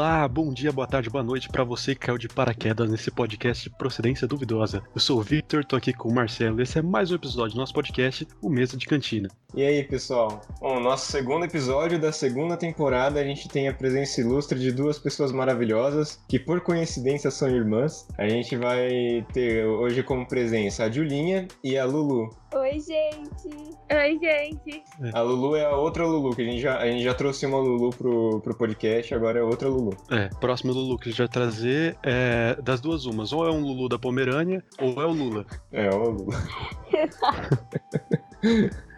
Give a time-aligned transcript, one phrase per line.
[0.00, 3.64] Olá, bom dia, boa tarde, boa noite para você que caiu de paraquedas nesse podcast
[3.64, 4.82] de procedência duvidosa.
[4.94, 6.62] Eu sou o Victor, tô aqui com o Marcelo.
[6.62, 9.28] Esse é mais um episódio do nosso podcast, o Mesa de Cantina.
[9.54, 10.40] E aí, pessoal?
[10.60, 14.98] Bom, nosso segundo episódio da segunda temporada, a gente tem a presença ilustre de duas
[14.98, 18.06] pessoas maravilhosas que, por coincidência, são irmãs.
[18.16, 22.30] A gente vai ter hoje como presença a Julinha e a Lulu.
[22.54, 23.76] Oi, gente.
[23.92, 24.82] Oi, gente.
[25.12, 27.58] A Lulu é a outra Lulu, que a gente já, a gente já trouxe uma
[27.58, 29.89] Lulu pro, pro podcast, agora é outra Lulu.
[30.10, 33.32] É, próximo Lulu que a gente vai trazer é das duas umas.
[33.32, 35.46] Ou é um Lulu da Pomerânia, ou é o Lula.
[35.72, 36.32] É, o Lulu.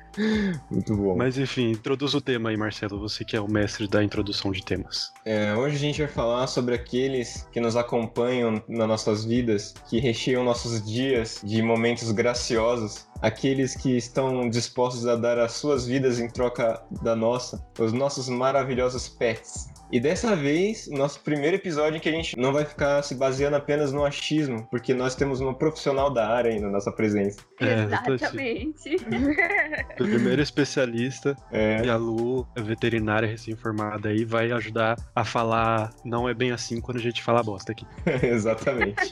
[0.70, 1.16] Muito bom.
[1.16, 4.64] Mas enfim, introduz o tema aí, Marcelo, você que é o mestre da introdução de
[4.64, 5.12] temas.
[5.24, 9.98] É, hoje a gente vai falar sobre aqueles que nos acompanham nas nossas vidas, que
[9.98, 16.18] recheiam nossos dias de momentos graciosos, aqueles que estão dispostos a dar as suas vidas
[16.18, 19.70] em troca da nossa, os nossos maravilhosos pets.
[19.92, 23.56] E dessa vez, nosso primeiro episódio em que a gente não vai ficar se baseando
[23.56, 27.42] apenas no achismo, porque nós temos uma profissional da área aí na nossa presença.
[27.60, 28.96] É, Exatamente.
[30.02, 31.84] o primeiro especialista é.
[31.84, 36.80] e a Lu, a veterinária recém-formada aí, vai ajudar a falar não é bem assim
[36.80, 37.86] quando a gente fala bosta aqui.
[38.22, 39.10] Exatamente.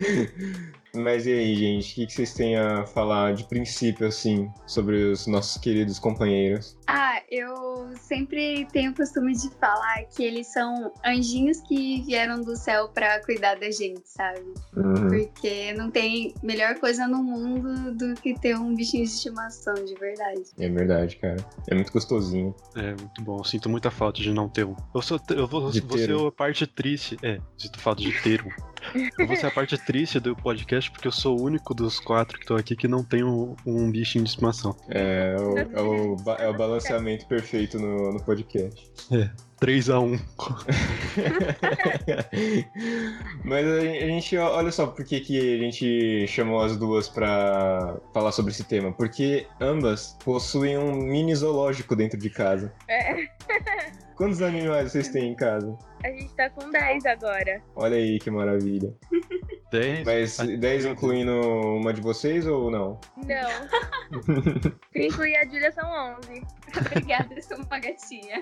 [0.94, 5.26] Mas e aí, gente, o que vocês têm a falar de princípio, assim, sobre os
[5.26, 6.76] nossos queridos companheiros?
[6.86, 12.56] Ah, eu sempre tenho o costume de falar que eles são anjinhos que vieram do
[12.56, 14.40] céu para cuidar da gente, sabe?
[14.76, 15.08] Uhum.
[15.08, 19.94] Porque não tem melhor coisa no mundo do que ter um bichinho de estimação, de
[19.94, 20.42] verdade.
[20.58, 21.36] É verdade, cara.
[21.68, 22.54] É muito gostosinho.
[22.74, 23.38] É, muito bom.
[23.38, 24.74] Eu sinto muita falta de não ter um.
[24.94, 27.16] Eu, sou, eu vou, de vou ser a parte triste.
[27.22, 28.50] É, sinto falta de ter um.
[29.18, 32.36] Eu vou ser a parte triste do podcast porque eu sou o único dos quatro
[32.36, 34.74] que estou aqui que não tem um, um bichinho de estimação.
[34.88, 38.90] É, é o, é o, é o balanceamento perfeito no, no podcast.
[39.10, 39.30] É.
[39.60, 40.12] 3 a 1
[43.44, 48.32] Mas a gente, olha só por que, que a gente chamou as duas para falar
[48.32, 48.92] sobre esse tema.
[48.92, 52.72] Porque ambas possuem um mini zoológico dentro de casa.
[52.88, 53.26] É.
[54.16, 55.76] Quantos animais vocês têm em casa?
[56.02, 57.62] A gente tá com 10 agora.
[57.76, 58.92] Olha aí que maravilha.
[59.70, 60.04] 10?
[60.04, 61.32] Mas 10 incluindo
[61.76, 62.98] uma de vocês ou não?
[63.16, 63.50] Não.
[64.92, 66.42] Se incluir a Júlia são 11.
[66.80, 68.40] Obrigada, eu sou uma gatinha.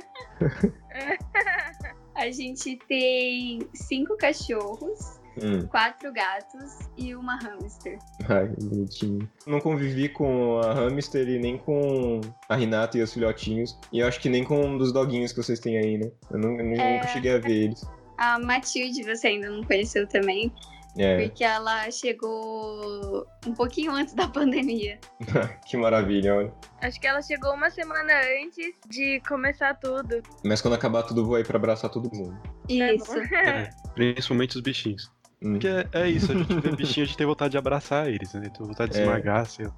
[2.15, 5.21] a gente tem cinco cachorros.
[5.43, 5.67] Hum.
[5.67, 7.99] Quatro gatos e uma hamster.
[8.27, 9.29] Ai, bonitinho.
[9.47, 13.79] Não convivi com a hamster e nem com a Renata e os filhotinhos.
[13.93, 16.11] E eu acho que nem com um dos doguinhos que vocês têm aí, né?
[16.31, 16.95] Eu, não, eu é...
[16.95, 17.87] nunca cheguei a ver eles.
[18.17, 20.51] A Matilde você ainda não conheceu também.
[20.99, 21.27] É.
[21.27, 24.99] Porque ela chegou um pouquinho antes da pandemia.
[25.67, 26.55] que maravilha, olha.
[26.81, 28.13] Acho que ela chegou uma semana
[28.43, 30.23] antes de começar tudo.
[30.45, 32.37] Mas quando acabar tudo, vou aí pra abraçar todo mundo.
[32.69, 33.17] Isso.
[33.37, 35.11] É, principalmente os bichinhos.
[35.43, 35.53] Hum.
[35.53, 38.33] Porque é, é, isso, a gente vê bichinho, a gente tem vontade de abraçar eles,
[38.33, 38.49] né?
[38.49, 39.03] Tem vontade de é.
[39.03, 39.75] esmagar, sei lá.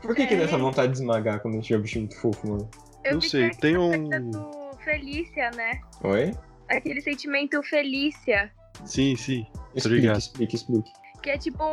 [0.00, 2.20] Por que, que dá essa vontade de esmagar quando a gente vê um bichinho muito
[2.20, 2.70] fofo, mano?
[3.04, 3.92] Eu não sei, tem um.
[4.82, 5.80] Felícia, né?
[6.02, 6.34] Oi?
[6.68, 8.50] Aquele sentimento Felícia.
[8.84, 9.46] Sim, sim.
[9.74, 10.92] Explique, explique, explique.
[11.22, 11.64] Que é tipo.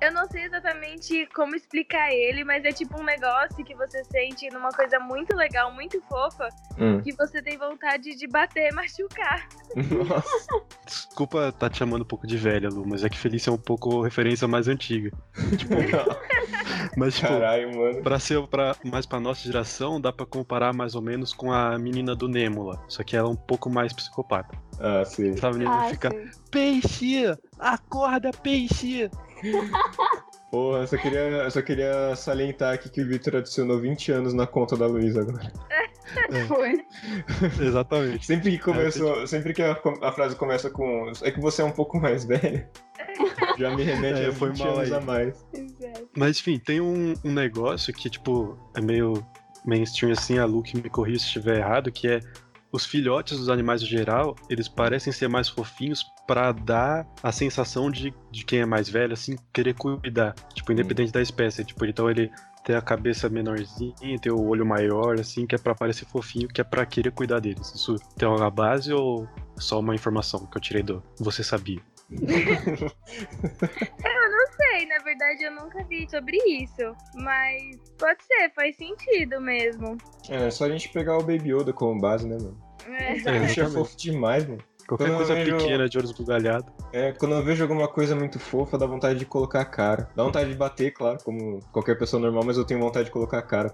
[0.00, 4.48] Eu não sei exatamente como explicar ele, mas é tipo um negócio que você sente
[4.50, 7.02] numa coisa muito legal, muito fofa, hum.
[7.02, 9.46] que você tem vontade de bater e machucar.
[9.76, 10.64] Nossa.
[10.86, 13.58] Desculpa tá te chamando um pouco de velha, Lu, mas é que Felícia é um
[13.58, 15.10] pouco referência mais antiga.
[15.56, 15.74] Tipo,
[16.96, 18.02] mas tipo, Caralho, mano.
[18.02, 21.78] pra ser pra, mais pra nossa geração, dá pra comparar mais ou menos com a
[21.78, 22.82] menina do Nêmula.
[22.88, 24.56] Só que ela é um pouco mais psicopata.
[24.80, 25.36] Ah, sim.
[25.36, 26.30] Sabe, menina ah, fica, sim.
[26.50, 29.10] peixe, acorda, peixe.
[30.50, 34.34] Porra, eu só, queria, eu só queria salientar aqui que o Victor adicionou 20 anos
[34.34, 35.52] na conta da Luísa agora.
[35.70, 35.90] É.
[36.46, 36.84] Foi.
[37.64, 38.26] Exatamente.
[38.26, 41.70] Sempre que começou, sempre que a, a, frase começa com é que você é um
[41.70, 42.66] pouco mais velho,
[43.58, 44.94] já me remete é, a 20 anos aí.
[44.94, 45.46] a mais.
[45.54, 46.08] Exato.
[46.16, 49.24] Mas enfim, tem um, um negócio que, tipo, é meio
[49.64, 52.20] mainstream assim, a Lu que me corrija se estiver errado, que é
[52.72, 57.90] os filhotes dos animais em geral, eles parecem ser mais fofinhos para dar a sensação
[57.90, 60.32] de, de quem é mais velho, assim, querer cuidar.
[60.54, 61.14] Tipo, independente hum.
[61.14, 61.64] da espécie.
[61.64, 62.30] Tipo, então ele
[62.64, 66.60] tem a cabeça menorzinha, tem o olho maior, assim, que é pra parecer fofinho, que
[66.60, 67.74] é pra querer cuidar deles.
[67.74, 71.80] Isso tem uma base ou só uma informação que eu tirei do Você Sabia?
[72.10, 72.20] eu
[74.30, 76.94] não sei, na verdade eu nunca vi sobre isso.
[77.14, 79.98] Mas pode ser, faz sentido mesmo.
[80.28, 82.56] É, é só a gente pegar o Baby Yoda como base, né, mano?
[82.86, 84.69] É, é, é fofo demais, mano.
[84.90, 86.68] Qualquer Quando coisa vejo- pequena de olhos bugalhados.
[86.92, 90.08] É, quando eu vejo alguma coisa muito fofa, dá vontade de colocar a cara.
[90.16, 93.38] Dá vontade de bater, claro, como qualquer pessoa normal, mas eu tenho vontade de colocar
[93.38, 93.70] a cara.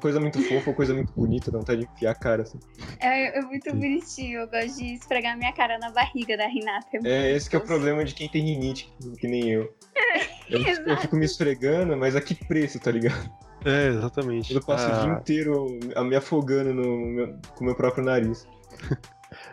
[0.00, 2.60] Coisa muito fofa ou coisa muito bonita, dá vontade de enfiar a cara, assim.
[3.00, 4.42] É, é muito bonitinho.
[4.42, 6.86] Eu gosto de esfregar minha cara na barriga da Renata.
[6.92, 9.74] muito É, esse que é o problema de quem tem rinite, que nem eu.
[10.48, 13.30] Eu, fico- eu fico me esfregando, mas a que preço, tá ligado?
[13.64, 14.52] É, exatamente.
[14.54, 18.04] Eu passo o dia Ah, inteiro a- me afogando no meu- com o meu próprio
[18.04, 18.46] nariz.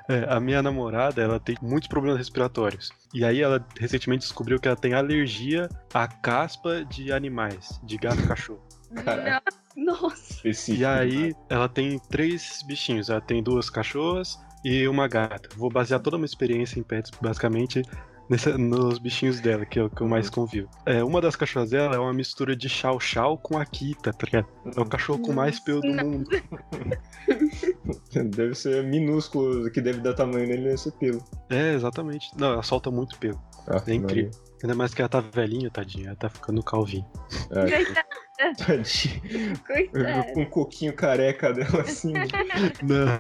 [0.09, 2.91] É, a minha namorada, ela tem muitos problemas respiratórios.
[3.13, 8.19] E aí ela recentemente descobriu que ela tem alergia à caspa de animais, de gato
[8.21, 8.61] e cachorro.
[9.03, 9.51] Caraca.
[9.75, 10.33] Nossa.
[10.33, 10.81] Específico.
[10.81, 13.09] E aí ela tem três bichinhos.
[13.09, 15.49] Ela tem duas cachorras e uma gata.
[15.55, 17.83] Vou basear toda a minha experiência em pets, basicamente,
[18.29, 20.69] nessa- nos bichinhos dela, que é o que eu mais convivo.
[20.85, 24.47] É, uma das cachorras dela é uma mistura de Chow Chow com Akita, tá ligado?
[24.75, 26.29] É o cachorro com mais pelo do mundo.
[28.13, 31.23] Deve ser minúsculo, que deve dar tamanho nele nesse pelo.
[31.49, 32.27] É, exatamente.
[32.37, 33.39] Não, ela solta muito pelo.
[33.67, 34.31] Ah, É incrível.
[34.63, 36.07] Ainda mais que ela tá velhinha, tadinha.
[36.07, 37.05] Ela tá ficando calvinha.
[37.53, 37.85] Maria.
[37.85, 38.07] Coitada.
[38.65, 39.21] Tadinho.
[39.29, 39.59] Eu
[39.91, 40.33] Coitada.
[40.33, 42.13] Com um coquinho careca dela assim.
[42.13, 43.19] Não.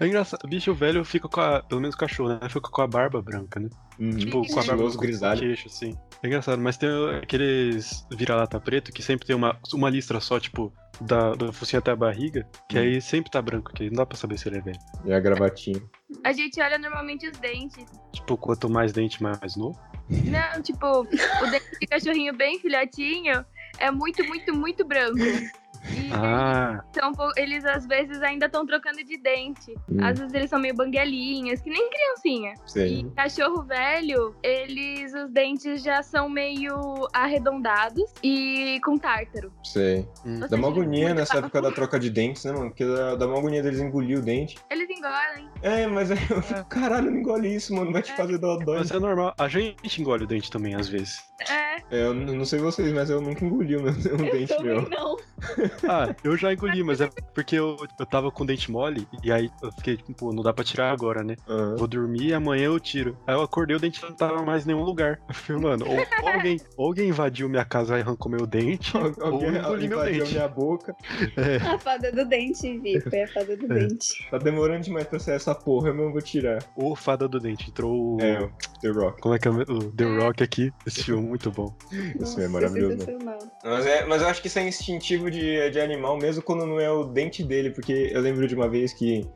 [0.00, 0.46] É engraçado.
[0.48, 1.62] Bicho velho fica com a.
[1.62, 2.48] Pelo menos o cachorro, né?
[2.48, 3.68] Fica com a barba branca, né?
[3.98, 4.16] Uhum.
[4.16, 5.40] Tipo, com a barba com grisalho.
[5.40, 5.96] queixo, assim.
[6.22, 6.88] É engraçado, mas tem
[7.22, 11.90] aqueles vira-lata preto que sempre tem uma, uma listra só, tipo, da, do focinho até
[11.90, 12.82] a barriga, que Hum.
[12.82, 14.78] aí sempre tá branco, que não dá pra saber se ele é velho.
[15.04, 15.80] E a gravatinha.
[16.24, 17.84] A gente olha normalmente os dentes.
[18.12, 19.78] Tipo, quanto mais dente, mais novo.
[20.08, 21.04] Não, tipo, o
[21.50, 23.44] dente de cachorrinho bem filhotinho
[23.78, 25.18] é muito, muito, muito branco.
[25.92, 29.72] E Ah, eles, são, eles às vezes ainda estão trocando de dente.
[29.90, 29.98] Hum.
[30.02, 32.54] Às vezes eles são meio banguelinhas, que nem criancinha.
[32.66, 33.00] Sei.
[33.00, 36.74] E cachorro velho, eles, os dentes já são meio
[37.12, 39.52] arredondados e com tártaro.
[39.62, 40.08] Sei.
[40.24, 40.40] hum.
[40.48, 42.70] Dá uma agonia nessa época da troca de dentes, né, mano?
[42.70, 44.56] Porque dá, dá uma agonia deles engolir o dente.
[44.70, 45.48] Eles engolem.
[45.62, 47.92] É, mas aí eu fico, caralho, não engole isso, mano.
[47.92, 48.16] Vai te É.
[48.16, 48.74] fazer dó dó.
[48.74, 49.34] mas é normal.
[49.38, 51.18] A gente engole o dente também, às vezes.
[51.50, 54.56] É, É, eu não sei vocês, mas eu nunca engoli o meu, um Eu dente
[54.56, 54.88] também meu.
[54.88, 55.16] não.
[55.88, 59.30] Ah, eu já engoli, mas é porque eu, eu tava com o dente mole, e
[59.32, 61.36] aí eu fiquei, tipo, não dá pra tirar agora, né?
[61.48, 63.16] Ah, Vou dormir e amanhã eu tiro.
[63.26, 65.20] Aí eu acordei, o dente não tava mais em nenhum lugar.
[65.28, 68.96] Eu falei, mano, ou, ou alguém, ou alguém invadiu minha casa e arrancou meu dente,
[68.96, 70.32] ou Alguém engoliu meu dente.
[70.32, 70.94] minha boca.
[71.36, 71.56] É.
[71.56, 73.00] A fada do dente, Vi.
[73.00, 73.74] Foi a fada do É.
[73.86, 74.28] dente.
[74.30, 76.58] Tá demorando demais pra sair essa porra, eu não vou tirar.
[76.76, 77.68] O Fada do Dente.
[77.70, 78.20] Entrou o.
[78.20, 78.50] É, o
[78.80, 79.20] The Rock.
[79.20, 80.72] Como é que é o The Rock aqui?
[80.86, 81.74] Esse filme muito bom.
[82.20, 83.38] Esse filme é maravilhoso, né?
[83.64, 86.78] Mas, é, mas eu acho que isso é instintivo de, de animal, mesmo quando não
[86.80, 89.26] é o dente dele, porque eu lembro de uma vez que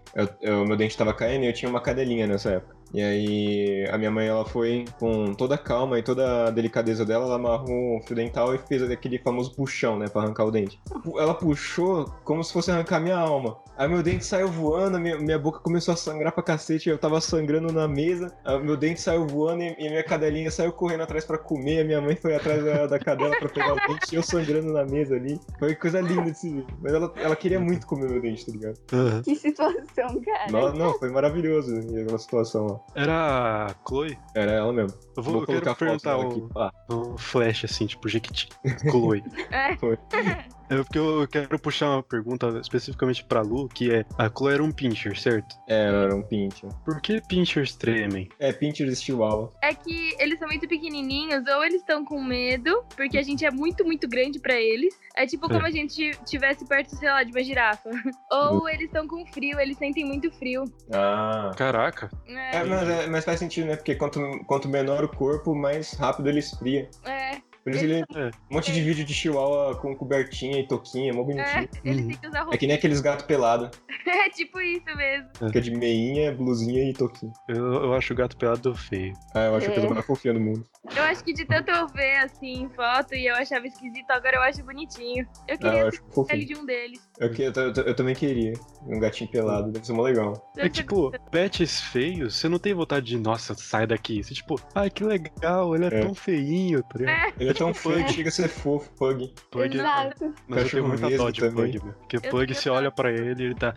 [0.40, 2.77] eu- meu dente tava caindo e eu tinha uma cadelinha nessa época.
[2.92, 7.04] E aí a minha mãe ela foi com toda a calma e toda a delicadeza
[7.04, 10.50] dela, ela amarrou o fio dental e fez aquele famoso puxão, né, pra arrancar o
[10.50, 10.80] dente.
[11.18, 13.58] Ela puxou como se fosse arrancar minha alma.
[13.76, 17.20] Aí meu dente saiu voando, minha, minha boca começou a sangrar pra cacete, eu tava
[17.20, 21.24] sangrando na mesa, aí meu dente saiu voando e, e minha cadelinha saiu correndo atrás
[21.24, 24.16] pra comer, a minha mãe foi atrás da, da cadela pra pegar o dente e
[24.16, 25.38] eu sangrando na mesa ali.
[25.58, 26.66] Foi coisa linda de se ver.
[26.80, 28.78] Mas ela, ela queria muito comer meu dente, tá ligado?
[29.22, 30.50] Que situação, cara.
[30.50, 34.18] Não, não, foi maravilhoso aquela situação Era a Chloe?
[34.34, 34.98] Era ela mesmo.
[35.16, 36.48] Eu vou, eu quero colocar foto perguntar o, aqui.
[36.56, 38.48] Ah, o flash, assim, tipo Jequiti.
[38.90, 39.22] Chloe.
[39.50, 40.48] é.
[40.70, 44.62] É porque eu quero puxar uma pergunta especificamente pra Lu, que é: a Chloe era
[44.62, 45.56] um pincher, certo?
[45.68, 46.70] é, ela era um pincher.
[46.84, 48.28] Por que pinchers tremem?
[48.38, 49.50] É, pinchers chihuahua.
[49.62, 53.50] É que eles são muito pequenininhos, ou eles estão com medo, porque a gente é
[53.50, 54.94] muito, muito grande pra eles.
[55.16, 57.90] É tipo como a gente tivesse perto, sei lá, de uma girafa.
[58.30, 60.62] Ou eles estão com frio, eles sentem muito frio.
[60.92, 61.50] Ah.
[61.56, 62.08] Caraca.
[62.28, 63.74] É, É, mas, é, mas faz sentido, né?
[63.76, 66.88] Porque quanto, quanto menor o corpo, mais rápido ele esfria.
[67.04, 67.38] é,
[67.70, 68.04] Por isso ele.
[68.14, 68.30] É.
[68.50, 71.68] Um monte de vídeo de chihuahua com cobertinha e toquinha, mó é, bonitinho.
[71.84, 72.08] eles Uhum.
[72.08, 72.58] têm que usar É roupa.
[72.58, 73.70] que nem aqueles gatos pelados.
[74.08, 75.28] É tipo isso mesmo.
[75.48, 77.30] Fica de meinha, blusinha e toquinha.
[77.46, 79.12] Eu, eu acho o gato pelado feio.
[79.34, 79.74] Ah, eu acho a É.
[79.74, 80.66] coisa mais fofinha do mundo.
[80.96, 84.42] Eu acho que de tanto eu ver assim foto e eu achava esquisito, agora eu
[84.42, 85.26] acho bonitinho.
[85.46, 86.46] Eu Ah, queria eu acho ele fofinho.
[86.46, 87.00] de um deles.
[87.20, 88.52] Eu, que- eu, eu- eu também queria.
[88.86, 90.32] Um gatinho pelado, deve ser mó legal.
[90.56, 94.22] É tipo, pets feios, você não tem vontade de, nossa, sai daqui.
[94.22, 96.00] Você, tipo, ai, que legal, ele é, É.
[96.00, 97.34] tão feinho, tá ligado?
[97.38, 99.34] Ele é tão Tipo, fã que chega a ser fofo, pug.
[99.50, 100.34] Pug, Exato.
[100.46, 101.72] mas eu tenho Cachorro muita dó de também.
[101.72, 101.94] Pug, meu.
[101.94, 103.74] Porque Eu Pug, você olha pra ele e ele tá.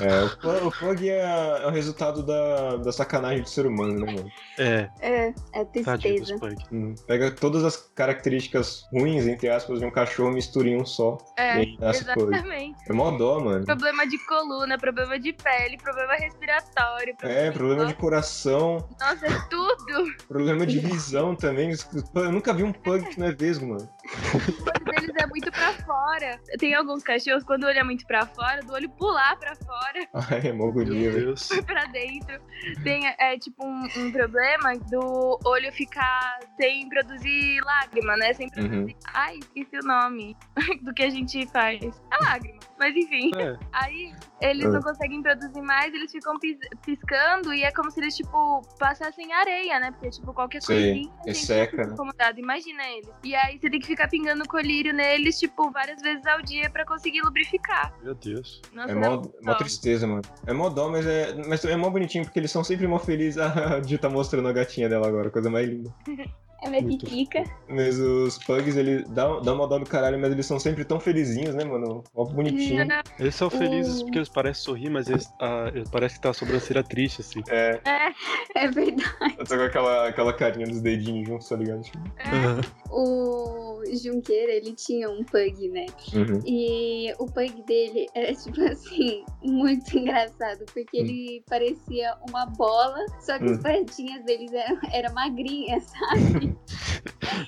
[0.00, 4.04] É, o, pu- o pug é, é o resultado da, da sacanagem do ser humano,
[4.06, 4.30] né, mano?
[4.58, 6.36] É, É, é tristeza.
[6.38, 6.54] Pug.
[6.72, 10.86] Hum, Pega todas as características ruins, entre aspas, de um cachorro e mistura em um
[10.86, 11.18] só.
[11.36, 12.32] É, E nasce pug.
[12.34, 12.76] exatamente.
[12.88, 13.64] É mó dó, mano.
[13.64, 17.14] Problema de coluna, problema de pele, problema respiratório.
[17.22, 20.12] É, problema de coração, Nossa, é tudo.
[20.28, 21.72] problema de visão também.
[22.14, 23.88] Eu nunca vi um pug que não é vesgo, mano.
[24.08, 26.40] O olho deles é muito pra fora.
[26.58, 30.08] Tem alguns cachorros, quando o olho é muito pra fora, do olho pular pra fora.
[30.30, 31.12] Ai, é mó agonia.
[31.12, 31.48] Deus.
[31.66, 32.40] pra dentro.
[32.82, 38.32] Tem, é, tipo, um, um problema do olho ficar sem produzir lágrima, né?
[38.32, 38.96] Sem produzir.
[39.12, 40.36] Ai, esqueci o nome
[40.82, 41.80] do que a gente faz.
[41.82, 42.58] É lágrima.
[42.78, 43.30] Mas enfim.
[43.36, 44.68] É, Aí eles Ah.
[44.70, 49.32] não conseguem produzir mais, eles ficam pis- piscando e é como se eles, tipo, passassem
[49.32, 49.90] areia, né?
[49.90, 51.12] Porque, tipo, qualquer Sei, coisinha.
[51.12, 51.92] a gente resseca, fica né?
[51.92, 52.38] incomodado.
[52.38, 53.10] Imagina eles.
[53.24, 56.84] E aí você tem que ficar pingando colírio neles, tipo, várias vezes ao dia pra
[56.84, 57.92] conseguir lubrificar.
[58.02, 58.60] meu Deus.
[58.72, 60.22] Nossa, É dá mó, mó tristeza, mano.
[60.46, 63.38] É mó dó, mas é, mas é mó bonitinho, porque eles são sempre mó felizes.
[63.40, 65.92] A Jill tá mostrando a gatinha dela agora, coisa mais linda.
[66.60, 67.44] É Muito piquica.
[67.68, 70.98] Mas os pugs, ele dá, dá uma dó do caralho, mas eles são sempre tão
[70.98, 72.02] felizinhos, né, mano?
[72.12, 72.84] Mó bonitinho.
[73.16, 76.30] Eles são felizes O- porque eles parecem sorrir, mas eles, ah, eles parece que tá
[76.30, 77.40] a sobrancelha triste, assim.
[77.46, 79.36] É, É, É verdade.
[79.38, 81.82] eu tô com aquela, aquela carinha dos dedinhos juntos, tá ligado?
[82.18, 82.90] É.
[82.90, 85.86] O Junqueira, ele tinha um pug, né?
[86.14, 86.40] uhum.
[86.46, 91.04] E o pug dele era, tipo assim, muito engraçado, porque Hum.
[91.04, 93.62] ele parecia uma bola, só que as Hum.
[93.62, 96.56] patinhas deles eram, eram magrinhas, sabe?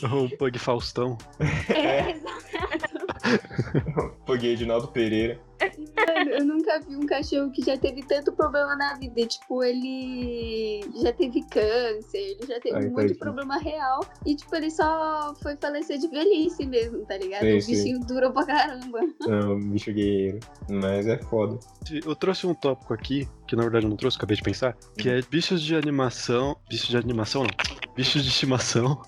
[0.14, 1.16] um pug Faustão.
[1.68, 2.14] É,
[4.26, 5.40] Pug Edinaldo Pereira.
[5.60, 9.26] Mano, eu nunca vi um cachorro que já teve tanto problema na vida.
[9.26, 13.18] Tipo, ele já teve câncer, ele já teve Ai, muito tadinho.
[13.18, 14.00] problema real.
[14.24, 17.40] E, tipo, ele só foi falecer de velhice mesmo, tá ligado?
[17.40, 19.00] Sei, o bichinho durou pra caramba.
[19.26, 20.40] Não, bicho guerreiro.
[20.70, 21.58] Mas é foda.
[22.04, 25.08] Eu trouxe um tópico aqui, que na verdade eu não trouxe, acabei de pensar, que
[25.08, 26.56] é bichos de animação.
[26.68, 27.50] Bichos de animação não.
[27.94, 29.02] Bichos de estimação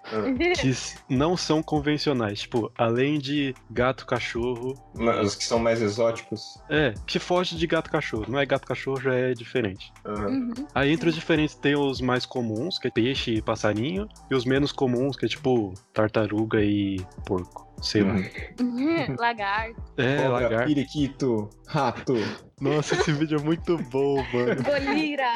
[0.60, 2.40] que s- não são convencionais.
[2.40, 4.74] Tipo, além de gato, cachorro.
[5.22, 6.41] Os que são mais exóticos.
[6.68, 8.26] É, que foge de gato cachorro.
[8.28, 9.92] Não é gato cachorro, já é diferente.
[10.06, 10.26] Uhum.
[10.26, 10.52] Uhum.
[10.74, 14.44] Aí entre os diferentes tem os mais comuns, que é peixe e passarinho, e os
[14.44, 17.71] menos comuns, que é tipo tartaruga e porco.
[17.82, 18.14] Sei lá.
[18.60, 19.16] Uhum.
[19.18, 19.82] Lagarto.
[19.96, 20.66] É, Cobra, lagarto.
[20.68, 22.14] Periquito, rato.
[22.60, 24.62] Nossa, esse vídeo é muito bom, mano.
[24.62, 25.32] Golira.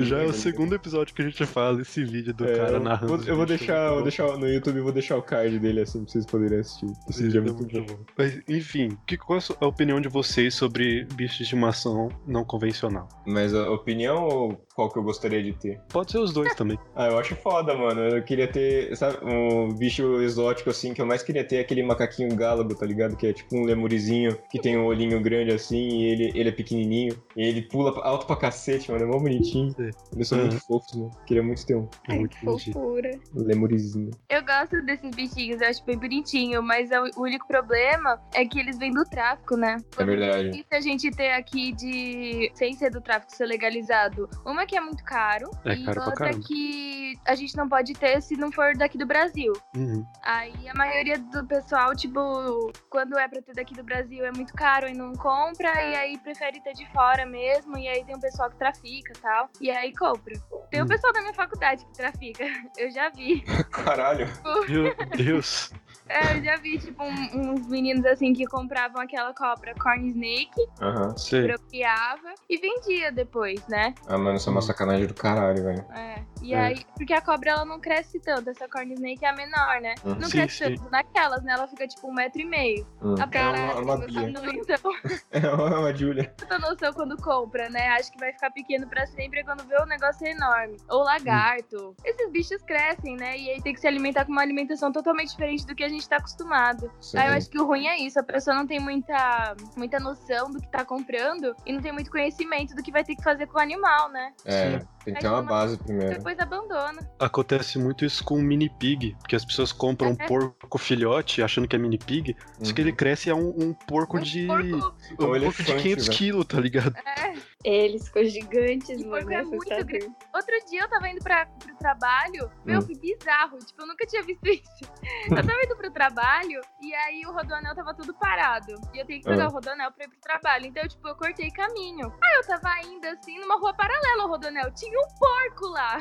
[0.00, 2.80] Já é o segundo episódio que a gente fala esse vídeo do É, cara eu
[2.80, 3.18] narrando.
[3.18, 4.02] vou- eu vou deixar, muito vou bom.
[4.04, 6.86] deixar no YouTube, vou deixar o card dele assim pra vocês poderem assistir.
[7.10, 7.98] Esse vídeo é muito bom.
[8.16, 13.06] Mas, enfim, que, qual a opinião de vocês sobre bichos de estimação não convencional?
[13.26, 15.78] Mas a opinião ou qual que eu gostaria de ter?
[15.90, 16.78] Pode ser os dois também.
[16.96, 18.00] Ah, eu acho foda, mano.
[18.00, 21.82] Eu queria ter, sabe, um bicho exótico assim, que eu mais queria ter é aquele
[21.82, 23.16] macaquinho gálago, tá ligado?
[23.16, 26.52] Que é tipo um lemurizinho que tem um olhinho grande assim e ele, ele é
[26.52, 27.20] pequenininho.
[27.36, 29.04] E ele pula alto pra cacete, mano.
[29.04, 29.70] É mó bonitinho.
[29.72, 29.90] Sim.
[30.14, 30.46] Eles são Uhum.
[30.48, 31.10] muito fofos, mano.
[31.26, 32.74] Queria muito ter um É Ai, muito que bonitinho.
[32.74, 33.10] fofura.
[33.34, 34.10] lemurizinho.
[34.28, 38.58] Eu gosto desses bichinhos, eu acho bem bonitinho, mas é o único problema é que
[38.58, 39.76] eles vêm do tráfico, né?
[39.98, 40.50] É verdade.
[40.50, 42.50] difícil a gente ter aqui de.
[42.54, 44.28] sem ser do tráfico ser legalizado.
[44.44, 45.50] Uma que é muito caro.
[45.64, 46.44] É e caro pra outra caramba.
[46.46, 49.52] que a gente não pode ter se não for daqui do Brasil.
[49.76, 50.04] Uhum.
[50.22, 50.91] Aí a maioria
[51.32, 55.12] do pessoal, tipo, quando é pra ter daqui do Brasil é muito caro e não
[55.14, 59.12] compra, e aí prefere ter de fora mesmo, e aí tem um pessoal que trafica
[59.16, 60.34] e tal, e aí compra.
[60.70, 60.88] Tem o Hum.
[60.88, 62.44] pessoal da minha faculdade que trafica,
[62.76, 63.42] eu já vi.
[63.72, 64.26] Caralho.
[64.68, 65.72] Meu Deus.
[66.08, 70.60] É, eu já vi, tipo, um- uns meninos assim que compravam aquela cobra corn snake,
[70.80, 71.16] Aham.
[71.16, 71.46] Sei.
[71.46, 73.94] procriava e vendia depois, né?
[74.06, 75.84] Ah, mano, isso é uma sacanagem do caralho, velho.
[75.94, 76.22] É.
[76.42, 76.58] E É.
[76.60, 79.94] aí, porque a cobra ela não cresce tanto, essa corn snake é a menor, né?
[80.04, 80.16] Uhum.
[80.16, 80.74] Não Sim, cresce sim.
[80.76, 81.52] tanto naquelas, né?
[81.52, 82.86] Ela fica tipo um metro e meio.
[83.00, 83.14] Hum.
[83.18, 84.28] A É uma, uma bia.
[84.30, 84.92] não então,
[85.32, 86.34] É uma Julia.
[86.38, 87.88] muita noção quando compra, né?
[87.90, 90.76] Acho que vai ficar pequeno pra sempre e quando vê o negócio é enorme.
[90.90, 91.94] Ou lagarto.
[92.04, 93.38] Esses bichos crescem, né?
[93.38, 96.08] E aí tem que se alimentar com uma alimentação totalmente diferente do que a gente
[96.08, 96.90] tá acostumado.
[97.00, 97.18] Sim.
[97.18, 100.50] Aí eu acho que o ruim é isso, a pessoa não tem muita, muita noção
[100.50, 103.46] do que tá comprando e não tem muito conhecimento do que vai ter que fazer
[103.46, 104.32] com o animal, né?
[104.44, 106.16] É, tem que ter uma base primeiro.
[106.18, 106.98] Depois abandona.
[107.18, 110.26] Acontece muito isso com o mini pig, porque as pessoas compram um É.
[110.26, 112.88] porco filhote achando que é mini pig, só que Uhum.
[112.88, 114.46] ele cresce é um, um porco Um de.
[114.46, 116.18] porco, Um Um porco de elefante, 500 velho.
[116.18, 116.94] quilos, tá ligado?
[117.18, 117.34] é.
[117.64, 119.10] Eles ficam gigantes, mano.
[119.10, 119.86] porco é muito assustador.
[119.86, 120.16] grande.
[120.34, 122.82] Outro dia eu tava indo pra, pro trabalho, meu, Hum.
[122.82, 123.58] foi bizarro.
[123.58, 124.92] Tipo, eu nunca tinha visto isso.
[125.30, 128.74] Eu tava indo pro trabalho e aí o rodoanel tava tudo parado.
[128.92, 129.48] E eu tenho que pegar Ah.
[129.48, 130.66] o rodoanel pra ir pro trabalho.
[130.66, 132.12] Então, tipo, eu cortei caminho.
[132.22, 134.72] Aí eu tava indo assim numa rua paralela ao rodoanel.
[134.74, 136.00] Tinha um porco lá.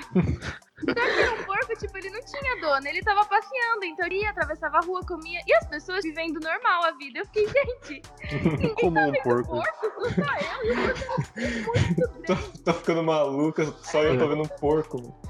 [0.81, 4.21] Só que era um porco, tipo, ele não tinha dono, ele tava passeando, então ele
[4.21, 7.19] ia, atravessava a rua, comia, e as pessoas vivendo normal a vida.
[7.19, 8.01] Eu fiquei, gente,
[8.43, 9.49] ninguém Como tá um vendo porco.
[9.49, 12.63] porco, só eu, e o porco é muito Tô, grande.
[12.63, 14.97] tô ficando maluca, só eu tô vendo um porco.
[15.01, 15.21] mano.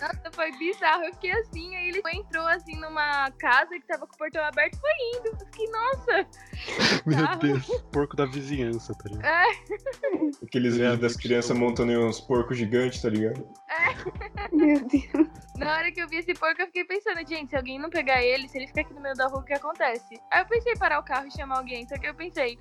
[0.00, 1.04] Nossa, foi bizarro.
[1.04, 4.74] Eu fiquei assim, aí ele entrou assim numa casa que tava com o portão aberto
[4.74, 5.26] e foi indo.
[5.28, 6.26] Eu fiquei, nossa.
[7.06, 7.36] Meu.
[7.38, 9.26] Deus, porco da vizinhança, tá ligado?
[9.26, 13.46] É, Aqueles É, vídeos das crianças montando uns porcos gigantes, tá ligado?
[14.52, 15.28] Meu Deus.
[15.58, 18.22] na hora que eu vi esse porco, eu fiquei pensando, gente, se alguém não pegar
[18.22, 20.20] ele, se ele ficar aqui no meio da rua, o que acontece?
[20.32, 22.58] Aí eu pensei em parar o carro e chamar alguém, só que eu pensei,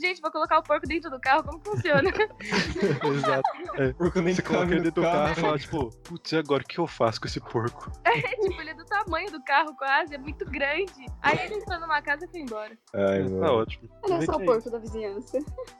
[0.00, 2.10] gente, vou colocar o porco dentro do carro, como funciona?
[3.14, 3.94] Exato.
[3.96, 6.62] Porco nem Você coloca cabe ele dentro do carro e fala, tipo, putz, e agora
[6.62, 7.90] o que eu faço com esse porco?
[8.04, 11.06] É, tipo, ele é do tamanho do carro quase, é muito grande.
[11.22, 12.76] Aí ele entrou numa casa e foi embora.
[12.94, 13.88] Ai, Tá ótimo.
[14.02, 15.38] Olha Vê só o porco da vizinhança.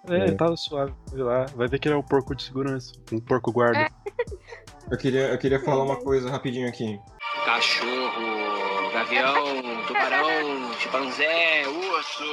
[0.09, 0.33] É, É.
[0.33, 1.47] tava suave lá.
[1.57, 2.93] Vai ver que ele é um porco de segurança.
[3.13, 3.79] Um porco guarda.
[3.81, 3.89] É.
[4.91, 6.99] Eu queria, eu queria falar uma coisa rapidinho aqui.
[7.45, 12.25] Cachorro, gavião, tubarão, chimpanzé, urso.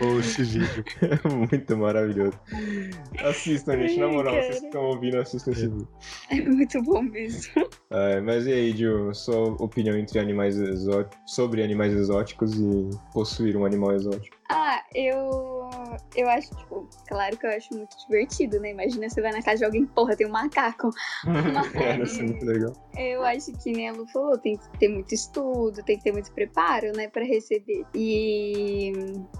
[0.00, 0.84] Ou esse vídeo.
[1.50, 2.38] Muito maravilhoso.
[3.18, 3.98] Assistam, gente.
[3.98, 5.88] Na moral, vocês que estão ouvindo, assistam esse vídeo.
[6.30, 7.68] É muito bom mesmo.
[7.90, 13.56] É, mas e aí, Gil, sua opinião entre animais exóticos, sobre animais exóticos e possuir
[13.56, 14.36] um animal exótico?
[14.56, 15.68] Ah, eu.
[16.14, 18.70] Eu acho, tipo, claro que eu acho muito divertido, né?
[18.70, 20.90] Imagina você vai na casa de alguém, porra, tem um macaco.
[21.74, 22.72] é, isso é muito legal.
[22.96, 26.12] Eu acho que nem a Lu falou, tem que ter muito estudo, tem que ter
[26.12, 27.84] muito preparo, né, pra receber.
[27.94, 28.92] E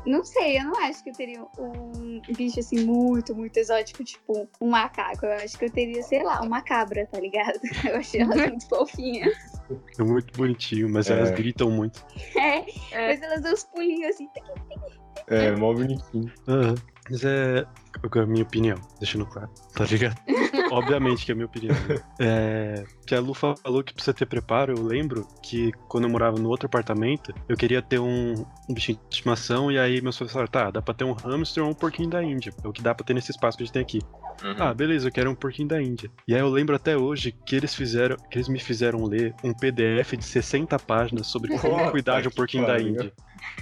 [0.04, 4.48] não sei, eu não acho que eu teria um bicho assim muito, muito exótico, tipo
[4.60, 5.26] um macaco.
[5.26, 7.60] Eu acho que eu teria, sei lá, uma cabra, tá ligado?
[7.88, 9.32] Eu achei elas muito fofinhas.
[9.98, 11.12] É muito bonitinho, mas É.
[11.16, 12.04] elas gritam muito.
[12.36, 12.58] É,
[12.92, 13.08] É.
[13.08, 14.28] mas elas dão uns pulinhos assim.
[15.26, 16.32] É, mó bonitinho.
[16.48, 16.74] Aham.
[17.10, 17.66] Mas é
[18.14, 20.16] a minha opinião, deixando claro, tá ligado?
[20.72, 21.74] Obviamente que é a minha opinião.
[21.88, 22.00] né?
[22.18, 26.38] É, que a Lu falou que precisa ter preparo, eu lembro que quando eu morava
[26.38, 30.32] no outro apartamento, eu queria ter um, um bichinho de estimação, e aí meus pais
[30.32, 32.52] falaram, tá, dá pra ter um hamster ou um porquinho da Índia.
[32.62, 34.00] É o que dá pra ter nesse espaço que a gente tem aqui.
[34.58, 36.10] Ah, beleza, eu quero um porquinho da Índia.
[36.26, 39.52] E aí eu lembro até hoje que eles fizeram, que eles me fizeram ler um
[39.52, 42.80] PDF de 60 páginas sobre como cuidar de um porquinho da.
[42.80, 43.12] Índia.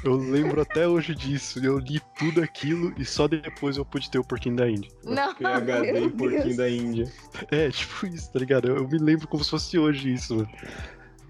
[0.04, 1.64] Eu lembro até hoje disso.
[1.64, 4.90] Eu li tudo aquilo e só depois eu pude ter o porquinho da Índia.
[5.04, 6.56] Não, PHD meu e porquinho Deus.
[6.56, 7.12] da Índia.
[7.50, 8.68] É, tipo isso, tá ligado?
[8.68, 10.50] Eu, eu me lembro como se fosse hoje isso, mano.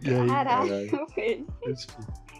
[0.02, 0.68] E aí, caralho.
[0.68, 1.46] velho.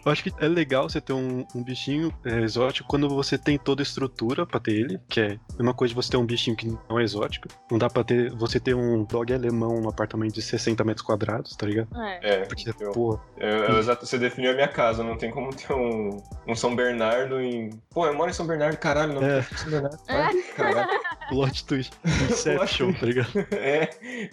[0.05, 3.57] Eu acho que é legal você ter um, um bichinho é, exótico quando você tem
[3.57, 6.25] toda a estrutura pra ter ele, que é a mesma coisa de você ter um
[6.25, 7.47] bichinho que não é exótico.
[7.71, 11.55] Não dá pra ter você ter um dog alemão num apartamento de 60 metros quadrados,
[11.55, 11.87] tá ligado?
[11.95, 12.33] É.
[12.33, 15.53] É, Porque, eu- porra, eu- eu exato- você definiu a minha casa, não tem como
[15.55, 17.69] ter um, um São Bernardo em.
[17.91, 19.39] Pô, eu moro em São Bernardo, caralho, não É.
[19.39, 19.41] é.
[19.43, 19.97] São Bernardo.
[20.09, 20.89] Ai, caralho.
[21.29, 21.93] plot twist,
[22.29, 23.31] Inception, tá ligado?
[23.53, 23.85] É,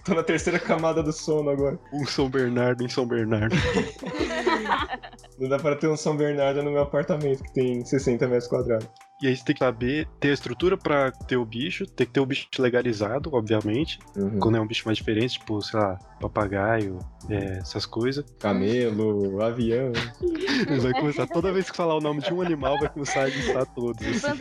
[0.05, 1.79] tô na terceira camada do sono agora.
[1.93, 3.55] Um São Bernardo em São Bernardo.
[5.41, 8.87] Não dá pra ter um São Bernardo no meu apartamento que tem 60 metros quadrados.
[9.23, 12.13] E aí você tem que saber ter a estrutura pra ter o bicho, tem que
[12.13, 13.99] ter o bicho legalizado, obviamente.
[14.17, 14.39] Uhum.
[14.39, 16.99] Quando é um bicho mais diferente, tipo, sei lá, papagaio,
[17.29, 18.25] é, essas coisas.
[18.39, 19.93] Camelo, avião.
[20.83, 23.67] Vai começar, toda vez que falar o nome de um animal, vai começar a listar
[23.75, 24.07] todos.
[24.07, 24.39] assim.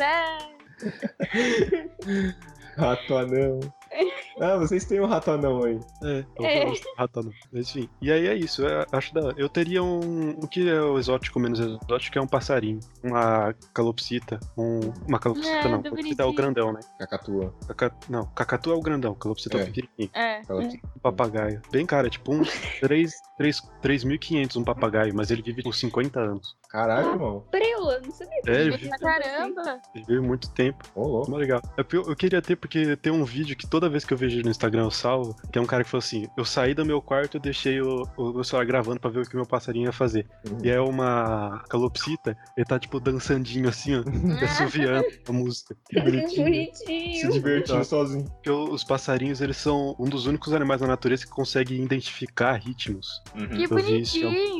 [2.77, 3.59] Rato anão.
[4.41, 5.77] Ah, vocês têm um rato anão aí.
[6.01, 6.65] É, eu É.
[7.51, 7.89] Mas enfim.
[8.01, 9.33] E aí é isso, eu acho da.
[9.35, 10.29] Eu teria um.
[10.41, 12.79] O que é o exótico menos exótico é um passarinho.
[13.03, 14.39] Uma calopsita.
[14.57, 15.81] Um, uma calopsita É, não.
[15.83, 16.79] Calopsita é o grandão, né?
[16.97, 17.53] Cacatua.
[17.67, 19.63] Caca- Não, cacatu é o grandão, calopsita é, É.
[19.63, 20.09] o pequenininho.
[20.13, 20.37] É.
[20.39, 21.61] Aquela- Um papagaio.
[21.69, 22.49] Bem cara, é tipo uns
[23.81, 26.55] 3.500 um papagaio, mas ele vive por 50 anos.
[26.69, 27.43] Caralho, irmão.
[27.49, 29.81] Preula, não sabia que É, ele vive, tanto Caramba.
[29.95, 30.83] ele vive muito tempo.
[30.95, 31.29] Ô, louco.
[31.31, 31.61] Muito legal.
[31.77, 34.17] É porque Eu, eu queria ter, porque tem um vídeo que toda vez que eu
[34.17, 36.73] vejo ele no Instagram eu salvo, que é um cara que falou assim: eu saí
[36.73, 39.45] do meu quarto e deixei o, o meu celular gravando pra ver o que meu
[39.45, 40.27] passarinho ia fazer.
[40.49, 40.57] Uhum.
[40.63, 44.03] E é uma calopsita, ele tá tipo dançandinho assim, ó,
[44.43, 45.75] assoviando a música.
[45.89, 46.05] Que assim.
[46.11, 46.35] bonitinho.
[46.35, 46.43] Se
[46.83, 47.31] Bonitinho.
[47.31, 47.83] divertindo Tá.
[47.85, 48.25] sozinho.
[48.25, 53.21] Porque os passarinhos, eles são um dos únicos animais da natureza que conseguem identificar ritmos.
[53.33, 54.35] Que Eu vi isso em algum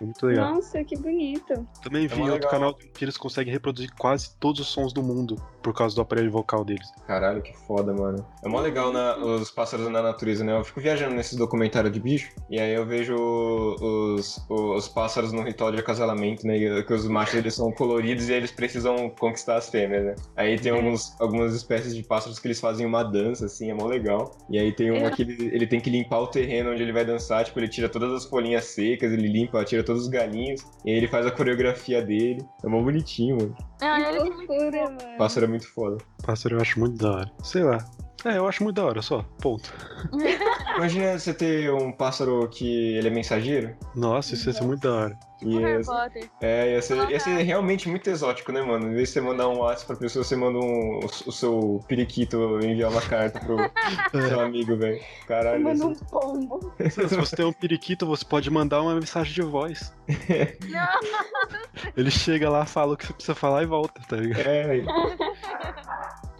[0.00, 0.54] É muito legal.
[0.54, 1.66] Nossa, que bonito.
[1.82, 2.50] Também É vi em outro legal.
[2.50, 6.30] canal que eles conseguem reproduzir quase todos os sons do mundo por causa do aparelho
[6.30, 6.88] vocal deles.
[7.06, 8.24] Caralho, que foda, mano.
[8.44, 10.56] É mó legal na- os pássaros na natureza, né?
[10.56, 15.42] Eu fico viajando nesses documentários de bicho, e aí eu vejo os, os pássaros no
[15.42, 16.82] ritual de acasalamento, né?
[16.82, 20.14] Que os machos eles são coloridos e eles precisam conquistar as fêmeas, né?
[20.36, 23.86] Aí tem alguns, algumas espécies de pássaros que eles fazem uma dança, assim, é mó
[23.86, 24.36] legal.
[24.48, 25.10] E aí tem uma É.
[25.10, 27.88] que ele, ele tem que limpar o terreno onde ele vai dançar, tipo, ele tira
[27.88, 31.30] todas as folhinhas secas, ele limpa, tira todos os galinhos, e aí ele faz a
[31.30, 32.46] coreografia dele.
[32.64, 33.56] É mó bonitinho, mano.
[33.80, 35.18] Ah, que ele é muito loucura, O mano.
[35.18, 35.96] pássaro é muito foda.
[36.24, 37.30] Pássaro eu acho muito da hora.
[37.42, 37.78] Sei lá.
[38.24, 39.22] É, eu acho muito da hora, só.
[39.40, 39.72] Ponto.
[40.76, 43.76] Imagina você ter um pássaro que ele é mensageiro.
[43.94, 45.18] Nossa, isso ia ser muito da hora.
[45.38, 46.30] Tipo Ia Harry ser- Potter.
[46.40, 48.88] É, ia ser, ia ser realmente muito exótico, né, mano?
[48.88, 51.80] Em vez de você mandar um WhatsApp pra pessoa, você manda um, o, o seu
[51.88, 53.56] periquito enviar uma carta pro
[54.28, 55.00] seu amigo, velho.
[55.26, 56.72] Caralho, Manda um isso- pombo.
[56.90, 59.92] Se você tem um periquito, você pode mandar uma mensagem de voz.
[60.68, 64.44] Não, Ele chega lá, fala o que você precisa falar e volta, tá ligado?
[64.46, 64.82] É,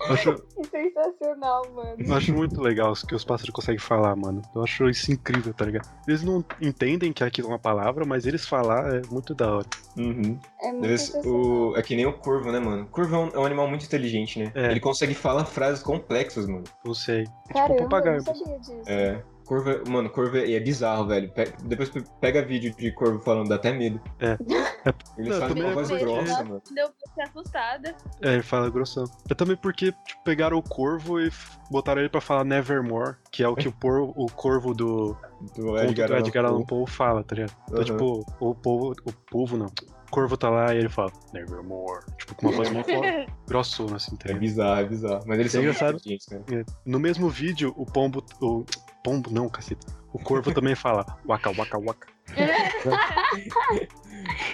[0.00, 1.96] acho, Que sensacional, mano.
[1.98, 4.42] eu acho muito legal que os pássaros conseguem falar, mano.
[4.54, 5.88] Eu acho isso incrível, tá ligado?
[6.06, 9.66] Eles não entendem que aquilo é uma palavra, mas eles falar é muito da hora.
[9.96, 10.38] uhum.
[10.62, 12.84] É muito Eles- o, é que nem o corvo, né, mano?
[12.84, 14.52] O corvo é um, é um animal muito inteligente, né?
[14.54, 14.70] É.
[14.70, 16.64] Ele consegue falar frases complexas, mano.
[16.84, 17.20] Não sei.
[17.20, 18.16] É tipo Caramba, um eu papagaio.
[18.18, 18.82] não sabia disso.
[18.86, 19.22] É.
[19.44, 21.30] Corvo, é- mano, corvo é, é bizarro, velho.
[21.32, 23.98] Pe- depois pe- pega vídeo de corvo falando, dá até medo.
[24.20, 24.36] É.
[25.16, 26.62] Ele Não, fala com é voz grossa, mano.
[26.74, 26.88] deu
[27.22, 27.94] assustada.
[28.22, 29.04] É, ele fala grossão.
[29.30, 31.30] É também porque tipo, pegaram o corvo e
[31.70, 35.16] botaram ele pra falar Nevermore, que é o que o, por, o corvo do
[35.56, 36.86] Do Edgar do Edgar Allan Poe.
[36.88, 37.54] Fala, tá ligado?
[37.68, 37.84] Então, Aham.
[37.84, 39.66] tipo, o povo, o povo não.
[39.66, 42.02] O corvo tá lá e ele fala Nevermore.
[42.16, 42.90] Tipo, com uma voz muito
[43.46, 45.24] grossona, assim, tá É bizarro, é bizarro.
[45.26, 45.96] Mas eles É são muito engraçado.
[45.96, 46.44] inteligentes, cara.
[46.50, 46.64] É.
[46.86, 48.24] No mesmo vídeo, o pombo.
[48.40, 48.64] O
[49.04, 49.86] pombo, não, cacete.
[50.12, 52.06] O corvo também fala waka waka waka.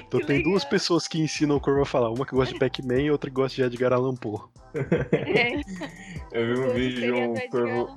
[0.06, 0.70] Então Que tem duas legal.
[0.70, 2.10] pessoas que ensinam o corvo a falar.
[2.10, 4.38] Uma que gosta de Pac-Man e outra que gosta de Edgar Allan Poe.
[4.74, 5.54] É.
[6.32, 7.94] Eu vi um vídeo de um corvo,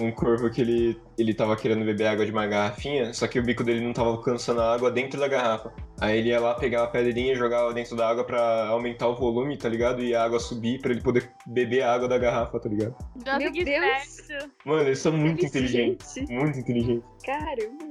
[0.00, 3.42] um corvo que ele, ele tava querendo beber água de uma garrafinha, só que o
[3.42, 5.72] bico dele não tava alcançando a água dentro da garrafa.
[6.00, 9.14] Aí ele ia lá, pegava a pedrinha e jogava dentro da água pra aumentar o
[9.16, 10.02] volume, tá ligado?
[10.02, 12.94] E a água subir pra ele poder beber a água da garrafa, tá ligado?
[13.24, 14.16] Nossa, Meu que Deus.
[14.64, 16.02] Mano, eles são muito Inteligente.
[16.02, 16.30] inteligentes.
[16.30, 17.08] Muito inteligentes.
[17.24, 17.84] Caramba.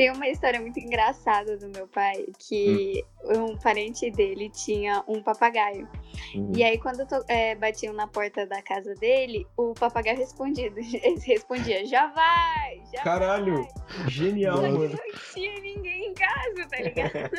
[0.00, 3.04] Tem uma história muito engraçada do meu pai, que
[3.36, 5.86] um parente dele tinha um papagaio.
[6.34, 6.52] Uhum.
[6.56, 10.72] E aí, quando to- é, batiam na porta da casa dele, o papagaio respondia,
[11.26, 13.56] respondia já vai, já Caralho!
[13.56, 14.08] vai.
[14.08, 14.88] Genial, Só que mano.
[14.88, 17.30] não tinha ninguém em casa, tá ligado?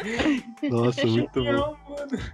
[0.69, 1.41] Nossa, muito bom.
[1.43, 2.33] Genial, mano.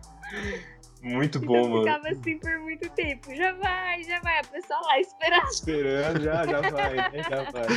[1.08, 1.84] Muito bom, então mano.
[1.84, 3.36] ficava assim por muito tempo.
[3.36, 4.40] Já vai, já vai.
[4.40, 5.48] A pessoa lá esperando.
[5.48, 7.24] Esperando, já, já vai, né?
[7.30, 7.68] Já vai.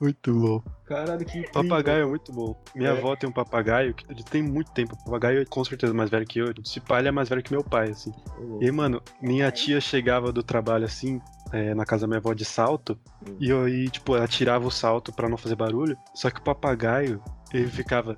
[0.00, 0.62] Muito bom.
[0.86, 1.62] Caralho, que incrível.
[1.62, 2.60] Papagaio é muito bom.
[2.74, 2.92] Minha É.
[2.98, 4.94] avó tem um papagaio que ele tem muito tempo.
[4.94, 6.52] O papagaio é com certeza mais velho que eu.
[6.64, 8.12] Se pá, ele é mais velho que meu pai, assim.
[8.60, 11.20] E aí, mano, minha tia chegava do trabalho assim,
[11.52, 13.36] é, na casa da minha avó de salto, Hum.
[13.38, 15.96] e eu aí, tipo, ela tirava o salto pra não fazer barulho.
[16.14, 17.22] Só que o papagaio,
[17.52, 18.16] ele ficava.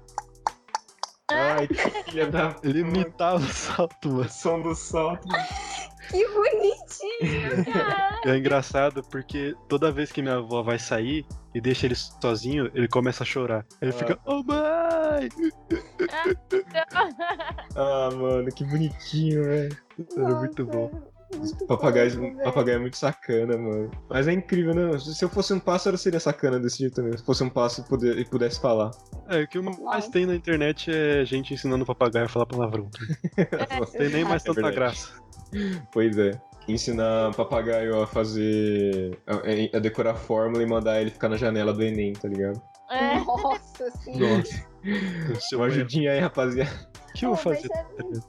[1.32, 1.74] Ai, que
[2.10, 2.96] filha da Ele puta.
[2.98, 4.28] imitava o salto, O mano.
[4.28, 5.28] som do salto.
[6.08, 7.64] Que bonitinho.
[8.24, 12.70] E é engraçado porque toda vez que minha avó vai sair e deixa ele sozinho,
[12.74, 13.64] ele começa a chorar.
[13.80, 13.94] Ele Ah.
[13.94, 15.28] fica, ô mãe!
[17.76, 19.76] Ah, mano, que bonitinho, velho.
[20.16, 20.90] Era muito bom.
[21.36, 22.38] Muito Papagaio, fofo, velho.
[22.44, 23.90] papagaio é muito sacana, mano.
[24.08, 24.98] Mas é incrível, né?
[24.98, 27.16] Se eu fosse um pássaro, seria sacana desse jeito também.
[27.16, 28.90] Se fosse um pássaro e puder- e pudesse falar.
[29.28, 32.88] É, o que mais tem na internet é gente ensinando o papagaio a falar palavrão.
[33.78, 34.76] Não tem nem mais É tanta verdade.
[34.76, 35.12] graça.
[35.92, 36.32] Pois é.
[36.68, 39.18] Ensinar papagaio a fazer.
[39.26, 42.60] A, a decorar fórmula e mandar ele ficar na janela do Enem, tá ligado?
[42.90, 43.18] É.
[43.24, 44.36] Nossa senhora.
[44.38, 45.40] Nossa.
[45.48, 46.70] Seu Uma ajudinha aí, rapaziada.
[47.08, 47.68] O que eu vou fazer?
[47.68, 48.20] sabe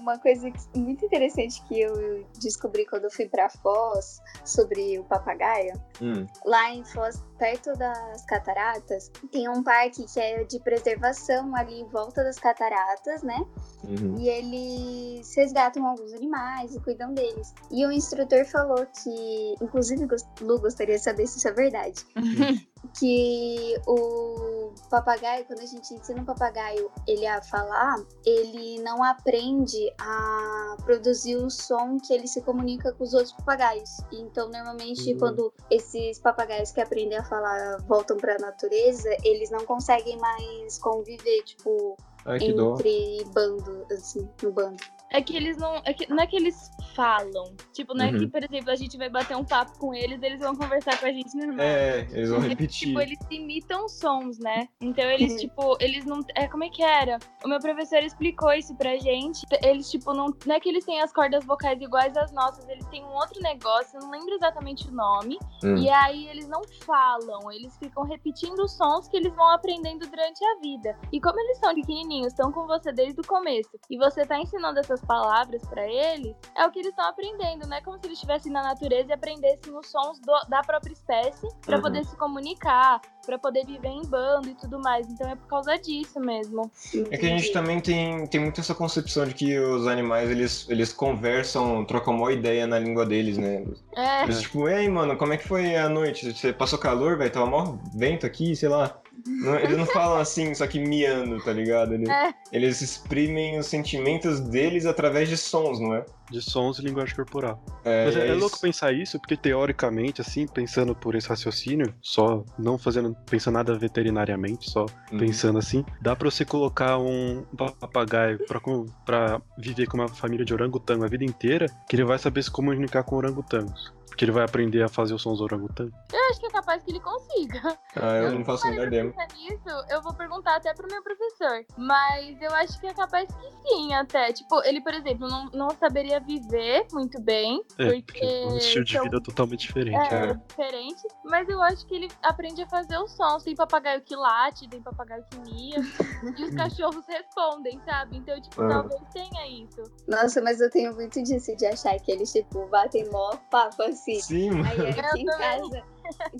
[0.00, 5.74] Uma coisa muito interessante que eu descobri quando eu fui pra Foz sobre o papagaio.
[6.00, 6.26] Hum.
[6.46, 11.88] Lá em Foz, perto das cataratas, tem um parque que é de preservação ali em
[11.88, 13.42] volta das cataratas, né?
[13.82, 14.18] Uhum.
[14.18, 17.54] E eles resgatam alguns animais e cuidam deles.
[17.70, 20.06] E o instrutor falou que, inclusive
[20.42, 22.04] Lu gostaria de saber se isso é verdade,
[22.98, 29.90] que o papagaio, quando a gente ensina um papagaio ele a falar, ele não aprende
[29.98, 33.90] a produzir o som que ele se comunica com os outros papagaios.
[34.12, 35.18] Então, normalmente, Uhum.
[35.18, 40.78] quando esses papagaios que aprendem a falar voltam para a natureza, eles não conseguem mais
[40.78, 44.82] conviver, tipo, Ai, entre bando, assim, no bando.
[45.12, 45.76] É que eles não.
[45.84, 47.54] É que, não é que eles falam.
[47.72, 48.30] Tipo, não é que, Uhum.
[48.30, 51.12] por exemplo, a gente vai bater um papo com eles, eles vão conversar com a
[51.12, 51.64] gente normal.
[51.66, 52.88] É, eles vão repetir.
[52.88, 54.68] Tipo, eles imitam sons, né?
[54.80, 55.38] Então eles, Uhum.
[55.38, 56.20] tipo, eles não.
[56.36, 57.18] É, como é que era?
[57.44, 59.44] O meu professor explicou isso pra gente.
[59.64, 60.32] Eles, tipo, não.
[60.46, 63.40] Não é que eles têm as cordas vocais iguais às nossas, eles têm um outro
[63.42, 65.38] negócio, eu não lembro exatamente o nome.
[65.64, 65.76] Hum.
[65.76, 70.44] E aí eles não falam, eles ficam repetindo os sons que eles vão aprendendo durante
[70.44, 70.96] a vida.
[71.12, 74.78] E como eles são pequenininhos, estão com você desde o começo, e você tá ensinando
[74.78, 77.80] essas essas palavras pra eles, é o que eles estão aprendendo, né?
[77.82, 81.76] Como se eles estivessem na natureza e aprendessem os sons do- da própria espécie pra
[81.76, 81.82] Uhum.
[81.82, 85.06] poder se comunicar, pra poder viver em bando e tudo mais.
[85.08, 86.70] Então é por causa disso mesmo.
[87.10, 90.68] É que a gente também tem, tem muito essa concepção de que os animais, eles,
[90.68, 93.64] eles conversam, trocam uma ideia na língua deles, né?
[93.96, 96.32] É, Eles, tipo, ei, mano, como é que foi a noite?
[96.32, 97.30] Você passou calor, velho?
[97.30, 98.96] Tava mó vento aqui, sei lá.
[99.26, 101.94] Não- eles não falam assim, só que miando, tá ligado?
[101.94, 102.34] Eles, É.
[102.52, 106.04] eles exprimem os sentimentos deles através de sons, não é?
[106.30, 107.62] De sons e linguagem corporal.
[107.84, 108.38] É, Mas é, é isso.
[108.40, 113.76] louco pensar isso, porque teoricamente, assim, pensando por esse raciocínio, só não fazendo, pensando nada
[113.76, 115.18] veterinariamente, só Uhum.
[115.18, 117.44] pensando assim, dá pra você colocar um
[117.80, 118.60] papagaio pra,
[119.04, 122.50] pra viver com uma família de orangotango a vida inteira, que ele vai saber se
[122.50, 123.92] comunicar com orangotangos.
[124.20, 125.92] Porque ele vai aprender a fazer os sons do orangotango.
[126.12, 127.78] eu acho que é capaz que ele consiga.
[127.96, 129.04] Ah, eu Eu não faço a menor ideia.
[129.04, 131.64] nisso, eu vou perguntar até pro meu professor.
[131.78, 134.30] Mas eu acho que é capaz que sim, até.
[134.34, 137.62] Tipo, ele, por exemplo, não, não saberia viver muito bem.
[137.78, 140.12] É, porque porque é um estilo de vida totalmente diferente.
[140.12, 140.40] É, né?
[140.48, 143.42] diferente, mas eu acho que ele aprende a fazer os sons.
[143.42, 145.78] Tem papagaio que late, tem papagaio que mia,
[146.38, 148.18] e os cachorros respondem, sabe?
[148.18, 148.68] Então, tipo, Ah.
[148.68, 149.82] talvez tenha isso.
[150.06, 154.09] Nossa, mas eu tenho muito disso de achar que eles, tipo, batem mó papo assim.
[154.16, 154.64] Sim, mano.
[154.64, 155.82] Aí aqui em casa,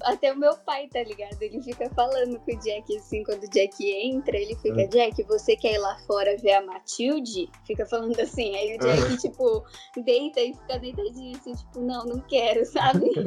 [0.02, 1.40] até o meu pai, tá ligado?
[1.40, 5.56] Ele fica falando com o Jack assim, quando o Jack entra, ele fica, Jack, você
[5.56, 7.48] quer ir lá fora ver a Matilde?
[7.66, 9.64] Fica falando assim, aí o Jack, tipo,
[10.04, 13.10] deita e fica deitadinho assim, tipo, não, não quero, sabe?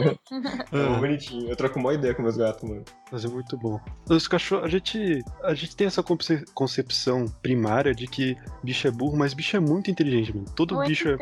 [0.71, 1.49] É bonitinho.
[1.49, 2.83] Eu troco uma ideia com meus gatos, mano.
[3.13, 3.79] Mas é muito bom.
[4.09, 8.91] Os cachorros, a gente, a gente tem essa conce- concepção primária de que bicho é
[8.91, 10.47] burro, mas bicho é muito inteligente, mano.
[10.55, 11.17] Todo Muito bicho é,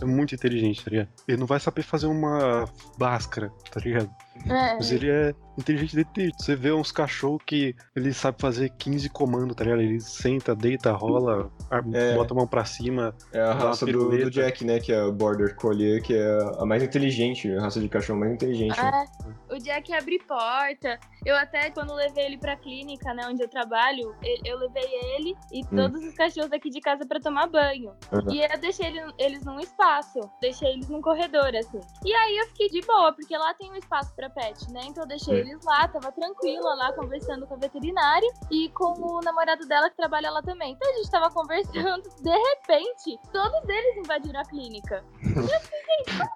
[0.00, 1.08] é muito inteligente, tá ligado?
[1.28, 2.64] Ele não vai saber fazer uma
[2.96, 4.08] báscara, tá ligado?
[4.46, 4.74] É.
[4.76, 6.30] Mas ele é inteligente de ter.
[6.38, 9.82] Você vê uns cachorros que ele sabe fazer 15 comandos, tá ligado?
[9.82, 11.50] Ele senta, deita, rola,
[11.92, 12.14] É.
[12.14, 13.14] bota a mão pra cima.
[13.32, 14.80] É a raça do, do Jack, né?
[14.80, 18.32] Que é o Border Collie, que é a mais inteligente, a raça de cachorro mais
[18.32, 18.76] inteligente.
[18.80, 19.04] né?
[19.50, 20.98] É, o Jack abre porta.
[21.24, 24.14] Eu até, quando levei ele pra clínica, né, onde eu trabalho,
[24.44, 24.84] eu levei
[25.16, 25.76] ele e Hum.
[25.76, 27.92] todos os cachorros aqui de casa pra tomar banho.
[28.12, 28.30] Uhum.
[28.30, 31.80] E eu deixei ele- eles num espaço, deixei eles num corredor, assim.
[32.04, 34.82] E aí eu fiquei de boa, porque lá tem um espaço pra pet, né?
[34.84, 35.38] Então eu deixei Hum.
[35.48, 39.96] Eles lá, tava tranquila lá, conversando com a veterinária e com o namorado dela que
[39.96, 40.72] trabalha lá também.
[40.72, 45.04] Então a gente tava conversando, de repente, todos eles invadiram a clínica.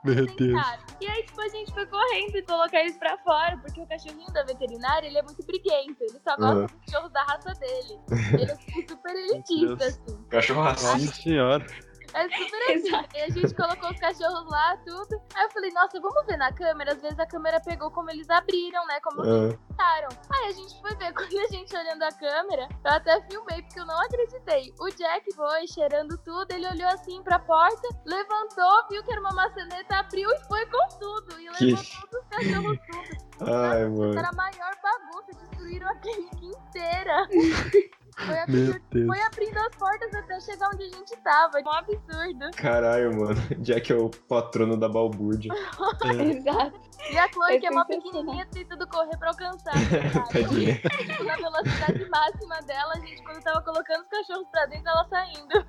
[0.04, 0.62] Meu Deus.
[1.00, 4.30] E aí, tipo, a gente foi correndo e colocar eles pra fora, porque o cachorrinho
[4.32, 5.96] da veterinária, ele é muito briguento.
[6.00, 6.66] Ele só gosta Uhum.
[6.66, 8.00] dos cachorros da raça dele.
[8.32, 8.56] Ele é
[8.88, 10.22] super elitista, assim.
[10.28, 11.16] Cachorro Nossa racista.
[11.22, 11.66] senhora.
[12.14, 13.08] É super assim.
[13.14, 15.20] E a gente colocou os cachorros lá, tudo.
[15.34, 16.92] Aí eu falei, nossa, vamos ver na câmera.
[16.92, 18.98] Às vezes a câmera pegou como eles abriram, né?
[19.00, 20.08] Como eles Ah, tentaram.
[20.32, 23.80] Aí a gente foi ver, quando a gente olhando a câmera, eu até filmei, porque
[23.80, 24.74] eu não acreditei.
[24.80, 29.32] O Jack foi cheirando tudo, ele olhou assim pra porta, levantou, viu que era uma
[29.32, 31.40] maçaneta, abriu e foi com tudo.
[31.40, 33.28] E Que- levou todos os cachorros tudo.
[33.52, 34.18] Ai, mano.
[34.18, 37.28] Era a maior bagunça, destruíram a clínica inteira.
[38.18, 38.36] Foi.
[38.48, 38.76] Deus.
[39.06, 41.58] foi abrindo as portas até chegar onde a gente tava.
[41.64, 42.50] Um absurdo.
[42.56, 43.34] Caralho, mano.
[43.60, 45.52] Jack é o patrono da balbúrdia.
[46.04, 46.22] É.
[46.22, 46.80] Exato.
[47.10, 48.02] E a Chloe, É que é mó sensacional.
[48.02, 49.72] pequenininha, tentando correr pra alcançar.
[49.78, 50.32] sabe?
[50.32, 50.74] Tadinha.
[50.74, 55.06] Tipo, na velocidade máxima dela, a gente, quando tava colocando os cachorros pra dentro, ela
[55.08, 55.64] saindo.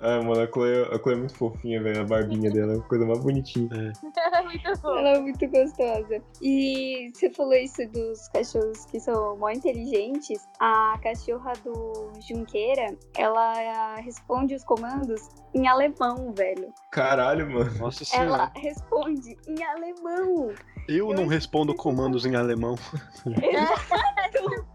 [0.00, 2.02] Ai, mano, a Chloe, a Chloe é muito fofinha, velho.
[2.02, 3.68] A barbinha dela é a coisa mais bonitinha.
[4.16, 4.98] Era muito bom.
[4.98, 6.22] Ela é muito gostosa.
[6.42, 10.46] E você falou isso dos cachorros que são mó inteligentes.
[10.60, 15.20] A cachorra do Junqueira, ela responde os comandos
[15.54, 16.72] em alemão, velho.
[16.92, 17.72] Caralho, mano.
[17.78, 18.28] Nossa senhora.
[18.28, 20.52] Ela responde em alemão.
[20.88, 22.74] Eu não eu respondo esqueci comandos em alemão,
[23.26, 24.66] Exato.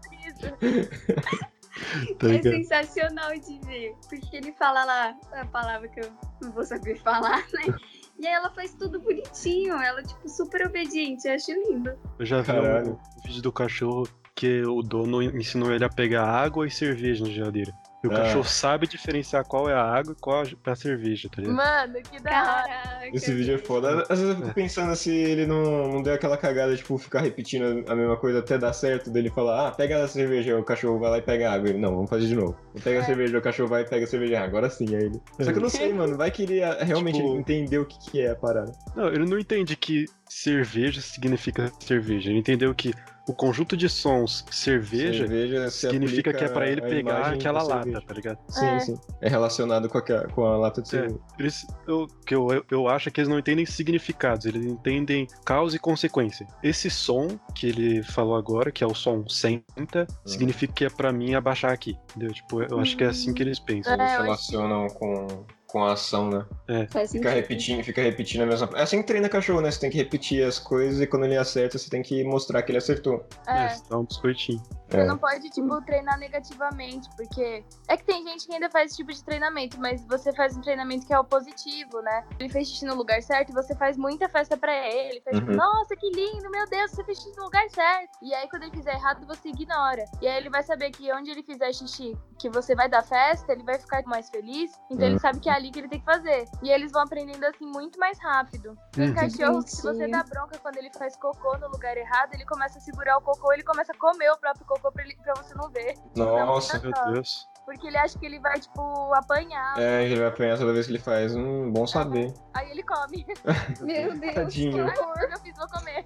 [2.18, 3.94] tá É sensacional de ver.
[4.08, 6.10] Porque ele fala lá a palavra que eu
[6.42, 7.74] não vou saber falar, né?
[8.18, 9.74] E aí ela faz tudo bonitinho.
[9.74, 11.26] Ela, tipo, super obediente.
[11.26, 11.98] Eu acho lindo.
[12.18, 12.92] Eu já vi Caralho.
[12.92, 17.30] um vídeo do cachorro que o dono ensinou ele a pegar água e cerveja na
[17.30, 17.72] geladeira.
[18.02, 18.16] E o Ah.
[18.16, 21.56] cachorro sabe diferenciar qual é a água e qual é a cerveja, tá ligado?
[21.56, 23.08] Mano, que da hora.
[23.14, 24.02] Esse vídeo é foda.
[24.10, 24.52] Às vezes eu fico É.
[24.52, 28.58] pensando se ele não, não deu aquela cagada, tipo, ficar repetindo a mesma coisa até
[28.58, 31.54] dar certo, dele falar, ah, pega a cerveja, o cachorro vai lá e pega a
[31.54, 31.70] água.
[31.70, 32.54] Ele, não, vamos fazer de novo.
[32.82, 33.06] Pega a É.
[33.06, 34.40] cerveja, o cachorro vai e pega a cerveja.
[34.40, 35.20] Ah, agora sim, aí ele.
[35.40, 37.98] Só que eu não sei, mano, vai que ele ah, realmente Tipo- entender o que,
[38.10, 38.70] que é a parada.
[38.94, 42.28] Não, ele não entende que cerveja significa cerveja.
[42.28, 42.92] Ele entendeu que
[43.26, 48.00] o conjunto de sons cerveja, Cerveja se significa que é pra ele pegar aquela lata,
[48.06, 48.38] tá ligado?
[48.48, 48.78] Sim, É.
[48.80, 48.94] sim.
[49.20, 50.90] É relacionado com a, com a lata de É.
[50.90, 51.18] cerveja.
[51.38, 55.26] Eles, eu, que eu, eu- eu acho é que eles não entendem significados, eles entendem
[55.44, 56.46] causa e consequência.
[56.62, 61.12] Esse som que ele falou agora, que é o som senta, significa que é pra
[61.12, 62.32] mim abaixar aqui, entendeu?
[62.34, 63.92] Tipo, eu acho que é assim que eles pensam.
[63.94, 65.26] É, Eles relacionam com,
[65.74, 66.46] com a ação, né?
[66.88, 67.28] Faz Fica sentido.
[67.30, 68.70] repetindo, fica repetindo a mesma.
[68.76, 69.72] É assim que treina cachorro, né?
[69.72, 72.70] Você tem que repetir as coisas e quando ele acerta, você tem que mostrar que
[72.70, 73.26] ele acertou.
[73.48, 73.64] É.
[73.64, 74.62] É, dá um biscoitinho.
[74.94, 75.06] Você É.
[75.06, 79.12] não pode, tipo, treinar negativamente, porque é que tem gente que ainda faz esse tipo
[79.12, 82.24] de treinamento, mas você faz um treinamento que é o positivo, né?
[82.38, 85.56] Ele fez xixi no lugar certo, você faz muita festa pra ele, faz tipo, Uhum.
[85.56, 88.18] nossa, que lindo, meu Deus, você fez xixi no lugar certo.
[88.22, 90.04] E aí, quando ele fizer errado, você ignora.
[90.20, 93.52] E aí ele vai saber que onde ele fizer xixi, que você vai dar festa,
[93.52, 95.20] ele vai ficar mais feliz, então ele Uhum.
[95.20, 96.48] sabe que é ali que ele tem que fazer.
[96.62, 98.76] E eles vão aprendendo assim muito mais rápido.
[98.92, 99.14] Tem Uhum.
[99.14, 102.78] cachorro que se você dá bronca quando ele faz cocô no lugar errado, ele começa
[102.78, 105.54] a segurar o cocô, ele começa a comer o próprio cocô pra, ele- pra você
[105.54, 105.94] não ver.
[106.16, 106.78] Nossa.
[106.78, 107.48] Meu Deus.
[107.64, 108.80] Porque ele acha que ele vai, tipo,
[109.14, 109.78] apanhar.
[109.78, 111.34] É, ele vai apanhar toda vez que ele faz.
[111.34, 112.30] Hum, bom saber.
[112.52, 113.24] Aí ele come.
[113.80, 114.34] Meu Deus.
[114.34, 114.86] Tadinho.
[114.86, 114.94] Ai,
[115.32, 116.04] eu fiz, vou comer.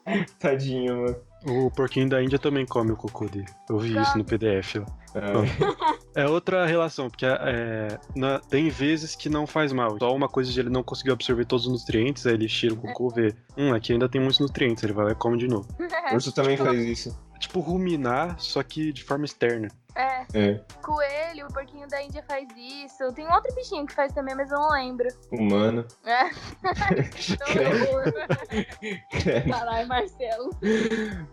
[0.40, 1.16] Tadinho, mano.
[1.48, 3.46] O porquinho da Índia também come o cocô dele.
[3.68, 4.76] Eu vi isso no PDF.
[5.14, 6.22] É.
[6.22, 9.96] É outra relação, porque é, na- tem vezes que não faz mal.
[9.98, 12.76] Só uma coisa de ele não conseguir absorver todos os nutrientes, aí ele tira o
[12.78, 15.68] cocô, vê, hum, aqui ainda tem muitos nutrientes, ele vai lá e come de novo.
[15.78, 15.78] O
[16.16, 17.25] urso também faz isso.
[17.38, 19.68] Tipo ruminar, só que de forma externa.
[19.96, 20.60] É, É.
[20.82, 23.12] coelho, o porquinho da Índia faz isso.
[23.14, 25.08] Tem um outro bichinho que faz também, mas eu não lembro.
[25.32, 25.84] Humano.
[26.04, 26.30] É.
[29.48, 30.50] Caralho, Marcelo.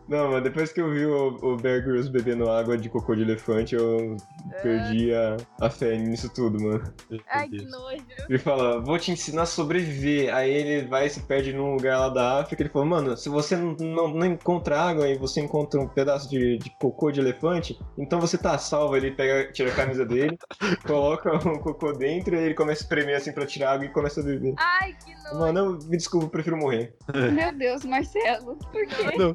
[0.08, 3.21] Não, mas depois que eu vi o, o Bear Grylls bebendo água de cocô de
[3.23, 4.15] elefante, eu
[4.62, 6.84] perdi a, a fé nisso tudo, mano.
[7.30, 8.04] Ai, que nojo.
[8.30, 10.34] Ele fala, vou te ensinar a sobreviver.
[10.34, 12.62] Aí ele vai e se perde num lugar lá da África.
[12.62, 16.30] Ele falou, mano, se você não, não, não encontra água e você encontra um pedaço
[16.30, 18.95] de, de cocô de elefante, então você tá salvo.
[18.95, 20.37] Ele pega, tira a camisa dele,
[20.85, 24.21] coloca o cocô dentro e ele começa a espremer assim pra tirar água e começa
[24.21, 24.53] a beber.
[24.57, 25.39] Ai, que nojo.
[25.39, 26.95] Mano, eu, me desculpa, eu prefiro morrer.
[27.31, 28.57] Meu Deus, Marcelo.
[28.71, 29.17] Por quê?
[29.17, 29.33] Não,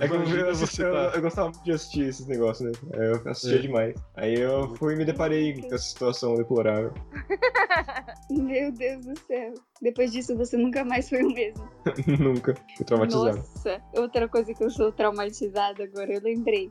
[0.00, 2.78] É que eu, eu, eu, eu gostava muito de assistir esses negócios, né?
[2.94, 3.62] Aí Eu assistia É.
[3.62, 3.94] demais.
[4.16, 6.92] Aí eu fui e me deparei com essa situação deplorável.
[8.30, 9.54] Meu Deus do céu.
[9.80, 11.68] Depois disso, você nunca mais foi o mesmo.
[12.18, 12.54] Nunca.
[12.76, 13.36] Fui traumatizado.
[13.36, 16.70] Nossa, outra coisa que eu sou traumatizada agora, eu lembrei.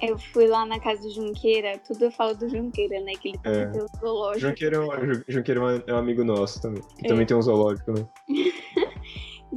[0.00, 3.12] Eu fui lá na casa do Junqueira, tudo eu falo do Junqueira, né?
[3.20, 3.66] Que ele tá É.
[3.66, 4.48] no zoológico.
[4.48, 6.82] Junqueiro é um, Ju- Junqueiro é um- é um amigo nosso também.
[6.98, 7.08] Que É.
[7.08, 8.06] também tem um zoológico, né?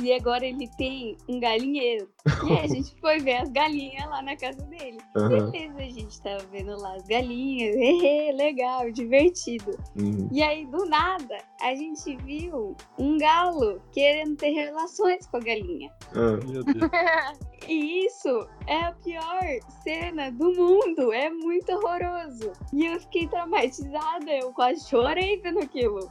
[0.02, 2.08] E agora ele tem um galinheiro.
[2.46, 4.98] E aí a gente foi ver as galinhas lá na casa dele.
[5.16, 5.52] Aham.
[5.52, 7.76] Beleza, a gente tava vendo lá as galinhas.
[7.78, 9.78] Hehe, legal, divertido.
[10.00, 10.30] Uhum.
[10.32, 15.92] E aí, do nada, a gente viu um galo querendo ter relações com a galinha.
[16.14, 16.92] Ah, Meu Deus.
[17.68, 19.44] E isso é a pior
[19.84, 21.12] cena do mundo.
[21.12, 22.54] É muito horroroso.
[22.72, 24.32] E eu fiquei traumatizada.
[24.32, 26.10] Eu quase chorei vendo aquilo.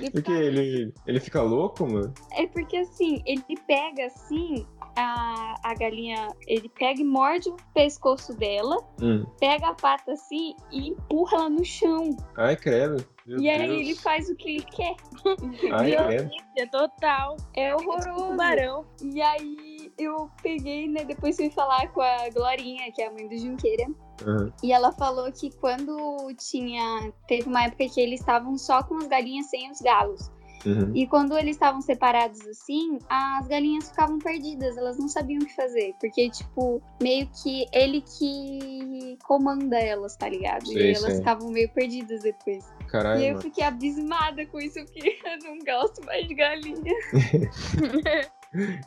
[0.00, 2.12] E Por que ele, ele fica louco, mano?
[2.32, 8.34] É porque assim, ele pega assim a, a galinha, ele pega e morde o pescoço
[8.36, 9.24] dela, Hum.
[9.40, 12.16] pega a pata assim e empurra ela no chão.
[12.36, 13.04] Ai, credo.
[13.26, 13.80] Meu e aí Deus.
[13.80, 14.94] ele faz o que ele quer.
[15.72, 16.30] Ai, credo.
[16.58, 17.36] É total.
[17.54, 18.30] É Tipo horroroso.
[18.30, 18.84] tubarão.
[19.02, 21.04] E aí eu peguei, né?
[21.04, 23.86] Depois fui falar com a Glorinha, que é a mãe do Junqueira.
[24.26, 24.52] Aham.
[24.62, 27.12] E ela falou que quando tinha.
[27.26, 30.30] Teve uma época que eles estavam só com as galinhas sem os galos.
[30.64, 30.92] Uhum.
[30.94, 35.54] E quando eles estavam separados assim, as galinhas ficavam perdidas, elas não sabiam o que
[35.54, 35.94] fazer.
[36.00, 40.66] Porque, tipo, meio que ele que comanda elas, tá ligado?
[40.68, 41.16] Sei, e elas sei.
[41.16, 42.64] ficavam meio perdidas depois.
[42.80, 43.42] e Caralho, eu mano.
[43.42, 46.94] fiquei abismada com isso, porque eu não gosto mais de galinha.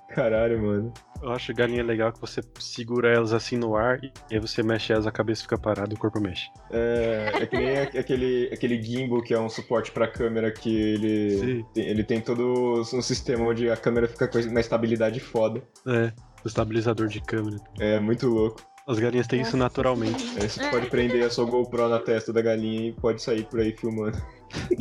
[0.09, 0.93] Caralho, mano.
[1.21, 4.93] Eu acho galinha legal que você segura elas assim no ar e aí você mexe
[4.93, 6.49] elas, a cabeça fica parada e o corpo mexe.
[6.71, 11.65] É, é que nem aquele, aquele gimbal que é um suporte pra câmera que ele,
[11.73, 15.63] tem, ele tem todo um sistema onde a câmera fica com uma estabilidade foda.
[15.87, 16.11] É,
[16.43, 17.57] o estabilizador de câmera.
[17.79, 18.61] É muito louco.
[18.87, 20.23] As galinhas têm isso naturalmente.
[20.39, 23.59] Aí você pode prender a sua GoPro na testa da galinha e pode sair por
[23.59, 24.15] aí filmando.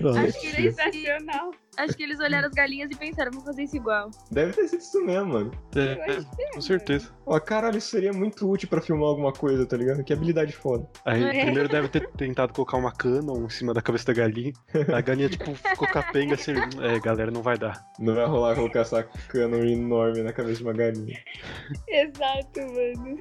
[0.00, 1.50] Acho que eles, Sensacional.
[1.76, 4.10] acho que eles olharam as galinhas e pensaram, vou fazer isso igual.
[4.30, 5.50] Deve ter sido isso mesmo, mano.
[5.76, 7.10] É, é, com certeza.
[7.26, 10.02] Ó, caralho, isso seria muito útil pra filmar alguma coisa, tá ligado?
[10.04, 10.88] Que habilidade foda.
[11.04, 11.44] Aí É.
[11.44, 14.52] primeiro deve ter tentado colocar uma cana em cima da cabeça da galinha.
[14.94, 16.52] A galinha, tipo, ficou capenga assim.
[16.82, 17.84] É, galera, não vai dar.
[17.98, 21.18] Não vai rolar colocar essa cana enorme na cabeça de uma galinha.
[21.88, 23.18] Exato, mano.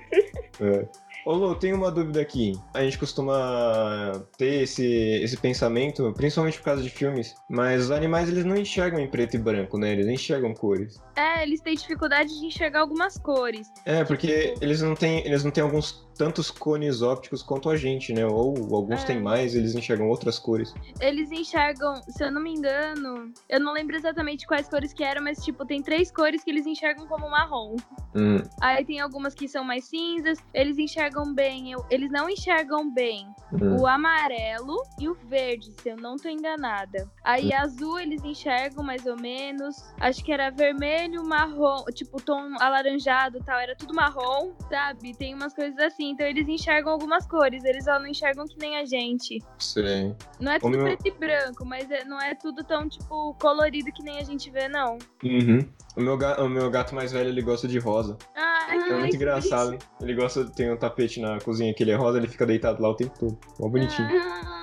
[0.62, 0.88] É.
[1.30, 2.60] Ô Lu, tem uma dúvida aqui.
[2.74, 8.28] A gente costuma ter esse, esse pensamento, principalmente por causa de filmes, mas os animais
[8.28, 9.92] eles não enxergam em preto e branco, né?
[9.92, 11.00] Eles enxergam cores.
[11.15, 13.68] É, eles têm dificuldade de enxergar algumas cores.
[13.86, 18.12] É, porque eles não têm, eles não têm alguns tantos cones ópticos quanto a gente,
[18.12, 18.26] né?
[18.26, 19.06] Ou alguns É.
[19.08, 20.74] têm mais, eles enxergam outras cores.
[21.00, 25.24] Eles enxergam, se eu não me engano, eu não lembro exatamente quais cores que eram,
[25.24, 27.78] mas tipo, tem três cores que eles enxergam como marrom.
[28.14, 32.92] Hum, Aí tem algumas que são mais cinzas, eles enxergam bem, eu- eles não enxergam
[32.92, 33.78] bem hum.
[33.80, 37.10] o amarelo e o verde, se eu não tô enganada.
[37.24, 39.78] Aí azul eles enxergam mais ou menos.
[40.02, 45.16] Acho que era vermelho, marrom, tipo tom alaranjado e tal, era tudo marrom, sabe?
[45.16, 48.78] Tem umas coisas assim, então eles enxergam algumas cores, eles só não enxergam que nem
[48.78, 49.40] a gente.
[49.58, 50.16] Sei.
[50.40, 53.92] Não é tudo meu- preto e branco, mas é- não é tudo tão, tipo, colorido
[53.92, 54.98] que nem a gente vê, não.
[55.24, 55.60] Uhum.
[55.98, 58.18] O meu, ga- o meu gato mais velho, ele gosta de rosa.
[58.36, 59.78] Ah, É muito engraçado.
[60.02, 62.90] Ele gosta, tem um tapete na cozinha que ele é rosa, ele fica deitado lá
[62.90, 63.38] o tempo todo.
[63.60, 64.08] Mó bonitinho.
[64.08, 64.62] Ah,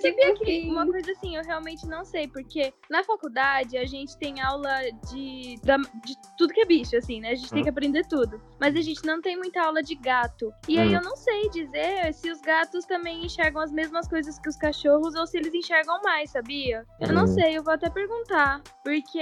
[0.00, 0.72] Sabia que fofinho.
[0.72, 4.70] uma coisa assim, eu realmente não sei, porque na faculdade a gente tem aula
[5.10, 5.56] de,
[6.04, 7.30] de tudo que é bicho, assim, né?
[7.30, 7.64] A gente tem Hum.
[7.64, 8.40] que aprender tudo.
[8.60, 10.52] Mas a gente não tem muita aula de gato.
[10.68, 10.94] E aí Hum.
[10.94, 15.14] eu não sei dizer se os gatos também enxergam as mesmas coisas que os cachorros
[15.14, 16.84] ou se eles enxergam mais, sabia?
[17.00, 17.28] Eu não Hum.
[17.28, 18.62] sei, eu vou até perguntar.
[18.84, 19.18] Porque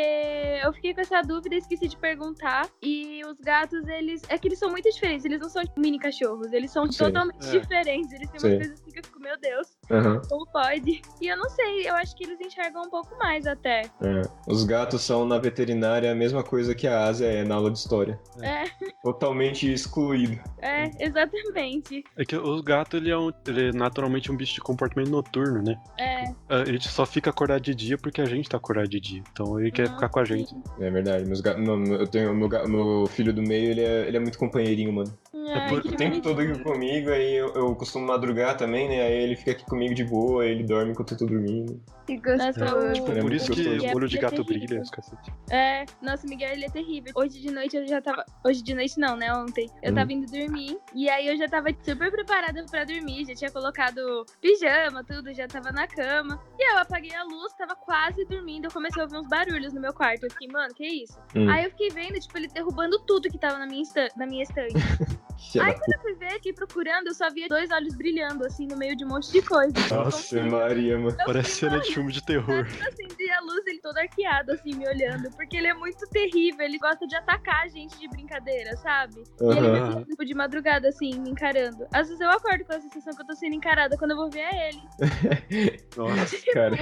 [0.64, 2.68] eu fiquei com essa dúvida e esqueci de perguntar.
[2.82, 4.22] E os gatos, eles.
[4.28, 5.24] É que eles são muito diferentes.
[5.24, 6.52] Eles não são mini cachorros.
[6.52, 7.06] Eles são Sei.
[7.06, 7.58] totalmente É.
[7.58, 8.12] diferentes.
[8.12, 8.50] Eles têm Sei.
[8.50, 9.77] umas coisas assim que eu fico, meu Deus.
[9.90, 10.20] Aham.
[10.28, 11.00] Como pode?
[11.20, 13.82] E eu não sei, eu acho que eles enxergam um pouco mais até.
[14.02, 14.22] É.
[14.46, 17.78] Os gatos são na veterinária a mesma coisa que a Ásia é na aula de
[17.78, 18.20] história.
[18.42, 18.64] É,
[19.02, 20.38] Totalmente excluído.
[20.60, 22.04] é, exatamente.
[22.16, 25.62] É que o gato, ele é, um, ele é naturalmente um bicho de comportamento noturno,
[25.62, 25.80] né?
[25.98, 26.24] É.
[26.48, 29.22] Ah, Ele só fica acordado de dia porque a gente tá acordado de dia.
[29.32, 30.54] Então ele quer Ah, ficar com a gente.
[30.78, 31.24] É verdade.
[31.24, 31.56] Meus ga...
[31.56, 34.92] meu, meu- eu tenho meu, meu filho do meio, ele é, ele é muito companheirinho,
[34.92, 35.16] mano.
[35.54, 39.02] Ai, por- O tempo todo aqui comigo, aí eu, eu costumo madrugar também, né?
[39.02, 41.80] Aí ele fica aqui comigo de boa, ele dorme enquanto eu tô dormindo.
[42.06, 42.76] Que Nossa, gostoso.
[42.88, 44.66] o- Tipo, Por muito isso que o olho de é gato terrível.
[44.66, 45.32] brilha, os cacete.
[45.50, 47.12] É, nossa, o Miguel, ele é terrível.
[47.14, 48.24] Hoje de noite eu já tava.
[48.44, 49.32] Hoje de noite não, né?
[49.34, 49.68] Ontem.
[49.82, 49.94] Eu Hum.
[49.94, 50.78] tava indo dormir.
[50.94, 53.26] E aí eu já tava super preparada pra dormir.
[53.26, 56.40] Já tinha colocado pijama, tudo, já tava na cama.
[56.58, 58.64] E eu apaguei a luz, tava quase dormindo.
[58.66, 60.24] Eu comecei a ouvir uns barulhos no meu quarto.
[60.24, 61.18] Eu fiquei, mano, que isso?
[61.36, 61.48] Hum.
[61.50, 63.82] Aí eu fiquei vendo, tipo, ele derrubando tudo que tava na minha,
[64.16, 64.72] na minha estante.
[65.54, 68.76] Da quando eu fui ver, fiquei procurando, eu só via dois olhos brilhando, assim, no
[68.76, 69.72] meio de um monte de coisa.
[69.90, 71.16] Nossa, Maria, mano.
[71.18, 72.66] Eu Parece cena de filme de terror.
[72.66, 75.30] acendi a luz, ele todo arqueado, assim, me olhando.
[75.36, 79.22] Porque ele é muito terrível, ele gosta de atacar a gente de brincadeira, sabe?
[79.40, 81.86] E ele me tipo, de madrugada, assim, me encarando.
[81.92, 84.30] Às vezes eu acordo com a sensação que eu tô sendo encarada, quando eu vou
[84.30, 84.82] ver é ele.
[85.96, 86.36] Nossa.
[86.52, 86.76] Cara,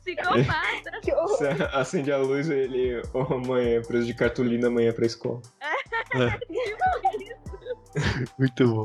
[0.00, 0.90] Psicopata.
[1.28, 3.02] Você acende a luz, ele.
[3.12, 5.40] Ô, mãe, é preso de cartolina amanhã pra escola.
[8.38, 8.84] Muito bom.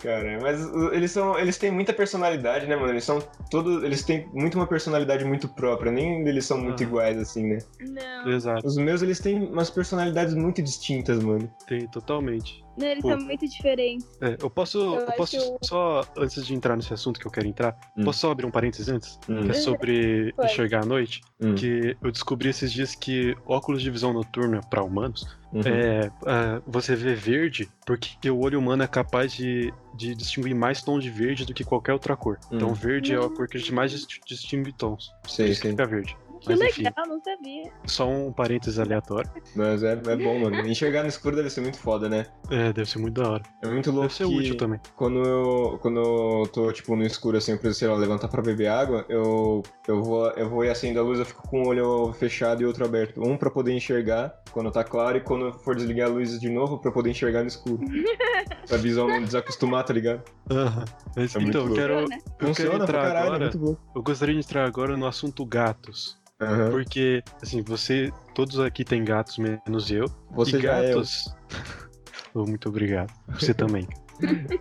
[0.00, 0.60] Cara, mas
[0.92, 1.38] eles são.
[1.38, 2.92] Eles têm muita personalidade, né, mano?
[2.92, 3.82] Eles são todos.
[3.82, 5.90] Eles têm muito uma personalidade muito própria.
[5.90, 6.90] Nem eles são muito Aham.
[6.90, 7.58] iguais, assim, né?
[7.80, 8.66] Não, Exato.
[8.66, 11.50] Os meus, eles têm umas personalidades muito distintas, mano.
[11.66, 12.62] Tem totalmente.
[12.76, 13.12] não, eles Pô.
[13.12, 14.06] são muito diferentes.
[14.20, 17.46] É, eu posso, Eu eu, posso só, antes de entrar nesse assunto que eu quero
[17.46, 18.04] entrar, Hum.
[18.04, 19.18] posso só abrir um parênteses antes?
[19.26, 19.44] Hum.
[19.44, 21.22] Que é sobre enxergar à noite.
[21.40, 21.54] Hum.
[21.54, 25.62] Que eu descobri esses dias que óculos de visão noturna para humanos Uhum.
[25.64, 30.82] é, ah, você vê verde porque o olho humano é capaz de, de distinguir mais
[30.82, 32.38] tons de verde do que qualquer outra cor.
[32.50, 32.74] Então Hum.
[32.74, 35.12] verde é a cor que a gente mais dis- distingue tons.
[35.22, 35.54] Que sei.
[35.54, 36.16] fica verde.
[36.44, 37.72] Que Mas enfim, legal, não sabia.
[37.86, 39.30] só um parênteses aleatório.
[39.56, 40.56] Mas é, é bom, mano.
[40.68, 42.26] Enxergar no escuro deve ser muito foda, né?
[42.50, 43.42] É, deve ser muito da hora.
[43.62, 44.78] É muito louco Deve ser que útil também.
[44.94, 48.42] quando eu, quando eu tô, tipo, no escuro, assim, eu preciso, sei lá, levantar pra
[48.42, 51.68] beber água, eu, eu, vou, eu vou e acendo a luz, eu fico com o
[51.68, 53.22] olho fechado e outro aberto.
[53.26, 56.78] Um pra poder enxergar quando tá claro e quando for desligar a luz de novo,
[56.78, 57.80] pra poder enxergar no escuro.
[58.68, 60.22] pra visão não desacostumar, tá ligado?
[60.50, 60.84] Aham.
[61.16, 62.20] Mas, É muito então, eu quero, Funciona.
[62.40, 63.38] eu quero entrar caralho, é agora.
[63.44, 63.76] muito bom.
[63.96, 66.22] Eu gostaria de entrar agora no assunto gatos.
[66.40, 66.70] Aham.
[66.70, 68.12] Porque, assim, você.
[68.34, 70.06] Todos aqui têm gatos, menos eu.
[70.32, 70.88] Você e já é.
[70.94, 71.24] gatos.
[72.36, 73.12] Oh, muito obrigado.
[73.38, 73.86] Você também.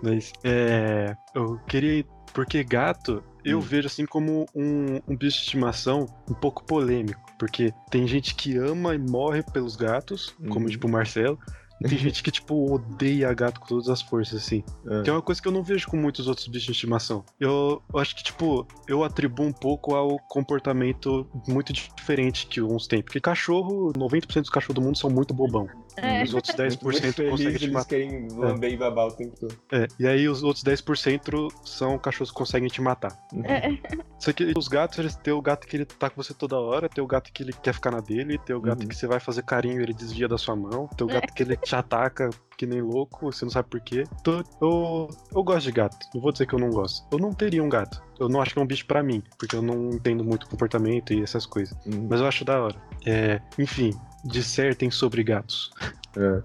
[0.04, 1.16] Mas, é.
[1.34, 2.06] Eu queria.
[2.32, 3.62] Porque gato, eu Hum.
[3.62, 7.20] vejo assim como um, um bicho de estimação um pouco polêmico.
[7.40, 10.72] Porque tem gente que ama e morre pelos gatos, como Uhum.
[10.72, 11.40] tipo o Marcelo.
[11.82, 14.64] Tem gente que, tipo, odeia gato com todas as forças, assim.
[14.86, 15.02] É.
[15.04, 17.26] Que é uma coisa que eu não vejo com muitos outros bichos de estimação.
[17.40, 22.88] Eu, eu acho que, tipo, eu atribuo um pouco ao comportamento muito diferente que uns
[22.88, 23.02] têm.
[23.02, 25.68] Porque cachorro, 90% dos cachorros do mundo são muito bobão.
[25.98, 26.22] É.
[26.22, 27.88] E os outros 10% Muito feliz, conseguem te eles matar.
[27.90, 29.56] querem lamber e babar o tempo todo.
[29.72, 33.12] É, e aí os outros 10% são cachorros que conseguem te matar.
[33.44, 33.70] É,
[34.20, 36.88] Só que os gatos, eles têm o gato que ele tá com você toda hora,
[36.90, 38.88] tem o gato que ele quer ficar na dele, tem o gato Uhum.
[38.88, 41.44] que você vai fazer carinho e ele desvia da sua mão, tem o gato que
[41.44, 44.04] ele te ataca que nem louco, você não sabe por quê.
[44.22, 47.04] Então, eu, eu gosto de gato, não vou dizer que eu não gosto.
[47.12, 48.02] Eu não teria um gato.
[48.20, 51.12] Eu não acho que é um bicho pra mim, porque eu não entendo muito comportamento
[51.14, 51.76] e essas coisas.
[51.86, 52.08] Uhum.
[52.10, 52.76] Mas eu acho da hora.
[53.06, 53.92] É, enfim,
[54.24, 55.72] dissertem sobre gatos.
[56.16, 56.44] É.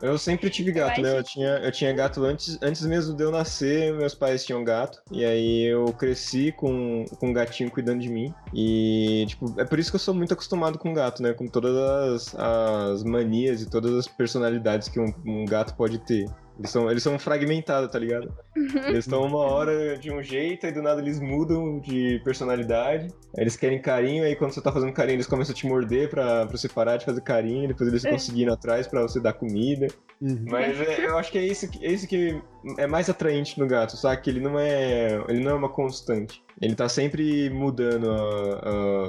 [0.00, 1.18] Eu sempre tive gato, Eu né?
[1.18, 5.02] Eu tinha, eu tinha gato antes, antes mesmo de eu nascer, meus pais tinham gato.
[5.10, 8.32] E aí eu cresci com, com um gatinho cuidando de mim.
[8.54, 11.32] E, tipo, é por isso que eu sou muito acostumado com gato, né?
[11.32, 16.26] Com todas as, as manias e todas as personalidades que um, um gato pode ter.
[16.58, 18.32] Eles são, eles são fragmentados, tá ligado?
[18.56, 23.08] Eles estão uma hora de um jeito, aí do nada eles mudam de personalidade.
[23.36, 26.46] Eles querem carinho, aí quando você tá fazendo carinho, eles começam a te morder pra,
[26.46, 29.86] pra você parar de fazer carinho, depois eles ficam seguindo atrás pra você dar comida.
[30.20, 30.46] Uhum.
[30.50, 32.40] Mas é- eu acho que é isso, que- é isso que
[32.78, 34.22] é mais atraente no gato, sabe?
[34.22, 35.14] Que ele não é.
[35.28, 36.44] Ele não é uma constante.
[36.60, 38.60] Ele tá sempre mudando a-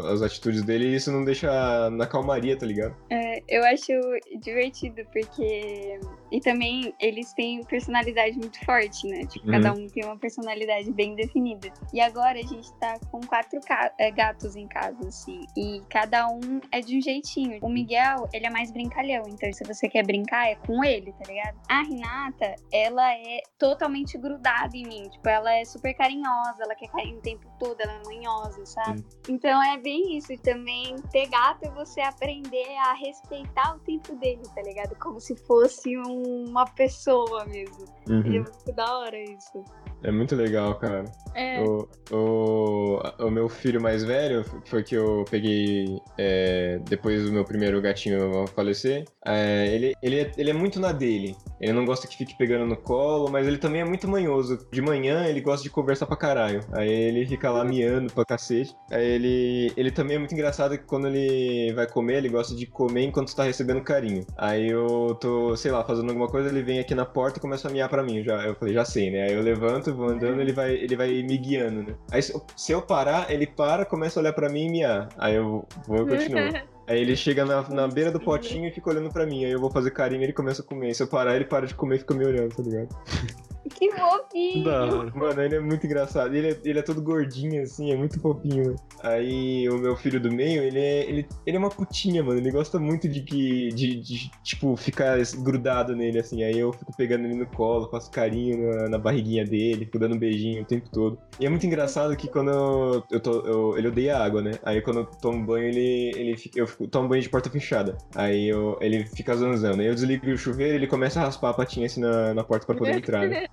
[0.09, 2.93] a- as atitudes dele e isso não deixa na calmaria, tá ligado?
[3.09, 3.93] É, eu acho
[4.41, 5.99] divertido, porque.
[6.29, 9.21] E também eles têm personalidade muito forte, né?
[9.27, 9.51] Tipo, Uhum.
[9.53, 11.71] cada um tem uma personalidade bem definida.
[11.93, 15.39] E agora a gente tá com quatro ca- é, gatos em casa, assim.
[15.55, 17.59] E cada um é de um jeitinho.
[17.61, 19.23] O Miguel, ele é mais brincalhão.
[19.29, 21.55] Então, se você quer brincar, é com ele, tá ligado?
[21.69, 25.09] A Renata, ela é totalmente grudada em mim.
[25.09, 29.03] Tipo, ela é super carinhosa, ela quer carinho o tempo todo, ela é manhosa, sabe?
[29.27, 30.31] Então é bem isso.
[30.31, 34.95] E também ter gato é você aprender a respeitar o tempo dele, tá ligado?
[34.99, 37.85] Como se fosse um- uma pessoa mesmo.
[38.07, 38.43] E é Uhum.
[38.43, 39.63] muito da hora isso.
[40.03, 41.05] É muito legal, cara.
[41.35, 41.61] É.
[41.61, 47.31] O, o, o meu filho mais velho, que foi que eu peguei é, depois do
[47.31, 51.35] meu primeiro gatinho falecer, é, ele, ele, é, ele é muito na dele.
[51.59, 54.67] Ele não gosta que fique pegando no colo, mas ele também é muito manhoso.
[54.71, 56.61] De manhã ele gosta de conversar pra caralho.
[56.71, 58.75] Aí ele fica lá miando pra cacete.
[58.91, 62.65] Aí ele, ele também é muito engraçado que quando ele vai comer, ele gosta de
[62.65, 64.25] comer enquanto tá recebendo carinho.
[64.37, 67.67] Aí eu tô, sei lá, fazendo alguma coisa, ele vem aqui na porta e começa
[67.67, 68.23] a miar pra mim.
[68.23, 69.23] Já, eu falei, já sei, né?
[69.23, 71.93] Aí eu levanto, vou andando, ele vai, ele vai me guiando, né?
[72.11, 75.09] Aí se eu- se eu parar, ele para, começa a olhar pra mim e miar.
[75.17, 76.51] Aí eu vou e continuo.
[76.87, 79.43] Aí ele chega na, na beira do potinho e fica olhando pra mim.
[79.43, 80.93] Aí eu vou fazer carinho e ele começa a comer.
[80.93, 82.87] Se eu parar, ele para de comer e fica me olhando, tá ligado?
[83.69, 84.63] Que fofinho!
[84.63, 85.11] Da hora.
[85.15, 86.33] Mano, ele é muito engraçado.
[86.35, 88.75] Ele é, ele é todo gordinho, assim, é muito fofinho.
[89.01, 92.39] Aí o meu filho do meio, ele é, ele, ele é uma putinha, mano.
[92.39, 93.69] Ele gosta muito de que.
[93.69, 96.43] De, de, tipo, ficar grudado nele, assim.
[96.43, 100.15] Aí eu fico pegando ele no colo, faço carinho na, na barriguinha dele, fico dando
[100.15, 101.19] um beijinho o tempo todo.
[101.39, 103.31] E é muito engraçado que quando eu, eu tô.
[103.45, 104.51] eu- ele odeia água, né?
[104.63, 106.11] Aí quando eu tomo banho, ele.
[106.15, 107.97] ele fica, eu fico, tomo banho de porta fechada.
[108.15, 109.81] Aí eu, ele fica zanzando.
[109.81, 112.43] Aí eu desligo o chuveiro e ele começa a raspar a patinha assim na, na
[112.43, 113.47] porta pra poder entrar, né?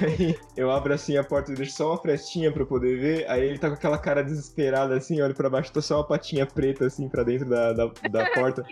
[0.00, 3.30] Aí eu abro assim a porta e deixo só uma frestinha pra eu poder ver.
[3.30, 6.46] Aí ele tá com aquela cara desesperada assim, olha pra baixo, tá só uma patinha
[6.46, 8.64] preta assim pra dentro da, da, da porta,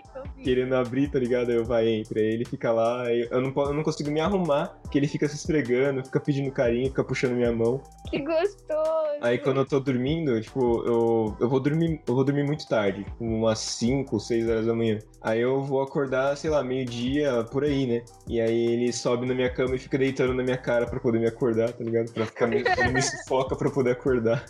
[0.43, 1.49] querendo abrir, tá ligado?
[1.49, 2.19] Aí eu vai, entra.
[2.19, 5.27] Aí ele fica lá, aí eu não, eu não consigo me arrumar, que ele fica
[5.27, 7.81] se esfregando, fica pedindo carinho, fica puxando minha mão.
[8.09, 9.17] Que gostoso!
[9.21, 13.03] Aí quando eu tô dormindo, tipo, eu, eu vou dormir, eu vou dormir muito tarde,
[13.03, 14.99] tipo, umas 5, 6 horas da manhã.
[15.21, 18.03] Aí eu vou acordar, sei lá, meio-dia, por aí, né?
[18.27, 21.19] E aí ele sobe na minha cama e fica deitando na minha cara pra poder
[21.19, 22.11] me acordar, tá ligado?
[22.11, 24.45] Pra ficar me, me sufoca pra poder acordar.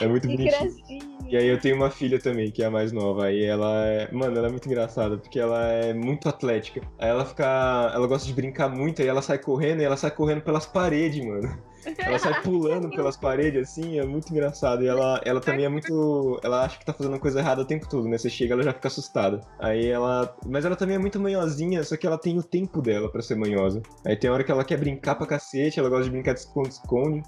[0.00, 0.60] É muito Que bonitinho.
[0.60, 1.10] gracinha!
[1.28, 3.26] E aí eu tenho uma filha também, que é a mais nova.
[3.26, 4.08] Aí ela é.
[4.10, 6.80] Mano, ela é muito engraçada, porque ela é muito atlética.
[6.98, 7.90] Aí ela fica.
[7.94, 11.24] Ela gosta de brincar muito, aí ela sai correndo e ela sai correndo pelas paredes,
[11.24, 11.56] mano.
[11.98, 14.82] Ela sai pulando pelas paredes, assim, é muito engraçado.
[14.82, 16.38] E ela, ela também é muito.
[16.42, 18.18] Ela acha que tá fazendo coisa errada o tempo todo, né?
[18.18, 19.40] Você chega, ela já fica assustada.
[19.58, 20.34] Aí ela.
[20.46, 23.36] Mas ela também é muito manhosinha, só que ela tem o tempo dela pra ser
[23.36, 23.82] manhosa.
[24.04, 27.22] Aí tem hora que ela quer brincar pra cacete, ela gosta de brincar de esconde-esconde.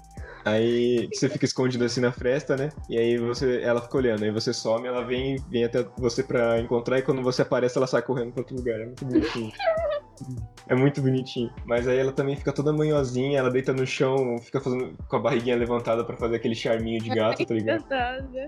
[0.45, 2.69] Aí você fica escondido assim na fresta, né?
[2.89, 6.59] E aí você, ela fica olhando, aí você some, ela vem, vem até você pra
[6.59, 8.79] encontrar, e quando você aparece, ela sai correndo pra outro lugar.
[8.79, 9.51] É muito bonitinho.
[10.67, 11.51] É muito bonitinho.
[11.65, 15.19] Mas aí ela também fica toda manhosinha, ela deita no chão, fica fazendo com a
[15.19, 17.85] barriguinha levantada pra fazer aquele charminho de gato, tá ligado?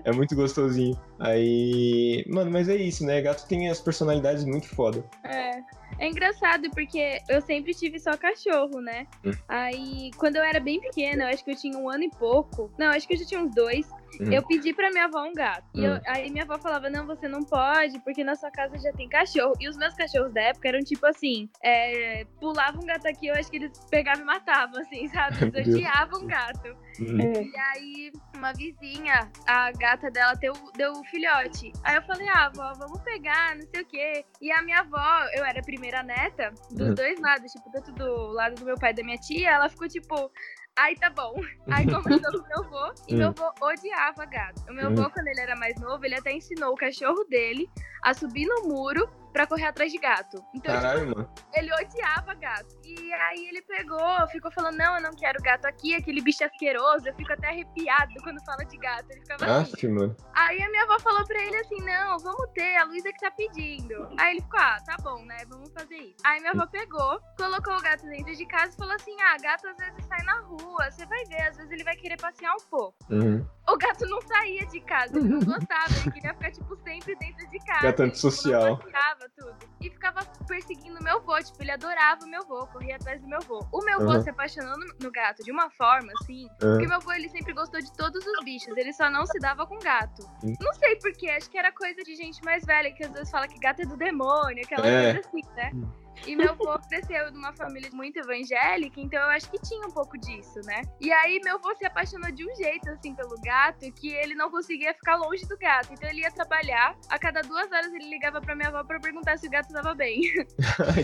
[0.04, 0.98] É muito gostosinho.
[1.18, 2.24] Aí.
[2.28, 3.20] Mano, mas é isso, né?
[3.20, 5.04] Gato tem as personalidades muito foda.
[5.24, 5.60] É.
[5.98, 9.06] É engraçado porque eu sempre tive só cachorro, né?
[9.24, 9.32] Hum.
[9.48, 12.70] Aí, quando eu era bem pequena, eu acho que eu tinha um ano e pouco.
[12.78, 13.88] Não, acho que eu já tinha uns dois.
[14.20, 14.32] Hum.
[14.32, 15.64] Eu pedi pra minha avó um gato.
[15.74, 16.00] E eu- Hum.
[16.06, 19.52] aí minha avó falava: Não, você não pode, porque na sua casa já tem cachorro.
[19.60, 23.34] E os meus cachorros da época eram tipo assim: é, pulava um gato aqui, eu
[23.34, 25.36] acho que eles pegavam e matavam, assim, sabe?
[25.54, 26.74] Eles odiavam gato.
[26.98, 27.18] Hum.
[27.20, 31.70] E aí, uma vizinha, a gata dela deu, deu um filhote.
[31.84, 34.24] Aí eu falei, ah, avó, vamos pegar, não sei o quê.
[34.40, 36.94] E a minha avó, eu era a primeira neta, dos Uhum.
[36.94, 39.86] dois lados, tipo, tanto do lado do meu pai e da minha tia, ela ficou
[39.88, 40.30] tipo.
[40.76, 41.34] Ai, tá bom.
[41.70, 44.62] Aí conversou com meu avô e meu avô odiava gato.
[44.68, 47.68] O meu avô, quando ele era mais novo, ele até ensinou o cachorro dele
[48.02, 50.42] a subir no muro pra correr atrás de gato.
[50.54, 51.30] Então, tipo, Caralho, mano.
[51.52, 52.74] ele odiava gato.
[52.82, 57.06] E aí ele pegou, ficou falando: não, eu não quero gato aqui, aquele bicho asqueroso.
[57.06, 59.10] Eu fico até arrepiado quando fala de gato.
[59.10, 59.72] Ele ficava assim.
[59.74, 60.16] Aff, mano.
[60.34, 63.30] Aí a minha avó falou pra ele assim: não, vamos ter, a Luísa que tá
[63.30, 64.08] pedindo.
[64.18, 65.36] Aí ele ficou: ah, tá bom, né?
[65.50, 66.16] Vamos fazer isso.
[66.24, 69.68] Aí minha avó pegou, colocou o gato dentro de casa e falou assim: ah, gato
[69.68, 72.70] às vezes sai na rua, você vai ver, às vezes ele vai querer passear um
[72.70, 72.96] pouco.
[73.10, 73.46] Uhum.
[73.68, 77.48] O gato não saía de casa, ele não gostava, ele queria ficar, tipo, sempre dentro
[77.48, 77.82] de casa.
[77.82, 78.76] Gato ele, antissocial.
[78.78, 78.90] Tipo,
[79.36, 79.56] tudo.
[79.80, 83.38] E ficava perseguindo meu avô, tipo, ele adorava o meu avô, corria atrás do meu
[83.38, 83.66] avô.
[83.72, 84.22] O meu avô Uhum.
[84.22, 86.58] se apaixonou no, gato de uma forma, assim, Uhum.
[86.58, 89.66] porque meu avô, ele sempre gostou de todos os bichos, ele só não se dava
[89.66, 90.22] com gato.
[90.44, 90.54] Hum.
[90.60, 93.48] Não sei porquê, acho que era coisa de gente mais velha, que às vezes fala
[93.48, 95.14] que gato é do demônio, aquela É.
[95.14, 95.70] coisa assim, né?
[95.74, 96.05] Hum.
[96.26, 100.18] E meu avô cresceu numa família muito evangélica, então eu acho que tinha um pouco
[100.18, 100.82] disso, né?
[101.00, 104.50] E aí meu avô se apaixonou de um jeito, assim, pelo gato, que ele não
[104.50, 105.92] conseguia ficar longe do gato.
[105.92, 109.36] Então ele ia trabalhar, a cada duas horas ele ligava pra minha avó pra perguntar
[109.38, 110.20] se o gato tava bem.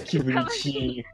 [0.06, 1.04] Que bonitinho.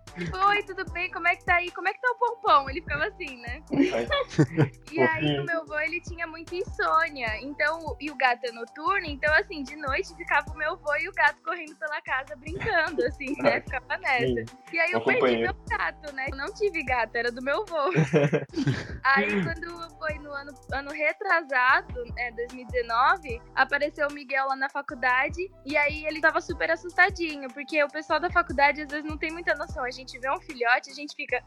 [0.48, 1.10] Oi, tudo bem?
[1.10, 1.70] Como é que tá aí?
[1.70, 2.70] Como é que tá o pompom?
[2.70, 3.62] Ele ficava assim, né?
[4.92, 7.38] E aí o meu avô, ele tinha muita insônia.
[7.42, 11.08] Então, e o gato é noturno, então assim, de noite ficava o meu avô e
[11.08, 13.60] o gato correndo pela casa brincando, assim, né?
[13.60, 14.56] Ficava nessa.
[14.72, 16.26] E aí eu perdi meu gato, né?
[16.30, 17.90] Eu não tive gato, era do meu avô.
[19.02, 25.50] aí quando foi no ano, ano retrasado, é, 2019, apareceu o Miguel lá na faculdade
[25.64, 29.30] e aí ele tava super assustadinho, porque o pessoal da faculdade às vezes não tem
[29.32, 29.84] muita noção.
[29.84, 31.42] A gente vê um filhote, a gente fica,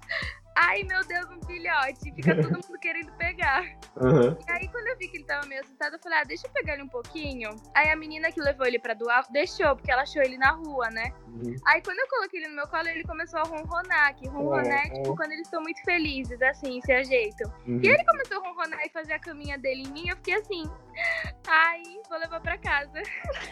[0.55, 3.63] ai meu Deus, um filhote, fica todo mundo querendo pegar.
[3.97, 4.37] Uhum.
[4.47, 6.51] E aí, quando eu vi que ele tava meio assustado, eu falei, ah, deixa eu
[6.51, 7.49] pegar ele um pouquinho.
[7.75, 10.89] Aí a menina que levou ele pra doar, deixou, porque ela achou ele na rua,
[10.89, 11.11] né?
[11.27, 11.55] Uhum.
[11.67, 14.89] Aí quando eu coloquei ele no meu colo, ele começou a ronronar, que ronronar é
[14.89, 17.51] tipo quando eles estão muito felizes, assim, se ajeitam.
[17.67, 17.79] Uhum.
[17.83, 20.63] E ele começou a ronronar e fazer a caminha dele em mim, eu fiquei assim,
[21.47, 23.01] ai, vou levar pra casa.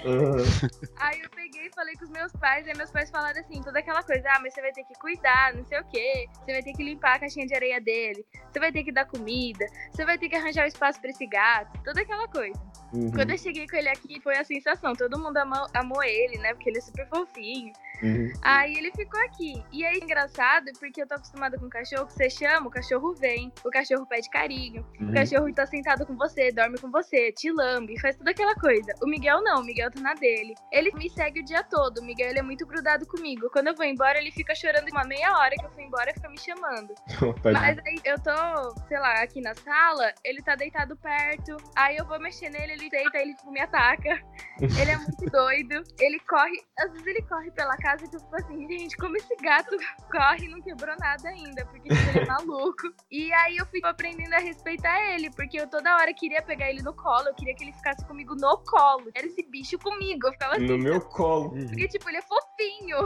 [1.00, 3.80] Aí eu peguei e falei com os meus pais, aí meus pais falaram assim, toda
[3.80, 6.62] aquela coisa, ah, mas você vai ter que cuidar, não sei o quê, você vai
[6.62, 10.06] ter que limpar a caixinha de areia dele, você vai ter que dar comida, você
[10.06, 12.60] vai ter que arranjar um espaço pra esse gato, toda aquela coisa.
[12.94, 13.12] Uhum.
[13.12, 16.54] Quando eu cheguei com ele aqui, foi a sensação, todo mundo amou, amou ele, né,
[16.54, 17.72] porque ele é super fofinho.
[18.02, 18.32] Uhum.
[18.42, 19.62] Aí ele ficou aqui.
[19.72, 23.52] E aí, engraçado, porque eu tô acostumada com cachorro, que você chama, o cachorro vem,
[23.64, 25.14] o cachorro pede carinho, o Uhum.
[25.14, 28.94] cachorro tá sentado com você, dorme com você, te lambe, faz toda aquela coisa.
[29.04, 30.56] O Miguel não, o Miguel tá na dele.
[30.72, 33.50] Ele me segue o dia todo, o Miguel ele é muito grudado comigo.
[33.52, 36.30] Quando eu vou embora, ele fica chorando uma meia hora que eu fui embora, fica
[36.30, 36.79] me chamando.
[37.42, 37.54] Tadinho.
[37.54, 42.06] Mas aí eu tô, sei lá, aqui na sala, ele tá deitado perto, aí eu
[42.06, 44.20] vou mexer nele, ele deita, ele tipo, me ataca.
[44.60, 48.36] Ele é muito doido, ele corre, às vezes ele corre pela casa que eu fico
[48.36, 49.78] assim, gente, como esse gato
[50.12, 52.94] corre e não quebrou nada ainda, porque tipo, ele é maluco.
[53.10, 56.82] E aí eu fui aprendendo a respeitar ele, porque eu toda hora queria pegar ele
[56.82, 59.10] no colo, eu queria que ele ficasse comigo no colo.
[59.16, 61.52] Era esse bicho comigo, eu ficava assim, No meu colo.
[61.52, 62.98] Porque, tipo, ele é fofinho.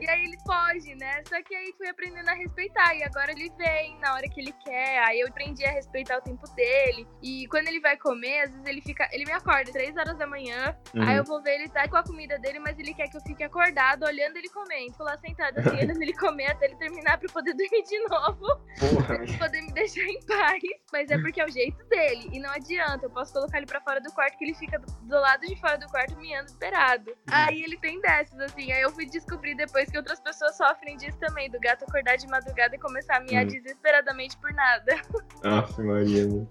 [0.00, 1.22] e aí ele foge, né?
[1.28, 2.73] Só que aí fui aprendendo a respeitar.
[2.94, 5.02] E agora ele vem na hora que ele quer.
[5.04, 7.06] Aí eu aprendi a respeitar o tempo dele.
[7.22, 9.08] E quando ele vai comer, às vezes ele fica.
[9.12, 10.76] Ele me acorda três horas da manhã.
[10.94, 11.02] Uhum.
[11.02, 13.20] Aí eu vou ver ele tá com a comida dele, mas ele quer que eu
[13.20, 14.92] fique acordado olhando ele comendo.
[14.92, 17.98] Fico lá sentada assim, olhando ele comer até ele terminar pra eu poder dormir de
[18.08, 18.46] novo.
[18.78, 19.06] Porra.
[19.06, 20.62] Pra ele poder me deixar em paz.
[20.92, 22.28] Mas é porque é o jeito dele.
[22.32, 23.06] E não adianta.
[23.06, 25.56] Eu posso colocar ele pra fora do quarto que ele fica do, do lado de
[25.60, 27.14] fora do quarto miando esperado.
[27.28, 28.72] Aí ele tem dessas, assim.
[28.72, 31.50] Aí eu fui descobrir depois que outras pessoas sofrem disso também.
[31.50, 33.48] Do gato acordar de madrugada e começar a miar Hum.
[33.48, 34.94] desesperadamente por nada.
[35.44, 36.46] Aff, Maria, mano.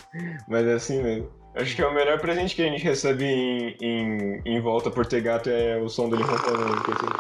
[0.47, 1.31] Mas é assim mesmo.
[1.55, 5.05] Acho que é o melhor presente que a gente recebe em, em, em volta por
[5.05, 6.83] ter gato é o som dele ronronando.
[6.83, 7.13] que é assim.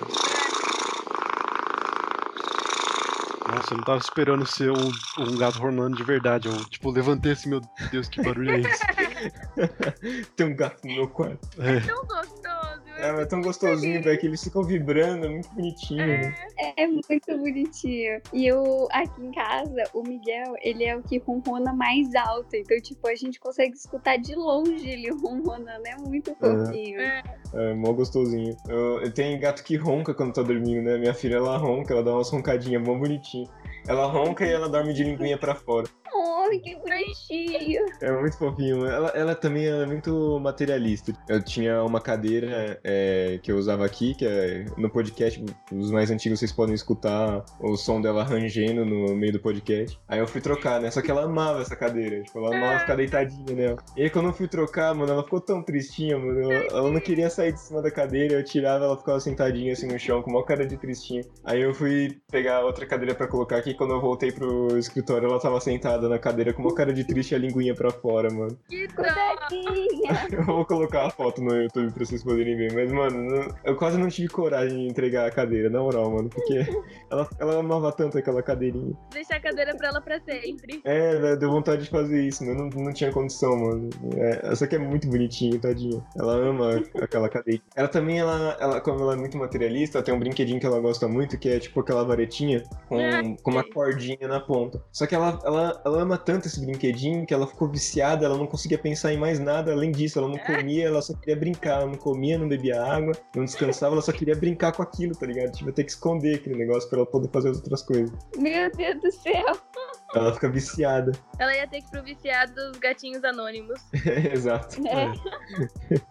[3.45, 6.47] Nossa, eu não tava esperando ser um, um gato hornando de verdade.
[6.47, 7.59] Eu, tipo, levantei assim, meu
[7.91, 8.85] Deus, que barulho é esse?
[10.35, 11.45] Tem um gato no meu quarto.
[11.61, 11.79] É.
[11.81, 12.82] Tão gostoso.
[13.03, 16.35] É, mas é tão gostosinho, velho, que eles ficam vibrando, é muito bonitinho, né?
[16.77, 18.21] É muito bonitinho.
[18.31, 22.55] E o, aqui em casa, o Miguel, ele é o que ronrona mais alto.
[22.55, 25.85] Então, tipo, a gente consegue escutar de longe ele ronronando.
[25.85, 27.01] É muito fofinho.
[27.01, 27.21] É.
[27.53, 28.55] É mó gostosinho.
[28.69, 30.97] Eu, eu tenho gato que ronca quando tá dormindo, né?
[30.97, 33.49] Minha filha, ela ronca, ela dá umas roncadinhas mó bonitinho.
[33.87, 35.87] Ela ronca e ela dorme de linguinha pra fora.
[36.15, 37.85] Ai, que bonitinho.
[38.01, 38.85] É muito fofinho.
[38.85, 41.11] Ela, ela também é muito materialista.
[41.27, 46.11] Eu tinha uma cadeira é, que eu usava aqui, que é no podcast, os mais
[46.11, 49.99] antigos vocês podem escutar o som dela rangendo no meio do podcast.
[50.07, 50.91] Aí eu fui trocar, né?
[50.91, 52.21] Só que ela amava essa cadeira.
[52.21, 53.77] Tipo, ela amava ficar deitadinha nela.
[53.97, 56.51] E aí quando eu fui trocar, mano, ela ficou tão tristinha, mano.
[56.51, 58.35] Ela, ela não queria sair de cima da cadeira.
[58.35, 61.23] Eu tirava, ela ficava sentadinha assim no chão, com uma cara de tristinha.
[61.43, 63.72] Aí eu fui pegar outra cadeira pra colocar aqui.
[63.73, 67.31] Quando eu voltei pro escritório, ela tava sentada na cadeira com uma cara de triste
[67.31, 68.57] e a linguinha pra fora, mano.
[68.69, 68.87] Que.
[70.31, 73.97] Eu vou colocar a foto no YouTube pra vocês poderem ver, mas, mano, eu quase
[73.97, 76.65] não tive coragem de entregar a cadeira, na moral, mano, porque
[77.11, 78.93] ela, ela amava tanto aquela cadeirinha.
[79.11, 80.81] Deixar a cadeira pra ela pra sempre.
[80.83, 83.89] É, velho, deu vontade de fazer isso, mas não, não tinha condição, mano.
[84.15, 86.03] É, essa aqui é muito bonitinha, tadinha.
[86.17, 87.61] Ela ama aquela cadeira.
[87.75, 91.07] Ela também, ela, ela, como ela é muito materialista, tem um brinquedinho que ela gosta
[91.07, 94.83] muito, que é tipo aquela varetinha com, com uma cordinha na ponta.
[94.91, 98.47] Só que ela, ela, ela ama tanto esse brinquedinho que ela ficou viciada, ela não
[98.47, 100.19] conseguia pensar em mais nada além disso.
[100.19, 101.81] Ela não comia, ela só queria brincar.
[101.81, 105.25] Ela não comia, não bebia água, não descansava, ela só queria brincar com aquilo, tá
[105.25, 105.51] ligado?
[105.51, 108.11] Tipo, ter que esconder aquele negócio pra ela poder fazer as outras coisas.
[108.37, 109.55] Meu Deus do céu.
[110.15, 111.11] Ela fica viciada.
[111.39, 113.79] Ela ia ter que ir pro viciado dos gatinhos anônimos.
[114.33, 114.77] Exato.
[114.87, 115.11] É.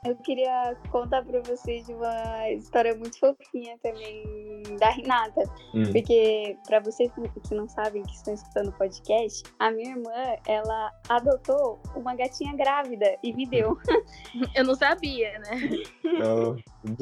[0.08, 5.42] Eu queria contar pra vocês de uma história muito fofinha também da Renata.
[5.74, 5.84] Hum.
[5.92, 10.90] Porque, pra vocês que não sabem, que estão escutando o podcast, a minha irmã, ela
[11.08, 13.78] adotou uma gatinha grávida e me deu.
[14.56, 15.82] Eu não sabia, né?
[16.20, 16.56] Ela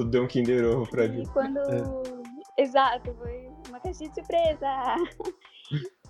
[0.07, 1.25] deu um Kinder Ovo pra E mim.
[1.33, 1.61] quando.
[2.59, 4.97] Exato, foi uma caixinha de surpresa!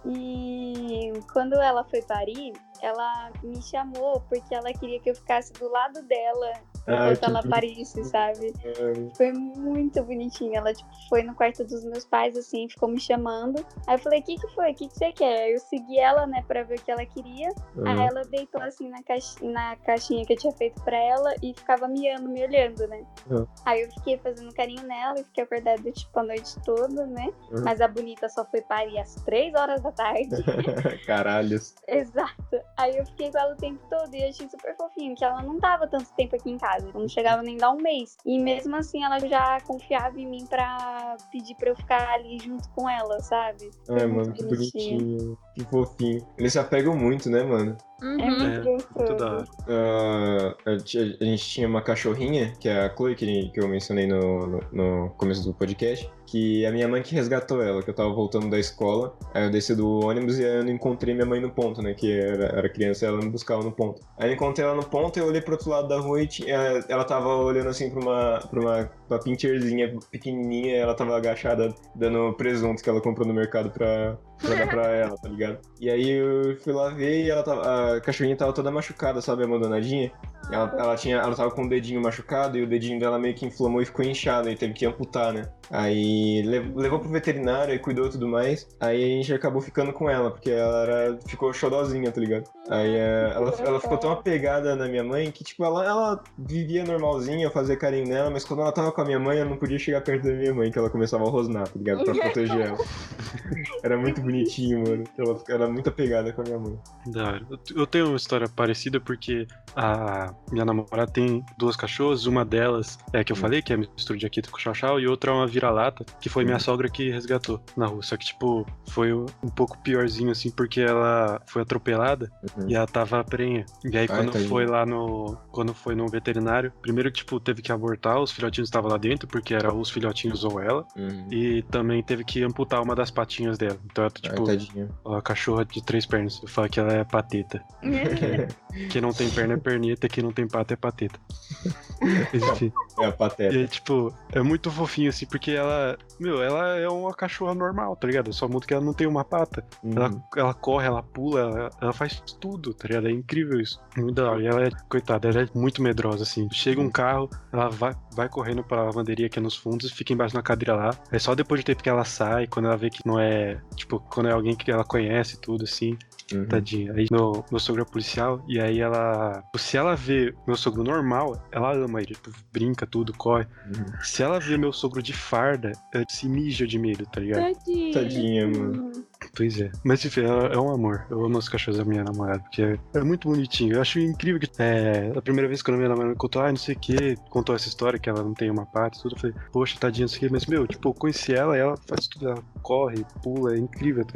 [0.04, 5.68] E quando ela foi parir, ela me chamou porque ela queria que eu ficasse do
[5.70, 6.52] lado dela
[6.86, 8.52] Ah, enquanto ela parisse, sabe?
[8.52, 9.14] bonitinho.
[9.16, 10.58] Foi muito bonitinha.
[10.58, 13.64] Ela, tipo, foi no quarto dos meus pais, assim, ficou me chamando.
[13.86, 14.72] Aí eu falei, o que que foi?
[14.72, 15.42] O que que você quer?
[15.44, 17.48] Aí Eu segui ela, né, pra ver o que ela queria.
[17.84, 21.34] Aí Ah, ela deitou, assim, na, caixa, na caixinha que eu tinha feito pra ela
[21.42, 23.04] e ficava miando, me olhando, né?
[23.30, 23.46] Ah.
[23.66, 27.28] Aí eu fiquei fazendo carinho nela e fiquei acordada, tipo, a noite toda, né?
[27.52, 27.60] Ah.
[27.64, 30.30] Mas a bonita só foi parir às três horas da tarde.
[31.06, 31.74] Caralhos.
[31.86, 32.60] Exato.
[32.76, 35.58] Aí eu fiquei com ela o tempo todo e achei super fofinho, que ela não
[35.58, 38.16] tava tanto tempo aqui em casa, não chegava nem dar um mês.
[38.24, 42.68] E mesmo assim ela já confiava em mim pra pedir pra eu ficar ali junto
[42.70, 43.70] com ela, sabe?
[43.86, 45.38] Foi muito mano, que bonitinho.
[45.54, 46.26] Que fofinho.
[46.38, 47.76] Eles se apegam muito, né, mano?
[48.02, 48.16] É Uhum.
[48.16, 48.94] muito É, gostoso.
[48.96, 49.44] Muito da hora.
[49.68, 50.78] Ah, a, a
[51.24, 55.10] gente tinha uma cachorrinha, que é a Chloe, que, que eu mencionei no, no, no
[55.10, 58.58] começo do podcast, que a minha mãe que resgatou ela, que eu tava voltando da
[58.58, 61.82] escola, aí eu desci do ônibus e aí eu não encontrei minha mãe no ponto,
[61.82, 64.00] né, que era, era criança e ela me buscava no ponto.
[64.16, 66.26] Aí eu encontrei ela no ponto e eu olhei pro outro lado da rua e
[66.28, 66.54] tinha,
[66.88, 72.32] ela tava olhando assim pra uma, pra uma, uma pincherzinha pequenininha, ela tava agachada dando
[72.34, 75.58] presunto que ela comprou no mercado pra, pra dar pra ela, tá ligado?
[75.80, 79.44] E aí eu fui lá ver e ela tava, a cachorrinha tava toda machucada, sabe,
[79.44, 80.10] abandonadinha.
[80.52, 83.46] Ela, ela, tinha, ela tava com o dedinho machucado e o dedinho dela meio que
[83.46, 85.48] inflamou e ficou inchado e teve que amputar, né?
[85.70, 88.66] Aí lev- levou pro veterinário e cuidou e tudo mais.
[88.80, 92.44] Aí a gente acabou ficando com ela, porque ela era, ficou xodozinha, tá ligado?
[92.68, 96.84] Aí é, ela, ela ficou tão apegada na minha mãe que, tipo, ela, ela vivia
[96.84, 99.56] normalzinha, eu fazia carinho nela, mas quando ela tava com a minha mãe, eu não
[99.56, 102.04] podia chegar perto da minha mãe, que ela começava a rosnar, tá ligado?
[102.04, 102.78] Pra proteger ela.
[103.84, 105.04] Era muito bonitinho, mano.
[105.16, 106.78] Ela era muito apegada com a minha mãe.
[107.06, 107.42] Da hora.
[107.50, 109.46] Eu- Eu tenho uma história parecida porque
[109.76, 113.76] a minha namorada tem duas cachorras, uma delas é a que eu falei, que é
[113.76, 116.88] a mistura de Akita com Chau e outra é uma vira-lata, que foi minha sogra
[116.88, 118.02] que resgatou na rua.
[118.02, 122.30] Só que, tipo, foi um pouco piorzinho, assim, porque ela foi atropelada
[122.68, 123.64] e ela tava prenha.
[123.84, 124.48] E aí, Ai, quando tadinha.
[124.48, 125.36] foi lá no.
[125.50, 129.26] Quando foi no veterinário, primeiro que, tipo, teve que abortar, os filhotinhos estavam lá dentro,
[129.28, 131.28] porque era os filhotinhos ou ela, Uhum.
[131.30, 133.78] e também teve que amputar uma das patinhas dela.
[133.90, 134.88] Então, ela, Ai, tipo, tadinha.
[135.06, 136.40] a cachorra de três pernas.
[136.42, 137.62] Eu falo que ela é pateta.
[138.90, 141.18] Quem não tem perna é perneta, quem não tem pata é pateta.
[142.00, 143.54] É a E pateta.
[143.54, 145.98] aí, tipo, é muito fofinho, assim, porque ela.
[146.18, 148.32] Meu, ela é uma cachorra normal, tá ligado?
[148.32, 149.62] Só muda que ela não tem uma pata.
[149.84, 150.22] Ela, Uhum.
[150.36, 153.08] ela corre, ela pula, ela, ela faz tudo, tá ligado?
[153.08, 153.78] É incrível isso.
[153.96, 154.42] Muito da hora.
[154.42, 156.48] E ela é, coitada, ela é muito medrosa, assim.
[156.50, 160.34] Chega um carro, ela vai, vai correndo pra lavanderia que é nos fundos, fica embaixo
[160.34, 160.90] na cadeira lá.
[161.12, 163.60] É só depois de tempo que ela sai, quando ela vê que não é.
[163.76, 165.98] Tipo, quando é alguém que ela conhece e tudo, assim.
[166.32, 166.46] Uhum.
[166.46, 166.92] Tadinha.
[166.92, 169.42] Aí meu, meu sogro é policial, e aí ela.
[169.56, 173.46] Se ela vê meu sogro normal, ela ama ele, tipo, brinca, tudo, corre.
[173.66, 173.86] Uhum.
[174.02, 177.54] Se ela vê meu sogro de farda, ela se mija de medo, tá ligado?
[177.54, 177.92] Tadinha.
[177.92, 178.92] Tadinha, mano.
[179.36, 179.70] Pois é.
[179.84, 181.06] Mas enfim, é, é um amor.
[181.10, 183.74] Eu amo os cachorros da minha namorada, porque é, é muito bonitinho.
[183.74, 184.50] Eu acho incrível que.
[184.58, 187.16] É, a primeira vez que a minha namorada me contou, ah, não sei o que,
[187.30, 190.04] contou essa história que ela não tem uma pata e tudo, eu falei, poxa, tadinha,
[190.04, 192.42] não sei o que, mas meu, tipo, eu conheci ela e ela faz tudo, ela
[192.62, 194.12] corre, pula, é incrível, tá?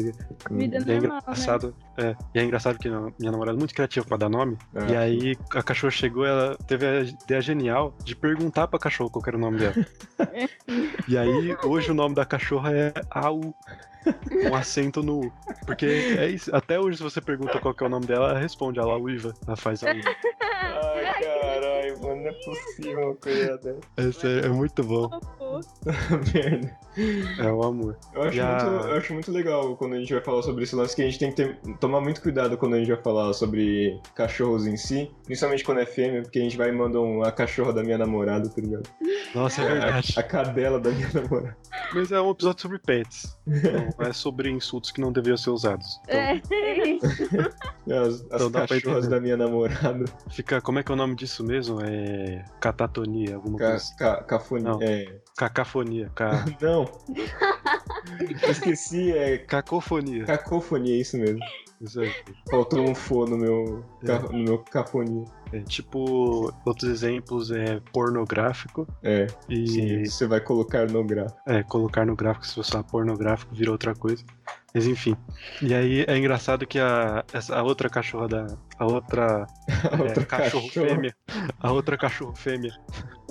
[0.51, 1.19] Vida E é normal, né?
[1.19, 4.59] engraçado, é, e é engraçado que a minha namorada é muito criativa pra dar nome.
[4.75, 4.87] Ah.
[4.91, 9.23] E aí a cachorra chegou, ela teve a ideia genial de perguntar pra cachorro qual
[9.27, 9.75] era o nome dela.
[11.09, 13.55] e aí, hoje o nome da cachorra é Au.
[14.51, 15.33] Um acento no U.
[15.67, 16.55] Porque é isso.
[16.55, 19.35] Até hoje, se você pergunta qual é o nome dela, ela responde, ela uiva.
[19.47, 20.11] Ela faz a uiva.
[20.41, 23.79] Ai, caralho, mano, não é possível uma coisa dessa.
[23.97, 25.09] É, sério, é muito bom.
[26.35, 26.77] Merda.
[27.39, 27.97] É o amor.
[28.15, 30.77] Eu acho, a- muito, eu acho muito legal quando a gente vai falar sobre esse
[30.77, 33.33] lance, que a gente tem que ter- tomar muito cuidado quando a gente vai falar
[33.33, 37.23] sobre cachorros em si, principalmente quando é fêmea, porque a gente vai e manda um,
[37.23, 38.89] a cachorra da minha namorada, tá ligado?
[39.35, 40.15] Nossa, é verdade.
[40.17, 41.57] A cadela da minha namorada.
[41.93, 43.37] Mas é um episódio sobre pets.
[43.99, 46.01] Não é sobre insultos que não deveriam ser usados.
[46.05, 46.41] Então, É.
[47.85, 50.05] As, as Então cachorras da minha namorada.
[50.31, 50.61] fica.
[50.61, 51.81] Como é que é o nome disso mesmo?
[51.87, 52.45] É.
[52.61, 53.97] Catatonia, alguma Ca, coisa assim.
[53.97, 54.71] ca, cafonia.
[54.71, 54.83] Não.
[54.83, 55.21] É.
[55.37, 56.11] Cacafonia.
[56.15, 56.45] Ca...
[56.61, 56.91] Não.
[58.49, 60.25] Esqueci, é Cacofonia.
[60.25, 61.41] cacofonia, é isso mesmo.
[61.81, 62.11] Isso aí.
[62.51, 64.07] Faltou um fô no meu, É.
[64.07, 65.25] ca- no meu cafonia.
[65.53, 71.39] É, tipo, outros exemplos é pornográfico É, e sim, você vai colocar no gráfico.
[71.47, 74.25] é, colocar no gráfico, se você falar pornográfico, vira outra coisa.
[74.75, 75.17] Mas enfim.
[75.63, 78.47] E aí é engraçado que a, essa, a outra cachorra da.
[78.77, 79.47] A outra,
[79.93, 80.87] A é, outra cachorro cachorra.
[80.89, 81.17] fêmea.
[81.61, 82.73] A outra cachorro fêmea.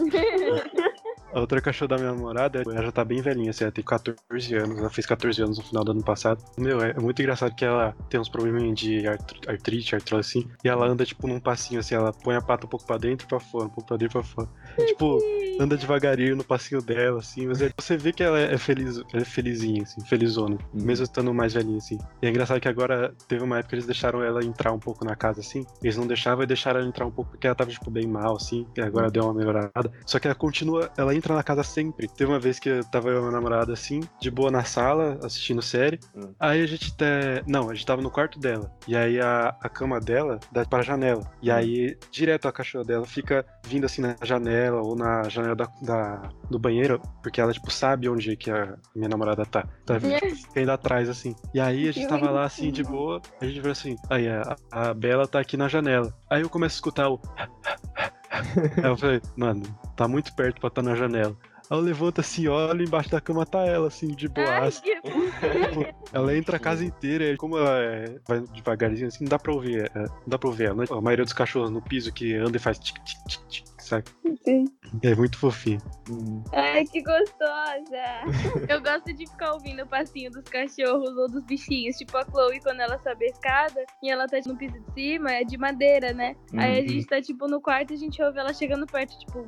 [1.33, 4.55] A outra cachorra da minha namorada, ela já tá bem velhinha, assim, ela tem 14
[4.55, 6.43] anos, ela fez 14 anos no final do ano passado.
[6.57, 10.69] Meu, é muito engraçado que ela tem uns problemas de art- artrite, artrose, assim, e
[10.69, 13.27] ela anda, tipo, num passinho, assim, ela põe a pata um pouco pra dentro e
[13.27, 14.47] pra fora, um pouco pra dentro e pra fora.
[14.93, 15.19] Tipo,
[15.59, 19.21] anda devagarinho no passinho dela, assim, mas aí você vê que ela é feliz, ela
[19.21, 20.83] é felizinha, assim, felizona, Uhum.
[20.83, 21.97] mesmo estando mais velhinha, assim.
[22.21, 25.05] E é engraçado que agora teve uma época que eles deixaram ela entrar um pouco
[25.05, 27.69] na casa, assim, eles não deixavam e deixaram ela entrar um pouco porque ela tava,
[27.69, 29.91] tipo, bem mal, assim, e agora deu uma melhorada.
[30.05, 32.07] Só que ela continua, ela entra na casa sempre.
[32.07, 35.19] Teve uma vez que eu tava eu e minha namorada, assim, de boa na sala,
[35.23, 36.33] assistindo série, Hum.
[36.39, 37.43] aí a gente até...
[37.47, 40.79] Não, a gente tava no quarto dela, e aí a, a cama dela dá para
[40.79, 45.27] a janela, e aí direto a cachorra dela fica vindo, assim, na janela, ou na
[45.29, 49.65] janela da, da- do banheiro, porque ela, tipo, sabe onde que a minha namorada tá.
[49.83, 51.35] Então ela fica, tipo, fica indo atrás, assim.
[51.53, 54.55] E aí a gente tava lá, assim, de boa, a gente viu assim, aí a,
[54.71, 56.13] a Bela tá aqui na janela.
[56.29, 57.19] Aí eu começo a escutar o...
[58.83, 59.63] aí eu falei, mano,
[59.95, 61.35] tá muito perto pra estar na janela.
[61.69, 64.79] Aí eu levanto assim, olho, embaixo da cama tá ela, assim, de boas.
[64.79, 64.93] que
[66.11, 69.89] Ela entra a casa inteira, como ela é- vai devagarzinho, assim, não dá pra ouvir,
[69.95, 70.75] é, não dá pra ouvir ela.
[70.75, 70.85] né?
[70.91, 74.05] A maioria dos cachorros no piso que anda e faz tic, tic, tic, tic, sabe?
[74.43, 74.65] Sim.
[75.01, 75.81] É muito fofinho.
[76.09, 76.43] Hum.
[76.51, 78.67] Ai, que gostosa!
[78.69, 81.95] Eu gosto de ficar ouvindo o passinho dos cachorros ou dos bichinhos.
[81.97, 85.31] Tipo a Chloe, quando ela sobe a escada e ela tá no piso de cima,
[85.31, 86.35] é de madeira, né?
[86.57, 86.87] Aí a Uhum.
[86.89, 89.47] gente tá, tipo, no quarto e a gente ouve ela chegando perto, tipo...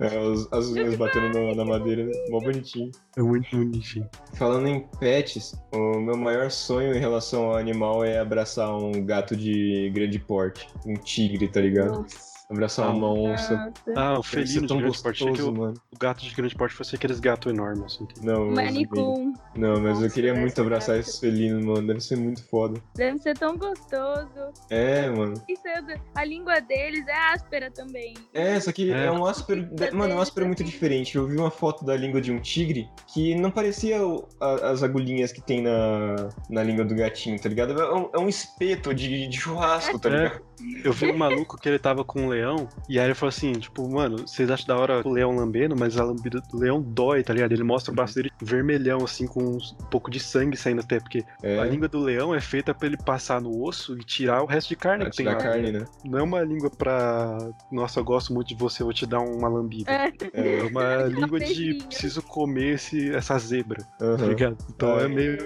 [0.00, 2.90] É, os- as unhas batendo na, na madeira, mó bonitinho.
[3.16, 4.08] É muito bonitinho.
[4.34, 9.36] Falando em pets, o meu maior sonho em relação ao animal é abraçar um gato
[9.36, 10.68] de grande porte.
[10.86, 12.02] Um tigre, tá ligado?
[12.02, 12.37] Nossa.
[12.50, 13.54] Abraçar uma onça.
[13.56, 13.72] Nossa.
[13.94, 15.16] Ah, o felino de tão grande porte.
[15.22, 15.74] Achei que gostoso, o, mano.
[15.94, 18.08] o gato de grande porte fosse aqueles gatos enormes, assim.
[18.22, 19.34] Não, Manicum.
[19.54, 21.10] Não, mas eu Nossa, queria deve muito abraçar maravilhoso.
[21.10, 21.86] esses felinos, mano.
[21.86, 22.80] Deve ser muito foda.
[22.96, 24.30] Deve ser tão gostoso.
[24.70, 25.34] É, mano.
[25.46, 28.14] Isso é a língua deles é áspera também.
[28.32, 29.10] É, só que é, É.
[29.12, 29.68] um áspero.
[29.92, 31.16] Mano, é um áspero muito diferente.
[31.16, 34.82] Eu vi uma foto da língua de um tigre que não parecia o- a- as
[34.82, 37.78] agulhinhas que tem na, na língua do gatinho, tá ligado?
[37.78, 40.12] É um, é um espeto de, de churrasco, tá É.
[40.12, 40.47] ligado?
[40.84, 43.52] Eu vi um maluco que ele tava com um leão, e aí ele falou assim,
[43.52, 47.22] tipo, mano, vocês acham da hora o leão lambendo, mas a lambida do leão dói,
[47.22, 47.52] tá ligado?
[47.52, 49.58] Ele mostra o braço dele vermelhão, assim, com um
[49.90, 51.58] pouco de sangue saindo até, porque É.
[51.58, 54.68] a língua do leão é feita pra ele passar no osso e tirar o resto
[54.68, 55.42] de carne Pra que tem tirar lá.
[55.42, 55.84] carne, né?
[56.04, 57.38] Não é uma língua pra.
[57.70, 59.90] Nossa, eu gosto muito de você, eu vou te dar uma lambida.
[59.90, 60.12] É.
[60.32, 60.62] É É.
[60.62, 64.28] uma língua de preciso comer esse, essa zebra, tá aham.
[64.28, 64.56] ligado?
[64.70, 65.38] Então Ah, é é meio.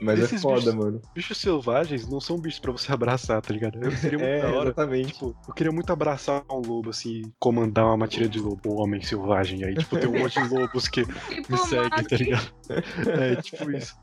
[0.00, 0.04] É.
[0.04, 1.02] Mas é Esses foda, bichos- mano.
[1.14, 3.78] Bichos selvagens não são bichos pra você abraçar, tá ligado?
[3.82, 4.64] Eu seria muito É, da hora.
[4.70, 5.12] exatamente.
[5.12, 9.02] Tipo, eu queria muito abraçar um lobo, assim, comandar uma matilha de lobo, um homem
[9.02, 9.62] selvagem.
[9.64, 11.04] Aí, tipo, tem um monte de lobos que
[11.50, 12.50] me seguem, tá ligado?
[13.20, 13.94] É, tipo isso.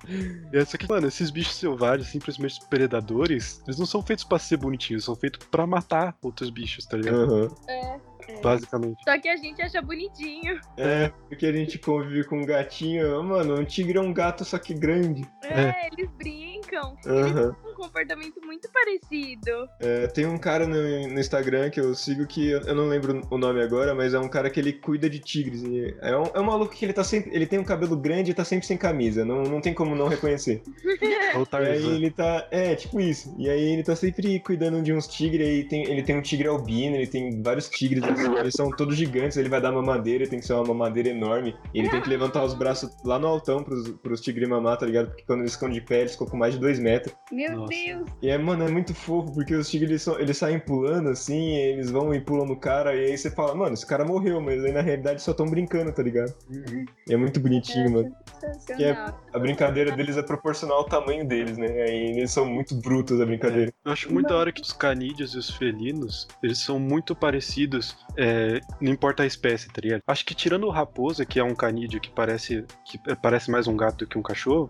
[0.53, 4.37] E é só que, mano, esses bichos selvagens, simplesmente predadores, eles não são feitos pra
[4.39, 7.23] ser bonitinhos, são feitos pra matar outros bichos, tá ligado?
[7.23, 7.49] Aham.
[7.69, 8.06] É.
[8.41, 9.03] Basicamente.
[9.03, 10.59] Só que a gente acha bonitinho.
[10.77, 13.23] É, porque a gente convive com um gatinho.
[13.23, 15.27] Mano, um tigre é um gato, só que grande.
[15.43, 16.97] É, eles brincam.
[17.05, 17.53] Eles Aham.
[17.53, 19.67] têm um comportamento muito parecido.
[19.79, 23.25] É, tem um cara no, no Instagram que eu sigo que eu eu não lembro
[23.29, 25.63] o nome agora, mas é um cara que ele cuida de tigres.
[25.63, 27.31] E É um, é um maluco que ele tá sempre.
[27.33, 29.23] Ele tem um cabelo grande e tá sempre sem camisa.
[29.23, 30.61] Não, não tem como não reconhecer.
[31.35, 32.47] Ou E aí ele tá.
[32.51, 33.33] É, tipo isso.
[33.37, 35.47] E aí ele tá sempre cuidando de uns tigres.
[35.47, 38.95] Aí tem, ele tem um tigre albino, ele tem vários tigres, assim, eles são todos
[38.95, 39.37] gigantes.
[39.37, 41.55] Ele vai dar mamadeira, tem que ser uma mamadeira enorme.
[41.73, 44.85] E ele tem que levantar os braços lá no altão pros, pros tigres mamar, tá
[44.85, 45.07] ligado?
[45.07, 47.15] Porque quando eles ficam de pé, eles ficam com mais de dois metros.
[47.31, 47.85] Meu Nossa.
[47.85, 48.09] Deus.
[48.21, 51.55] E é, mano, é muito fofo, porque os tigres eles, só- eles saem pulando assim,
[51.55, 54.41] e eles vão e pulam no cara, e aí você fala, mano, esse cara morreu,
[54.41, 56.33] mas aí na realidade só tão brincando, tá ligado?
[56.49, 56.85] Uhum.
[57.07, 58.15] E é muito bonitinho, mano.
[58.39, 59.19] Sensacional.
[59.33, 61.67] A brincadeira deles é proporcional ao tamanho deles, né?
[61.67, 63.73] Aí eles são muito brutos a brincadeira.
[63.85, 67.97] Eu acho muito da hora que os canídeos e os felinos, eles são muito parecidos,
[68.15, 70.01] é, não importa a espécie, tá ligado?
[70.07, 73.67] Acho que tirando o raposa, que é um canídeo que parece, que é, parece mais
[73.67, 74.67] um gato do que um cachorro,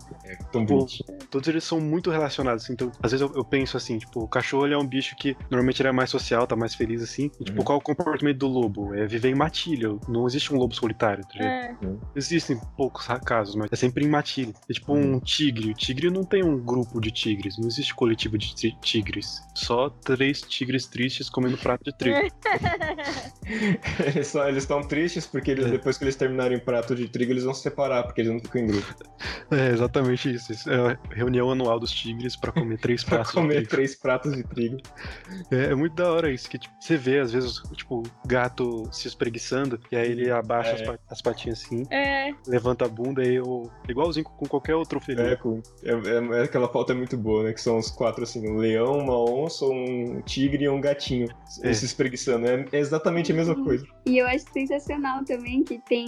[0.52, 1.18] Tão Pô, bonitinho.
[1.30, 2.64] todos eles são muito relacionados.
[2.64, 2.76] assim.
[3.02, 5.80] Às vezes eu, eu penso assim, tipo, o cachorro ele é um bicho que normalmente
[5.80, 7.30] ele é mais social, tá mais feliz assim.
[7.40, 7.64] E, tipo, Uhum.
[7.64, 8.94] qual é o comportamento do lobo?
[8.94, 9.88] É viver em matilha.
[10.08, 11.48] Não existe um lobo solitário, tá ligado?
[11.50, 11.76] É.
[12.16, 14.52] Existem poucos casos, mas é sempre em matilha.
[14.68, 15.14] É tipo Uhum.
[15.16, 15.70] um tigre.
[15.70, 17.58] O tigre não tem um grupo de tigres.
[17.58, 19.40] Não existe coletivo de ti- tigres.
[19.54, 22.18] Só três tigres tristes comendo prato de trigo.
[24.08, 25.70] Eles estão tristes porque eles, É.
[25.70, 28.40] depois que eles terminarem o prato de trigo, eles vão se separar, porque eles não
[28.40, 28.94] ficam em grupo.
[29.50, 30.52] É exatamente isso.
[30.52, 33.68] Isso é a reunião anual dos tigres pra comer três Pra pratos de comer trigo.
[33.70, 34.76] três pratos de trigo.
[35.50, 38.88] É, é muito da hora isso, que tipo, você vê, às vezes, tipo, o gato
[38.92, 40.90] se espreguiçando, e aí ele abaixa É.
[40.90, 43.70] as, as patinhas assim, É, levanta a bunda e eu.
[43.88, 45.28] Igualzinho com qualquer outro felino.
[45.28, 47.52] É, com- é, é- é aquela foto é muito boa, né?
[47.52, 51.28] Que são os quatro, assim, um leão, uma onça, um tigre e um gatinho
[51.62, 51.72] É.
[51.72, 52.46] se espreguiçando.
[52.46, 53.86] É, é exatamente a mesma coisa.
[54.06, 56.06] E eu acho sensacional também que tem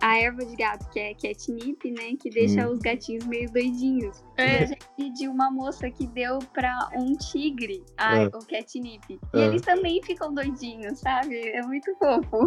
[0.00, 2.14] a erva de gato, que é catnip, né?
[2.20, 4.22] Que deixa os gatinhos meio doidinhos.
[4.38, 4.66] E é.
[4.66, 8.26] já vi de uma moça que deu pra um tigre a, Ah.
[8.28, 9.02] o catnip.
[9.10, 9.46] E Ah.
[9.46, 11.38] eles também ficam doidinhos, sabe?
[11.50, 12.38] É muito fofo.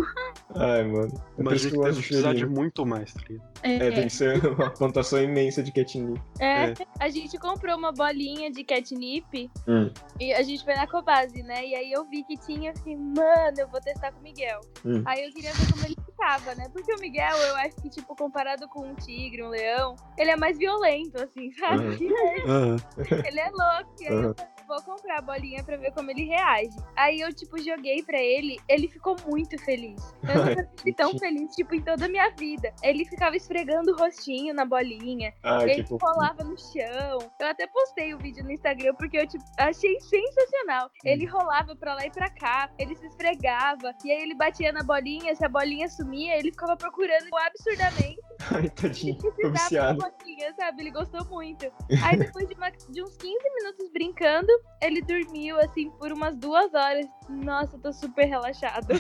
[0.56, 1.12] Ai, mano.
[1.38, 3.50] É Imagina que eu deve precisar de muito mais, tá ligado?
[3.64, 6.22] É, tem que ser uma plantação imensa de catnip.
[6.40, 6.74] É, É.
[7.00, 9.90] a gente comprou uma bolinha de catnip Hum.
[10.20, 11.66] e a gente foi na Cobase, né?
[11.66, 14.60] E aí eu vi que tinha assim, mano, eu vou testar com o Miguel.
[14.86, 15.02] Hum.
[15.06, 16.68] Aí eu queria ver como ele ficava, né?
[16.72, 20.36] Porque o Miguel, eu acho que, tipo, comparado com um tigre, um leão, ele é
[20.36, 22.08] mais violento, assim, sabe?
[22.48, 22.76] Aham.
[23.26, 23.92] Ele é louco.
[24.00, 24.34] E aí eu Aham.
[24.36, 26.76] falei, vou comprar a bolinha pra ver como ele reage.
[26.96, 30.02] Aí eu, tipo, joguei pra ele, ele ficou muito feliz.
[30.28, 32.74] Eu nunca ele tão feliz, tipo, em toda a minha vida.
[32.84, 35.34] Ele ficava esfregando o rostinho na bolinha.
[35.44, 36.06] Ai, ele fofo.
[36.06, 37.20] rolava no chão.
[37.40, 40.90] Eu até postei o vídeo no Instagram porque eu tipo, achei sensacional.
[41.04, 44.84] Ele rolava pra lá e pra cá, ele se esfregava, e aí ele batia na
[44.84, 48.20] bolinha, se a bolinha sumia, ele ficava procurando absurdamente
[48.52, 49.18] Ai, tadinho.
[49.52, 50.00] viciado.
[50.00, 50.82] bolinha, sabe?
[50.84, 51.66] Ele gostou muito.
[52.04, 54.48] Aí depois de, uma- de uns 15 minutos brincando,
[54.82, 57.06] ele dormiu assim por umas duas horas.
[57.30, 58.88] Nossa, eu tô super relaxado.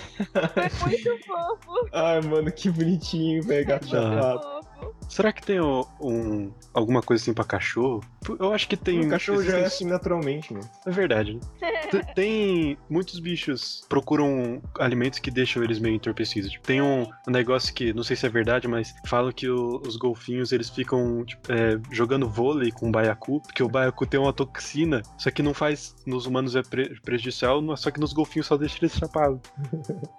[0.80, 1.90] Foi muito fofo.
[1.94, 3.66] Ai, mano, que bonitinho, velho.
[3.68, 4.42] Gato chapado.
[4.42, 4.96] fofo.
[5.08, 8.04] Será que tem um, um- alguma coisa assim pra cachorro?
[8.40, 9.06] Eu acho que tem.
[9.06, 10.68] O cachorro já é assim naturalmente, mano.
[10.86, 11.40] É verdade, né?
[12.16, 12.78] Tem.
[12.90, 16.50] Muitos bichos procuram alimentos que deixam eles meio entorpecidos.
[16.52, 19.82] Tipo, tem um um negócio que, não sei se é verdade, mas falam que o-
[19.86, 24.20] os golfinhos eles ficam tipo, é, jogando vôlei com o baiacu, porque o baiacu tem
[24.20, 25.96] uma toxina, só que não faz.
[26.06, 29.40] Nos humanos é pre- prejudicial, só que nos golfinhos só deixa eles chapados.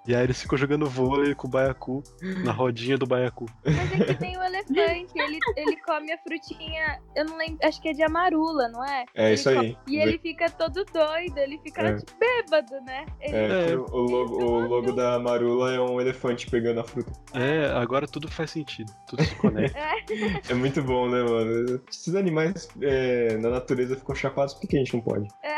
[0.07, 2.03] e aí eles ficam jogando vôlei com o baiacu,
[2.45, 3.47] na rodinha do baiacu.
[3.65, 7.89] Mas aqui tem o elefante, ele, ele come a frutinha, eu não lembro, acho que
[7.89, 9.05] é de amarula, não é?
[9.15, 9.57] É Ele isso aí.
[9.57, 11.97] come- E ele fica todo doido, ele fica É.
[11.97, 13.07] tipo, bêbado, né?
[13.21, 13.77] Ele É, É.
[13.77, 17.11] o, logo, o logo da Marula é um elefante pegando a fruta.
[17.35, 19.79] É, agora tudo faz sentido, tudo se conecta.
[20.49, 21.81] É muito bom, né, mano?
[21.91, 25.27] Esses animais é, na natureza ficam chapados, por que a gente não pode?
[25.43, 25.57] é.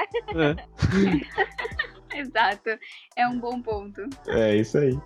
[2.14, 2.70] Exato.
[3.16, 4.02] É um bom ponto.
[4.26, 4.98] É isso aí.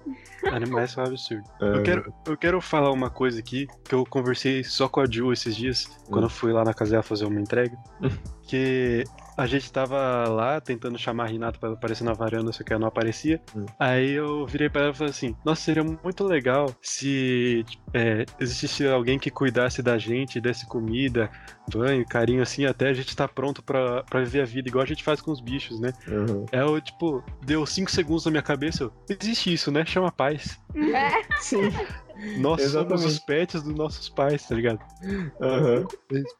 [0.52, 1.44] Animais são um absurdo.
[1.60, 5.06] É, Eu quero, eu quero falar uma coisa aqui que eu conversei só com a
[5.10, 7.76] Ju esses dias, quando eu fui lá na casa dela fazer uma entrega.
[8.46, 9.04] que
[9.42, 12.72] a gente tava lá tentando chamar a Renata pra ela aparecer na varanda, só que
[12.72, 13.40] ela não aparecia.
[13.56, 13.66] Hum.
[13.78, 18.86] Aí eu virei pra ela e falei assim: Nossa, seria muito legal se é, existisse
[18.86, 21.28] alguém que cuidasse da gente, desse comida,
[21.72, 24.86] banho, carinho, assim, até a gente tá pronto pra, pra viver a vida, igual a
[24.86, 25.92] gente faz com os bichos, né?
[26.06, 26.46] Uhum.
[26.52, 29.84] É o tipo, deu cinco segundos na minha cabeça, eu, existe isso, né?
[29.84, 30.60] Chama paz.
[31.40, 31.62] Sim.
[32.36, 33.06] Nós somos Exatamente.
[33.06, 34.80] os pets dos nossos pais, tá ligado?
[35.40, 35.86] Aham.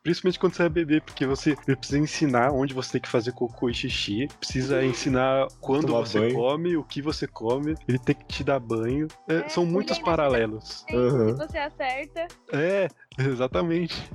[0.02, 3.68] Principalmente quando você é bebê, porque você precisa ensinar onde você tem que fazer cocô
[3.68, 6.34] e xixi, precisa ensinar quando Tomar você banho.
[6.34, 9.08] come, o que você come, ele tem que te dar banho.
[9.28, 10.84] É, É, são muitos ele- paralelos.
[10.90, 11.28] Uhum.
[11.30, 12.26] Se você acerta.
[12.52, 12.88] É,
[13.18, 14.10] exatamente.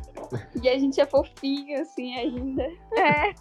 [0.62, 2.64] E a gente é fofinho, assim, ainda.
[2.98, 3.34] É,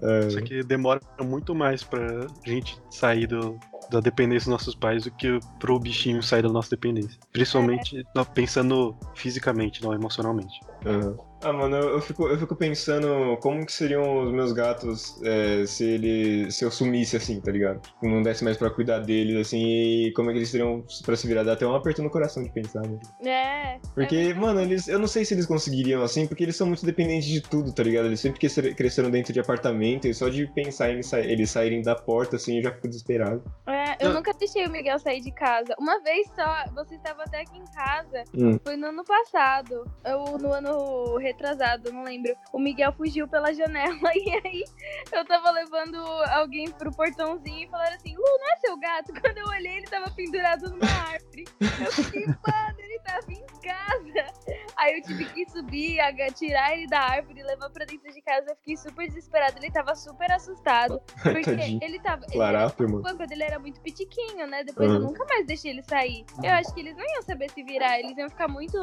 [0.00, 3.58] É, Só que demora muito mais pra gente sair do,
[3.90, 7.18] da dependência dos nossos pais do que pro bichinho sair da nossa dependência.
[7.32, 10.58] Principalmente não, pensando fisicamente, não emocionalmente.
[10.86, 11.16] Uhum.
[11.44, 15.64] Ah, mano, eu, eu fico, eu fico pensando como que seriam os meus gatos é,
[15.66, 17.80] se ele se eu sumisse assim, tá ligado?
[17.80, 19.60] Tipo, Não desse mais pra cuidar deles, assim,
[20.06, 21.42] e como é que eles teriam pra se virar.
[21.42, 22.98] Dá até um aperto no coração de pensar, né?
[23.24, 23.78] É.
[23.94, 26.84] Porque, é mano, eles, eu não sei se eles conseguiriam assim, porque eles são muito
[26.86, 28.06] dependentes de tudo, tá ligado?
[28.06, 28.38] Eles sempre
[28.74, 32.36] cresceram- dentro de apartamento e só de pensar em eles, sa- eles saírem da porta,
[32.36, 33.42] assim, eu já fico desesperado.
[33.66, 34.16] É, eu Não.
[34.16, 35.74] nunca deixei o Miguel sair de casa.
[35.78, 38.22] Uma vez só, você estava até aqui em casa.
[38.34, 38.58] Hum.
[38.64, 39.84] Foi no ano passado.
[40.04, 42.34] Ou no ano retrasado, não lembro.
[42.52, 43.92] O Miguel fugiu pela janela.
[44.14, 44.64] E aí
[45.12, 45.96] eu tava levando
[46.34, 49.12] alguém pro portãozinho e falaram assim: Lu, não é seu gato?
[49.20, 51.44] Quando eu olhei, ele tava pendurado numa árvore.
[51.60, 54.32] Eu fiquei, mano, ele tava em casa.
[54.76, 55.98] Aí eu tive que subir,
[56.34, 58.50] tirar ele da árvore e levar pra dentro de casa.
[58.50, 59.58] Eu fiquei super desesperada.
[59.58, 61.00] Ele tava super assustado.
[61.22, 62.22] Porque ele tava.
[62.30, 63.02] ele era Larápio, mano.
[63.02, 64.62] quando ele era muito pitiquinho, né?
[64.64, 65.06] Depois eu Uhum.
[65.06, 66.24] nunca mais deixei ele sair.
[66.42, 68.78] Eu acho que eles não iam saber se virar, eles iam ficar muito,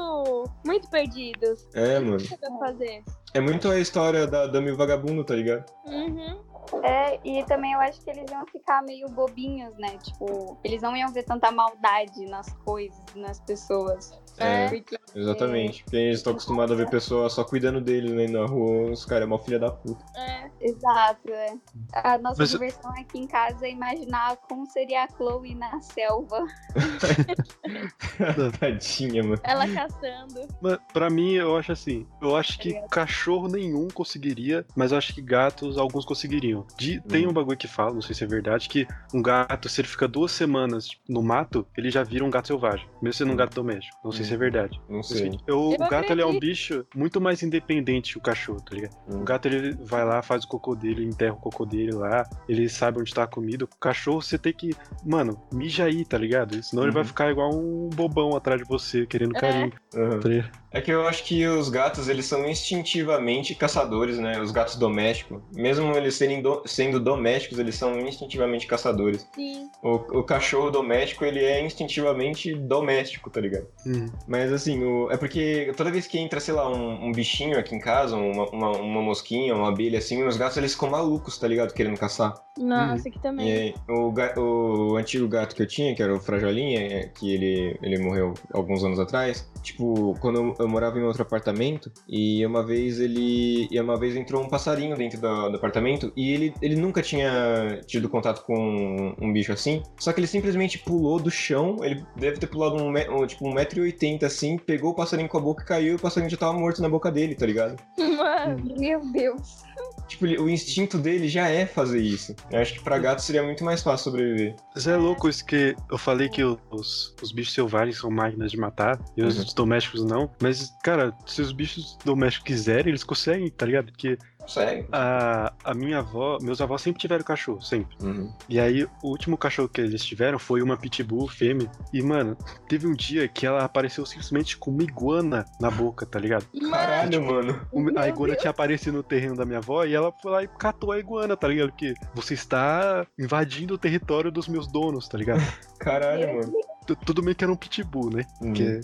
[0.65, 1.67] muito perdidos.
[1.73, 2.17] É, mano.
[2.59, 3.03] Fazer?
[3.33, 5.65] É muito a história da Dami Vagabundo, tá ligado?
[5.85, 6.41] Uhum.
[6.83, 9.97] É, e também eu acho que eles iam ficar meio bobinhos, né?
[9.97, 14.11] Tipo, eles não iam ver tanta maldade nas coisas, nas pessoas.
[14.37, 15.83] É, Porque exatamente.
[15.83, 18.27] Porque eles estão acostumados a ver pessoas só cuidando deles, né?
[18.27, 20.03] Na rua, os caras é mó filha da puta.
[20.15, 20.49] É.
[20.61, 21.53] Exato, é.
[21.93, 26.45] A nossa Mas- diversão aqui em casa é imaginar como seria a Chloe na selva.
[28.59, 29.39] Tadinha, mano.
[29.43, 30.47] Ela caçando.
[30.61, 32.05] Mas pra mim, eu acho assim.
[32.21, 32.87] Eu acho que Obrigada.
[32.89, 36.48] cachorro nenhum conseguiria, mas eu acho que gatos alguns conseguiriam.
[36.77, 37.29] De- Tem Hum.
[37.29, 40.07] um bagulho que fala, não sei se é verdade, que um gato, se ele fica
[40.07, 42.87] duas semanas no mato, ele já vira um gato selvagem.
[43.01, 43.97] Mesmo sendo um gato doméstico.
[44.03, 44.79] Não sei se é verdade.
[44.89, 45.37] Não sei.
[45.47, 48.75] Eu- o Eu gato ele é um bicho muito mais independente que o cachorro, tá
[48.75, 48.95] ligado?
[49.07, 49.21] Hum.
[49.21, 52.67] O gato ele vai lá, faz o cocô dele, enterra o cocô dele lá, ele
[52.69, 53.65] sabe onde tá a comida.
[53.65, 54.71] O cachorro você tem que,
[55.05, 56.61] mano, mija aí, tá ligado?
[56.63, 57.07] Senão ele vai Uhum.
[57.07, 59.39] ficar igual um bobão atrás de você, querendo É.
[59.39, 59.73] carinho.
[59.95, 60.19] Aham.
[60.19, 60.29] tá?
[60.71, 64.39] É que eu acho que os gatos, eles são instintivamente caçadores, né?
[64.39, 65.41] Os gatos domésticos.
[65.53, 69.27] Mesmo eles serem do- sendo domésticos, eles são instintivamente caçadores.
[69.33, 69.67] Sim.
[69.81, 73.65] O, o cachorro doméstico, ele é instintivamente doméstico, tá ligado?
[73.85, 74.07] Hum.
[74.27, 77.73] Mas assim, o- é porque toda vez que entra, sei lá, um, um bichinho aqui
[77.75, 81.47] em casa, uma, uma, uma mosquinha, uma abelha, assim, os gatos eles ficam malucos, tá
[81.47, 81.73] ligado?
[81.73, 82.33] Querendo caçar.
[82.57, 83.51] Nossa, aqui E também.
[83.51, 87.33] aí, o, ga- o antigo gato que eu tinha, que era o Frajolinha, é, que
[87.33, 92.65] ele, ele morreu alguns anos atrás, tipo, quando eu, morava em outro apartamento, e uma
[92.65, 93.67] vez ele.
[93.71, 97.81] E uma vez entrou um passarinho dentro do, do apartamento, e ele, ele nunca tinha
[97.85, 102.03] tido contato com um, um bicho assim, só que ele simplesmente pulou do chão, ele
[102.15, 105.37] deve ter pulado um, um, tipo, um metro e oitenta assim, pegou o passarinho com
[105.37, 107.75] a boca e caiu, e o passarinho já tava morto na boca dele, tá ligado?
[107.97, 108.75] Mano.
[108.77, 109.63] Meu Deus.
[110.09, 112.35] Tipo, o instinto dele já é fazer isso.
[112.51, 114.55] Eu acho que pra gato seria muito mais fácil sobreviver.
[114.73, 118.57] Mas é louco isso que eu falei que os, os bichos selvagens são máquinas de
[118.57, 119.45] matar e os Uhum.
[119.55, 120.29] domésticos não.
[120.41, 123.91] Mas, cara, se os bichos domésticos quiserem, eles conseguem, tá ligado?
[123.91, 124.17] Porque
[124.49, 124.87] Sério?
[124.91, 127.95] a, a minha avó, meus avós sempre tiveram cachorro, sempre.
[128.01, 128.33] Uhum.
[128.49, 131.69] E aí, o último cachorro que eles tiveram foi uma pitbull fêmea.
[131.93, 132.35] E, mano,
[132.67, 136.45] teve um dia que ela apareceu simplesmente com uma iguana na boca, tá ligado?
[136.71, 137.61] Caralho, mano.
[137.71, 138.41] O- a iguana Deus.
[138.41, 141.37] tinha aparecido no terreno da minha avó e ela foi lá e catou a iguana,
[141.37, 141.69] tá ligado?
[141.69, 145.41] Porque você está invadindo o território dos meus donos, tá ligado?
[145.79, 146.51] Caralho, mano.
[146.95, 148.23] Tu- Tudo bem que era um pitbull, né?
[148.41, 148.53] Uhum.
[148.53, 148.81] Que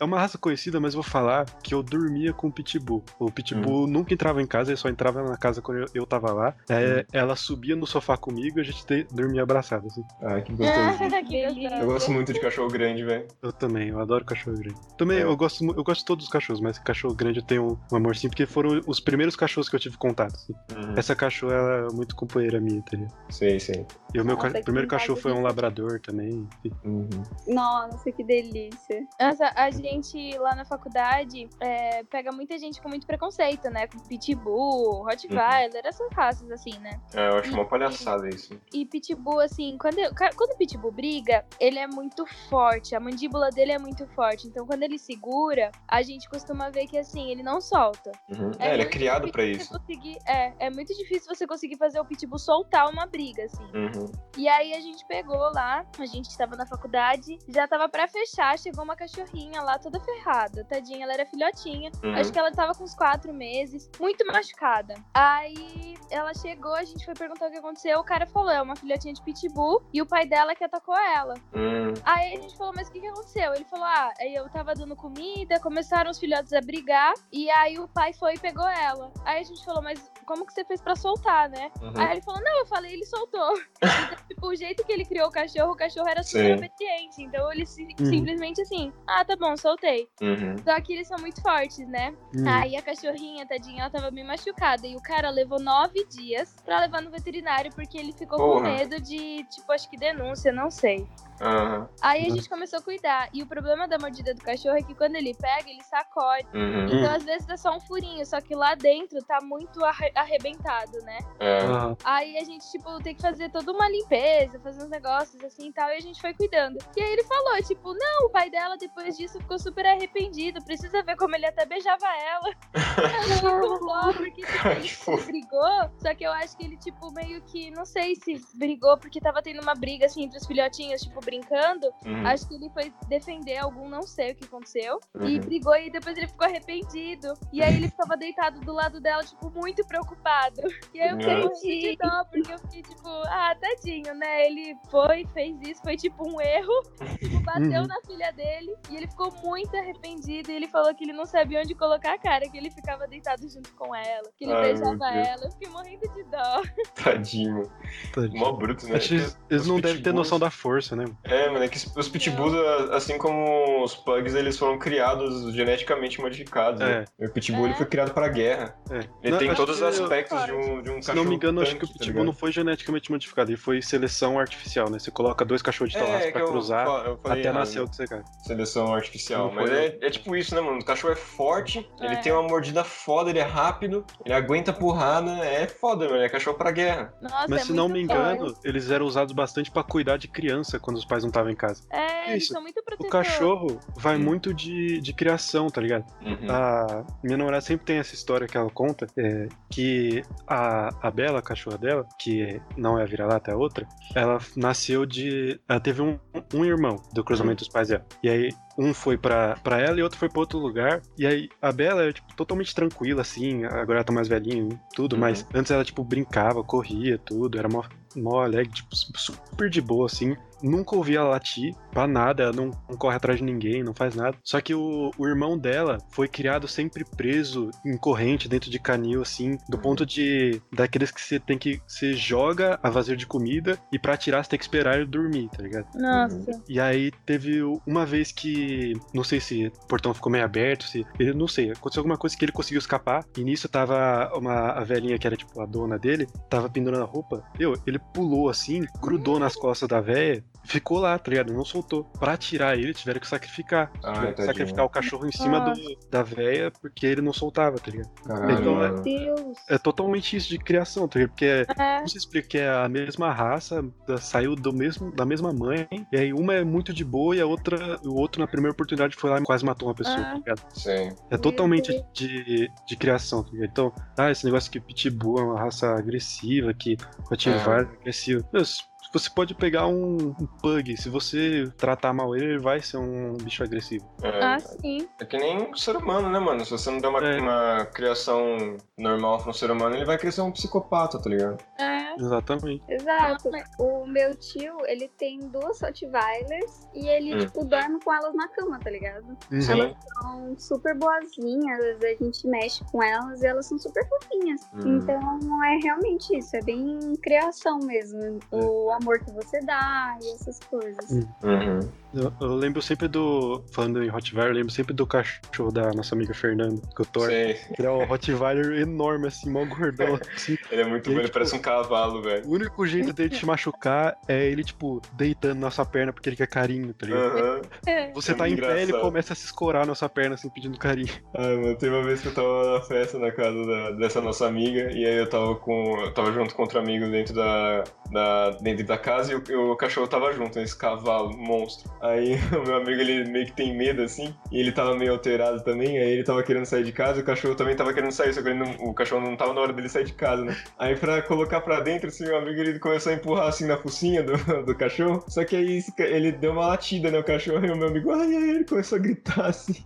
[0.00, 3.04] é uma raça conhecida, mas vou falar que eu dormia com o pitbull.
[3.18, 6.32] O pitbull nunca entrava em casa, ele só entrava na casa quando eu, eu tava
[6.32, 6.54] lá.
[6.68, 10.02] É, Ela subia no sofá comigo e a gente te- dormia abraçado, assim.
[10.22, 11.80] Ai, que gostoso.
[11.80, 13.26] Eu gosto muito de cachorro grande, velho.
[13.42, 14.76] Eu também, eu adoro cachorro grande.
[14.98, 15.22] Também É.
[15.24, 18.16] eu gosto eu gosto de todos os cachorros, mas cachorro grande eu tenho um amor
[18.16, 20.34] sim, porque foram os primeiros cachorros que eu tive contato.
[20.34, 20.54] assim.
[20.96, 23.12] Essa cachorra ela é muito companheira minha, ligado?
[23.30, 23.86] Sei, sei.
[24.12, 26.46] E o meu ca- primeiro cachorro foi um labrador também.
[26.64, 26.76] enfim.
[26.84, 27.08] Uhum.
[27.46, 29.06] Nossa, que delícia.
[29.20, 33.86] Nossa, a gente lá na faculdade é, pega muita gente com muito preconceito, né?
[33.86, 37.00] Com pitbull, rottweiler, essas raças assim, né?
[37.14, 38.58] É, eu acho uma palhaçada isso.
[38.72, 39.96] E pitbull, assim, quando,
[40.36, 44.46] quando o pitbull briga, ele é muito forte, a mandíbula dele é muito forte.
[44.46, 48.12] Então, quando ele segura, a gente costuma ver que, assim, ele não solta.
[48.30, 48.50] Uhum.
[48.58, 49.78] É, ele é criado pra difícil isso.
[49.78, 53.64] conseguir- é, é muito difícil você conseguir fazer o pitbull soltar uma briga, assim.
[53.74, 54.10] Uhum.
[54.36, 58.58] E aí a gente pegou lá, a gente tava na faculdade, já tava pra fechar,
[58.58, 60.64] chegou uma cachorrinha lá toda ferrada.
[60.64, 61.90] Tadinha, ela era filhotinha.
[62.02, 62.14] Uhum.
[62.14, 64.94] Acho que ela tava com uns quatro meses, muito machucada.
[65.12, 67.98] Aí ela chegou, a gente foi perguntar o que aconteceu.
[67.98, 71.34] O cara falou: é uma filhotinha de pitbull e o pai dela que atacou ela.
[71.54, 71.94] Hum.
[72.04, 73.54] Aí a gente falou: mas o que, que aconteceu?
[73.54, 77.88] Ele falou: ah, eu tava dando comida, começaram os filhotes a brigar e aí o
[77.88, 79.12] pai foi e pegou ela.
[79.24, 81.70] Aí a gente falou: mas como que você fez pra soltar, né?
[81.80, 81.92] Uhum.
[81.96, 83.54] Aí ele falou: não, eu falei, ele soltou.
[84.04, 86.52] Então, tipo, o jeito que ele criou o cachorro, o cachorro era super Sim.
[86.54, 87.13] obediente.
[87.18, 90.08] Então eles si- simplesmente assim, ah, tá bom, soltei.
[90.20, 90.56] Uhum.
[90.64, 92.14] Só que eles são muito fortes, né?
[92.34, 92.44] Hum.
[92.48, 94.86] Aí a cachorrinha, tadinha, ela tava bem machucada.
[94.86, 98.70] E o cara levou nove dias pra levar no veterinário porque ele ficou com Porra.
[98.70, 101.06] medo de, tipo, acho que denúncia, não sei.
[101.40, 101.88] Aham.
[102.00, 103.28] Aí a gente começou a cuidar.
[103.32, 106.46] E o problema da mordida do cachorro é que quando ele pega, ele sacode.
[106.54, 106.86] Uhum.
[106.86, 110.98] Então, às vezes, dá só um furinho, só que lá dentro tá muito arre- arrebentado,
[111.02, 111.18] né?
[111.40, 111.58] É.
[111.64, 115.68] Ah, Aí a gente, tipo, tem que fazer toda uma limpeza, fazer uns negócios assim
[115.68, 116.78] e tal, e a gente foi cuidando.
[116.96, 121.02] E aí ele falou, tipo, não, o pai dela depois disso ficou super arrependido, precisa
[121.02, 122.54] ver como ele até beijava ela.
[123.80, 127.84] Dó, porque tipo, ele brigou, só que eu acho que ele, tipo, meio que, não
[127.84, 131.86] sei se brigou, porque tava tendo uma briga, assim, entre os filhotinhos, tipo, brincando.
[132.04, 132.26] Uhum.
[132.26, 134.98] Acho que ele foi defender algum, não sei o que aconteceu.
[135.22, 135.40] E Uhum.
[135.40, 137.34] brigou e depois ele ficou arrependido.
[137.52, 140.60] E aí ele ficava deitado do lado dela, tipo, muito preocupado.
[140.92, 141.46] E aí eu fiquei Nossa.
[141.48, 144.46] muito de dó, porque eu fiquei tipo, ah, tadinho, né?
[144.46, 146.82] Ele foi, fez isso, foi tipo um erro.
[147.18, 147.86] Tipo, bateu Uhum.
[147.86, 148.74] na filha dele.
[148.90, 150.50] E ele ficou muito arrependido.
[150.50, 153.48] E ele falou que ele não sabia onde colocar a cara, que ele ficava deitado
[153.48, 155.44] junto com ela, que ele Ai, beijava ela.
[155.44, 156.62] Eu fiquei morrendo de dó.
[157.02, 157.70] Tadinho.
[158.12, 158.40] tadinho.
[158.40, 158.96] Mó bruto, né?
[158.96, 161.04] Acho que eles, eles não devem ter noção da força, né?
[161.22, 162.54] É, mano, é que os pitbulls,
[162.92, 166.80] assim como os pugs, eles foram criados geneticamente modificados.
[166.80, 167.04] Né?
[167.18, 167.76] O pitbull ele É.
[167.76, 168.76] foi criado pra guerra.
[168.90, 168.96] É.
[169.22, 171.34] Ele Não, tem todos os que eu- aspectos de um, de um Se não me
[171.34, 172.26] engano, acho que o tanque, tá Pitbull ligado?
[172.26, 174.98] não foi geneticamente modificado, ele foi seleção artificial, né?
[174.98, 177.88] Você coloca dois cachorros de talas É, pra eu, cruzar eu falei até nascer o
[177.88, 178.22] que você quer.
[178.46, 179.52] Seleção artificial.
[179.54, 180.78] Mas é, é tipo isso, né, mano?
[180.78, 182.16] O cachorro é forte, ele É.
[182.16, 186.22] tem uma mordida foda, ele é rápido, ele aguenta porrada, é foda, mano.
[186.22, 187.12] É cachorro pra guerra.
[187.20, 188.20] Nossa, Mas é se não me forte.
[188.20, 191.54] engano, eles eram usados bastante pra cuidar de criança quando os pais não estavam em
[191.54, 191.82] casa.
[191.90, 192.52] É, eles Isso.
[192.52, 193.10] são muito O protetores.
[193.12, 196.04] cachorro vai muito de, de criação, tá ligado?
[196.22, 196.50] Uhum.
[196.50, 201.38] A minha namorada sempre tem essa história que ela conta, é, que a, a Bela,
[201.38, 205.60] a cachorra dela, que não é a vira-lata, é a outra, ela nasceu de.
[205.68, 206.18] Ela teve um,
[206.52, 208.04] um irmão do cruzamento dos pais dela.
[208.22, 211.00] E aí um foi pra, pra ela e outro foi pra outro lugar.
[211.18, 214.78] E aí a Bela é, tipo, totalmente tranquila, assim, agora ela tá mais velhinha e
[214.94, 215.20] tudo, Uhum.
[215.20, 217.82] mas antes ela, tipo, brincava, corria, tudo, era mó,
[218.16, 220.36] mó alegre, tipo, su- super de boa, assim.
[220.62, 224.14] Nunca ouvi ela latir pra nada, ela não, não corre atrás de ninguém, não faz
[224.14, 224.34] nada.
[224.42, 229.20] Só que o, o irmão dela foi criado sempre preso em corrente, dentro de canil,
[229.20, 229.82] assim, do Uhum.
[229.82, 230.62] ponto de.
[230.72, 231.82] daqueles que você tem que.
[231.86, 235.50] Você joga a vazio de comida e pra tirar você tem que esperar ele dormir,
[235.50, 235.86] tá ligado?
[235.96, 236.62] Nossa.
[236.66, 238.63] E aí teve uma vez que.
[239.12, 241.06] Não sei se o portão ficou meio aberto, se.
[241.18, 241.70] Ele não sei.
[241.72, 243.24] Aconteceu alguma coisa que ele conseguiu escapar.
[243.36, 247.06] E nisso tava uma a velhinha que era tipo a dona dele, tava pendurando a
[247.06, 247.44] roupa.
[247.58, 250.44] Eu, ele pulou assim, grudou nas costas da velha.
[250.66, 251.52] Ficou lá, tá ligado?
[251.52, 252.04] Não soltou.
[252.18, 253.92] Pra tirar ele, tiveram que sacrificar.
[254.02, 255.74] Ai, tiveram que sacrificar o cachorro em cima do,
[256.10, 258.08] da velha porque ele não soltava, tá ligado?
[258.26, 259.74] Caralho, Então, é-.
[259.74, 261.30] É totalmente isso de criação, tá ligado?
[261.32, 261.96] Porque é, É.
[261.96, 265.86] como você explica que é a mesma raça, da- saiu do mesmo, da mesma mãe,
[266.10, 269.16] e aí uma é muito de boa e a outra, o outro na primeira oportunidade
[269.16, 270.24] foi lá e quase matou uma pessoa, Ah.
[270.24, 270.62] tá ligado?
[270.74, 271.10] Sim.
[271.30, 273.70] É totalmente de, de criação, tá ligado?
[273.70, 276.96] Então, ah, esse negócio que Pitbull é uma raça agressiva, que
[277.28, 278.44] Rottweiler é agressivo.
[278.52, 278.82] Meu, se-
[279.18, 283.34] você pode pegar um, um pug, se você tratar mal ele, ele vai ser um
[283.34, 284.04] bicho agressivo.
[284.22, 285.08] É, Ah, sim.
[285.20, 286.64] é que nem o ser humano, né, mano?
[286.64, 287.40] Se você não der uma, É.
[287.40, 291.58] uma criação normal pra um ser humano, ele vai crescer um psicopata, tá ligado?
[291.78, 292.04] É.
[292.16, 292.82] Exatamente.
[292.88, 293.50] Exato.
[293.80, 297.38] O meu tio, ele tem duas Rottweilers e ele, Hum.
[297.38, 299.26] tipo, dorme com elas na cama, tá ligado?
[299.50, 299.60] Uhum.
[299.60, 299.94] Sim.
[300.20, 304.60] São super boazinhas, às vezes a gente mexe com elas e elas são super fofinhas.
[304.74, 304.98] Hum.
[304.98, 308.38] Então é realmente isso, é bem criação mesmo.
[308.52, 311.10] O amor que você dá e essas coisas.
[311.10, 311.26] Hum.
[311.42, 311.80] Uhum.
[312.14, 313.64] Eu, eu lembro sempre do.
[313.72, 317.24] Falando em Rottweiler, eu lembro sempre do cachorro da nossa amiga Fernanda, que eu.
[317.26, 317.58] Sei.
[317.76, 320.18] Ele é um Rottweiler enorme, assim, mó gordão.
[320.34, 320.56] Assim.
[320.70, 322.46] Ele é muito bom, ele tipo, parece um cavalo, velho.
[322.46, 326.36] O único jeito dele te machucar é ele, tipo, deitando na sua perna porque ele
[326.36, 327.68] quer carinho, tá ligado?
[327.86, 328.12] É.
[328.12, 330.78] Você É tá em pé, ele começa a se escorar na sua perna, assim, pedindo
[330.78, 331.12] carinho.
[331.36, 334.46] Ai, mano, teve uma vez que eu tava na festa na casa da- dessa nossa
[334.46, 336.00] amiga, e aí eu tava com.
[336.00, 339.76] Eu tava junto com outro amigo dentro da, da, dentro da casa e o, o
[339.76, 341.90] cachorro tava junto, esse cavalo, monstro.
[342.00, 345.62] Aí o meu amigo ele meio que tem medo assim, e ele tava meio alterado
[345.62, 348.32] também, aí ele tava querendo sair de casa e o cachorro também tava querendo sair,
[348.32, 350.56] só que ele não- o cachorro não tava na hora dele sair de casa, né?
[350.78, 354.22] Aí pra colocar pra dentro, assim, meu amigo ele começou a empurrar assim na focinha
[354.22, 354.32] do,
[354.64, 357.18] do cachorro, só que aí ele deu uma latida, né?
[357.18, 359.84] O cachorro e o meu amigo, ai, ai, ele começou a gritar assim.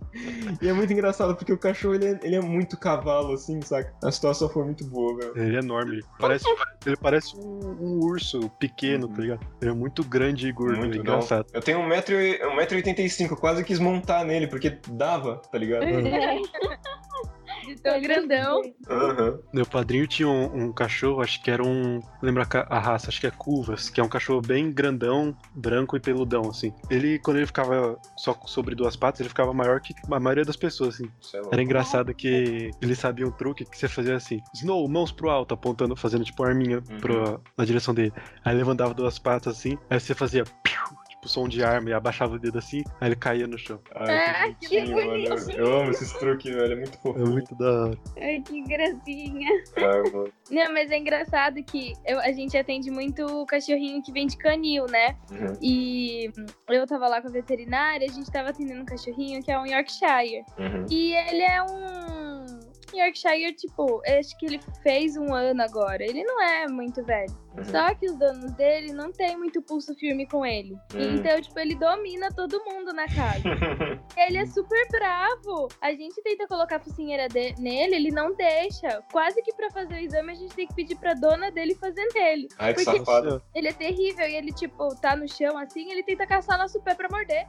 [0.61, 3.93] E é muito engraçado porque o cachorro ele é, ele é muito cavalo, assim, saca?
[4.03, 5.33] A situação foi muito boa, velho.
[5.37, 6.03] Ele é enorme.
[6.19, 6.45] Parece,
[6.87, 9.47] ele parece um, um urso pequeno, tá ligado?
[9.61, 11.47] Ele é muito grande e gordo, Muito é engraçado.
[11.53, 15.85] Eu tenho 1,85m, 1,85m, quase quis montar nele, porque dava, tá ligado?
[17.63, 17.69] Uhum.
[17.75, 18.63] De tão grandão.
[18.89, 19.39] Aham.
[19.53, 22.01] Meu padrinho tinha um, um cachorro, acho que era um.
[22.23, 23.09] Lembra a raça?
[23.09, 26.73] Acho que é Cuvas, que é um cachorro bem grandão, branco e peludão, assim.
[26.91, 30.57] Ele, quando ele ficava só sobre duas patas, ele ficava maior que a maioria das
[30.57, 31.11] pessoas, assim.
[31.35, 31.41] É.
[31.53, 35.55] Era engraçado que ele sabia um truque que você fazia assim: Snow, mãos pro alto,
[35.55, 37.01] apontando, fazendo tipo uma arminha Uhum.
[37.01, 38.13] pro, na direção dele.
[38.45, 40.45] Aí ele levantava duas patas assim, aí você fazia.
[40.63, 40.81] piu,
[41.29, 43.79] Tipo, som de arma e abaixava o dedo assim, aí ele caía no chão.
[43.95, 45.51] Ai, que que bonitinho, mano.
[45.53, 46.73] Eu, amo esses truques, velho.
[46.73, 47.21] É muito fofo.
[47.21, 47.99] É muito da hora.
[48.21, 49.49] Ai, que gracinha.
[49.77, 50.33] Ah, mano.
[50.51, 54.87] Não, mas é engraçado que eu- a gente atende muito cachorrinho que vem de canil,
[54.87, 55.17] né?
[55.31, 55.53] Uhum.
[55.63, 56.31] E
[56.69, 59.67] eu tava lá com a veterinária, a gente tava atendendo um cachorrinho que é um
[59.67, 60.45] Yorkshire.
[60.59, 60.87] Uhum.
[60.91, 62.59] E ele é um
[62.95, 66.03] Yorkshire, tipo, acho que ele fez um ano agora.
[66.03, 67.31] Ele não é muito velho.
[67.59, 67.65] Uhum.
[67.65, 70.75] Só que os donos dele não tem muito pulso firme com ele.
[70.95, 71.17] Hum.
[71.17, 73.43] Então, tipo, ele domina todo mundo na casa.
[74.17, 75.69] Ele é super bravo.
[75.81, 79.01] A gente tenta colocar a focinheira de- nele, ele não deixa.
[79.13, 82.05] Quase que pra fazer o exame a gente tem que pedir pra dona dele fazer
[82.13, 82.49] nele.
[82.59, 83.41] Ai, que safado.
[83.55, 86.95] Ele é terrível e ele, tipo, tá no chão assim, ele tenta caçar nosso pé
[86.95, 87.47] pra morder.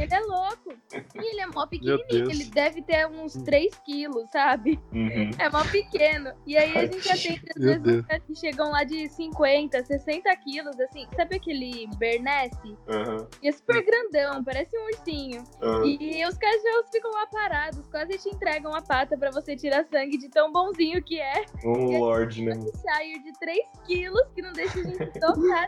[0.00, 0.74] Ele é louco.
[1.14, 4.78] E ele é mó pequenininho, ele deve ter uns 3 quilos, sabe?
[4.92, 5.30] Uhum.
[5.38, 6.32] É mó pequeno.
[6.46, 9.47] E aí a gente atende, às vezes, que chegam lá de 50,
[9.86, 11.06] 60 quilos, assim.
[11.14, 12.56] Sabe aquele Bernese?
[12.64, 13.26] Uhum.
[13.42, 15.44] E é super grandão, parece um ursinho.
[15.62, 15.84] Uhum.
[15.84, 20.18] E os cachorros ficam lá parados, quase te entregam a pata pra você tirar sangue
[20.18, 21.44] de tão bonzinho que é.
[21.64, 22.52] Um Lorde, né?
[22.52, 25.66] Um Shire de 3 quilos que não deixa a gente tocar.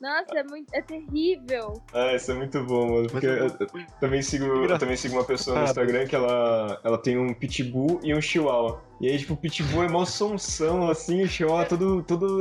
[0.00, 1.82] Nossa, é, muito, é terrível.
[1.92, 3.08] Ah, isso é muito bom, mano.
[3.08, 3.68] Porque eu, eu
[4.00, 5.64] também sigo, eu também sigo uma pessoa no.
[5.64, 8.80] Instagram que ela, ela tem um pitbull e um chihuahua.
[9.02, 12.38] E aí, tipo, o pitbull é mó sonsão, assim, o chihuahua todo, todo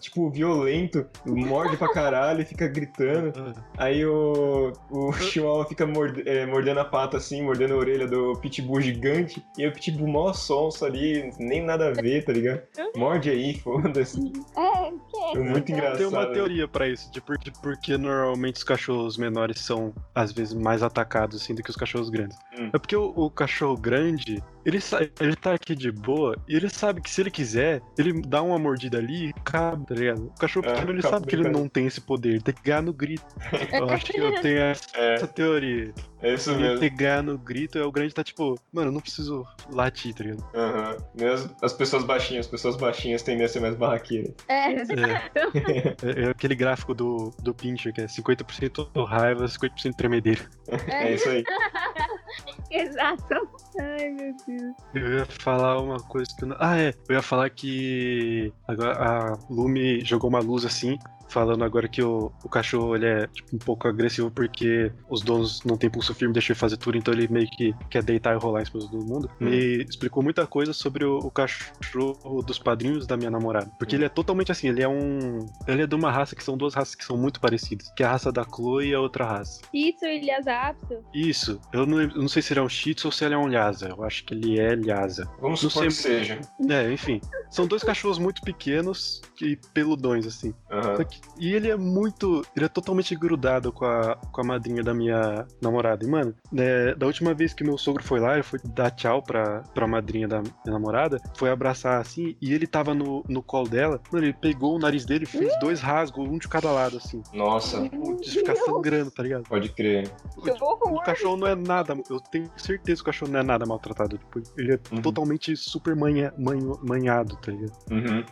[0.00, 3.32] tipo, violento, morde pra caralho e fica gritando.
[3.78, 8.32] Aí o, o chihuahua fica morde- é, mordendo a pata, assim, mordendo a orelha do
[8.40, 9.40] pitbull gigante.
[9.56, 12.62] E aí o pitbull mó sonso ali, nem nada a ver, tá ligado?
[12.96, 14.18] Morde aí, foda-se.
[14.56, 14.90] É,
[15.32, 15.98] que É muito engraçado.
[15.98, 19.94] Tem uma teoria pra isso, de por, de por que normalmente os cachorros menores são,
[20.12, 22.36] às vezes, mais atacados, assim, do que os cachorros grandes.
[22.58, 22.70] Hum.
[22.72, 24.78] É porque o, o cachorro grande, ele,
[25.20, 28.58] ele tá aqui de boa, e ele sabe que se ele quiser, ele dá uma
[28.58, 30.26] mordida ali e cabe, tá ligado?
[30.26, 32.62] O cachorro É, pequeno, ele sabe que ele não tem esse poder, ele tem que
[32.62, 33.24] ganhar no grito.
[33.72, 35.92] Eu acho que eu tenho essa, É, essa teoria.
[36.22, 36.96] é isso Ele mesmo.
[36.96, 40.44] ganhar no grito, e o grande tá tipo, mano, eu não preciso latir, tá ligado?
[40.54, 40.96] Aham.
[41.14, 44.34] Mesmo as pessoas baixinhas, as pessoas baixinhas tendem a ser mais barraqueiras.
[44.48, 44.66] É.
[44.66, 50.40] É, é aquele gráfico do, do Pincher, que é 50% raiva, 50% tremedeira.
[50.88, 51.44] É isso aí.
[52.70, 53.48] Exato.
[53.78, 54.74] Ai, meu Deus.
[54.94, 56.56] Eu ia falar uma coisa que eu não...
[56.58, 56.94] Ah, é.
[57.08, 60.98] Eu ia falar que agora a Lume jogou uma luz assim,
[61.28, 65.62] falando agora que o, o cachorro ele é tipo, um pouco agressivo porque os donos
[65.64, 68.38] não têm pulso firme, deixam ele fazer tudo, então ele meio que quer deitar e
[68.38, 69.30] rolar em cima de todo mundo.
[69.40, 69.46] Hum.
[69.50, 73.70] Me explicou muita coisa sobre o, o cachorro dos padrinhos da minha namorada.
[73.78, 73.98] Porque Hum.
[73.98, 75.46] ele é totalmente assim, ele é um.
[75.66, 77.90] Ele é de uma raça que são duas raças que são muito parecidas.
[77.96, 79.60] Que é a raça da Chloe e a outra raça.
[79.72, 80.98] Isso, Ilhas Apso.
[81.14, 83.34] Isso, eu não, eu não sei se ele é um Shih Tzu ou se ele
[83.34, 83.88] é um Lhasa.
[83.88, 85.24] Eu acho que ele é Lhasa.
[85.40, 86.40] Vamos Não supor sei- que seja.
[86.68, 87.20] É, enfim.
[87.50, 90.54] São dois cachorros muito pequenos e peludões, assim.
[90.70, 90.96] Aham.
[90.96, 92.42] Só que- e ele é muito.
[92.54, 96.04] Ele é totalmente grudado com a, com a madrinha da minha namorada.
[96.04, 99.22] E, mano, né, da última vez que meu sogro foi lá, ele foi dar tchau
[99.22, 103.68] pra, pra madrinha da minha namorada, foi abraçar assim, e ele tava no, no colo
[103.68, 104.00] dela.
[104.10, 107.22] Mano, ele pegou o nariz dele e fez dois rasgos, um de cada lado, assim.
[107.32, 109.44] Nossa, Tipo, De ficar sangrando, tá ligado?
[109.44, 110.10] pode crer.
[110.42, 110.94] Que horror.
[110.94, 114.16] O cachorro não é nada, eu tenho certeza que o cachorro não é nada maltratado.
[114.18, 115.02] Tipo, ele é Uhum.
[115.02, 117.72] totalmente super manha, manho- manhado, tá ligado?
[117.90, 118.24] Uhum.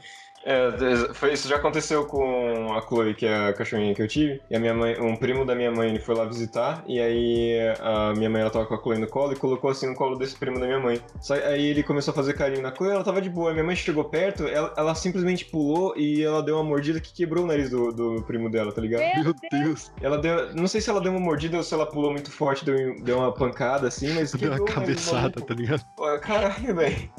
[0.44, 4.40] É, foi, isso já aconteceu com a Chloe, que é a cachorrinha que eu tive.
[4.50, 6.84] E a minha mãe, um primo da minha mãe, ele foi lá visitar.
[6.86, 9.88] E aí a minha mãe ela tava com a Chloe no colo e colocou assim
[9.88, 11.00] no colo desse primo da minha mãe.
[11.20, 13.52] Só, aí ele começou a fazer carinho na Chloe, ela tava de boa.
[13.52, 17.44] Minha mãe chegou perto, ela, ela simplesmente pulou e ela deu uma mordida que quebrou
[17.44, 19.00] o nariz do, do primo dela, tá ligado?
[19.16, 19.64] Meu Meu Deus.
[19.64, 20.54] Deus, Ela deu.
[20.54, 23.18] Não sei se ela deu uma mordida ou se ela pulou muito forte, deu, deu
[23.18, 25.84] uma pancada assim, mas deu uma cabeçada, tá ligado?
[26.20, 27.10] Caralho, velho.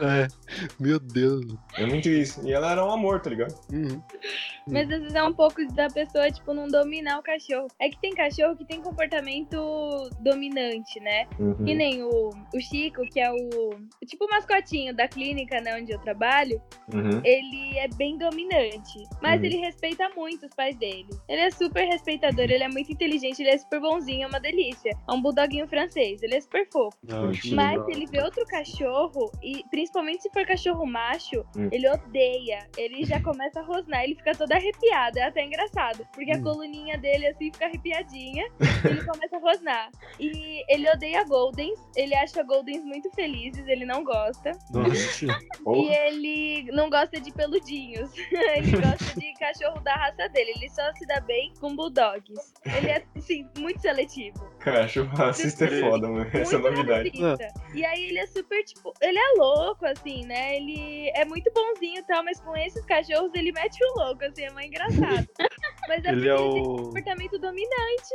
[0.00, 0.28] É,
[0.78, 1.44] meu Deus.
[1.76, 2.45] É muito isso.
[2.46, 3.54] E ela era um amor, tá ligado?
[3.72, 4.00] Uhum.
[4.68, 7.68] Mas às vezes é um pouco da pessoa, tipo, não dominar o cachorro.
[7.78, 11.26] É que tem cachorro que tem comportamento dominante, né?
[11.38, 11.64] Uhum.
[11.64, 13.36] Que nem o, o Chico, que é o,
[13.70, 16.60] o tipo mascotinho da clínica, né, onde eu trabalho.
[16.92, 17.20] Uhum.
[17.24, 19.02] Ele é bem dominante.
[19.22, 19.46] Mas Uhum.
[19.46, 21.08] ele respeita muito os pais dele.
[21.28, 24.90] Ele é super respeitador, ele é muito inteligente, ele é super bonzinho, é uma delícia.
[25.08, 26.96] É um bulldoguinho francês, ele é super fofo.
[27.42, 27.54] Sim.
[27.54, 31.68] Mas se ele vê outro cachorro, e principalmente se for cachorro macho, Hum.
[31.70, 32.35] ele odeia.
[32.76, 35.18] Ele já começa a rosnar, ele fica todo arrepiado.
[35.18, 36.06] É até engraçado.
[36.14, 36.42] Porque a Hum.
[36.42, 38.44] coluninha dele assim fica arrepiadinha.
[38.60, 39.90] e ele começa a rosnar.
[40.20, 41.78] E ele odeia Goldens.
[41.96, 44.52] Ele acha Goldens muito felizes, ele não gosta.
[44.72, 45.26] Nossa.
[45.26, 48.10] E ele não gosta de peludinhos.
[48.56, 50.52] ele gosta de cachorro da raça dele.
[50.56, 52.52] Ele só se dá bem com bulldogs.
[52.64, 54.44] Ele é, assim, muito seletivo.
[54.60, 56.30] Cachorro racista é foda, mano.
[56.32, 57.10] Essa é novidade.
[57.20, 57.54] racista.
[57.74, 60.56] E aí ele é super, tipo, ele é louco, assim, né?
[60.56, 64.42] Ele é muito bonzinho e tal, mas com esses cachorros ele mete o louco, assim,
[64.42, 65.28] é mais engraçado.
[65.88, 66.82] mas é Ele porque é ele tem um o.
[66.82, 68.14] comportamento dominante.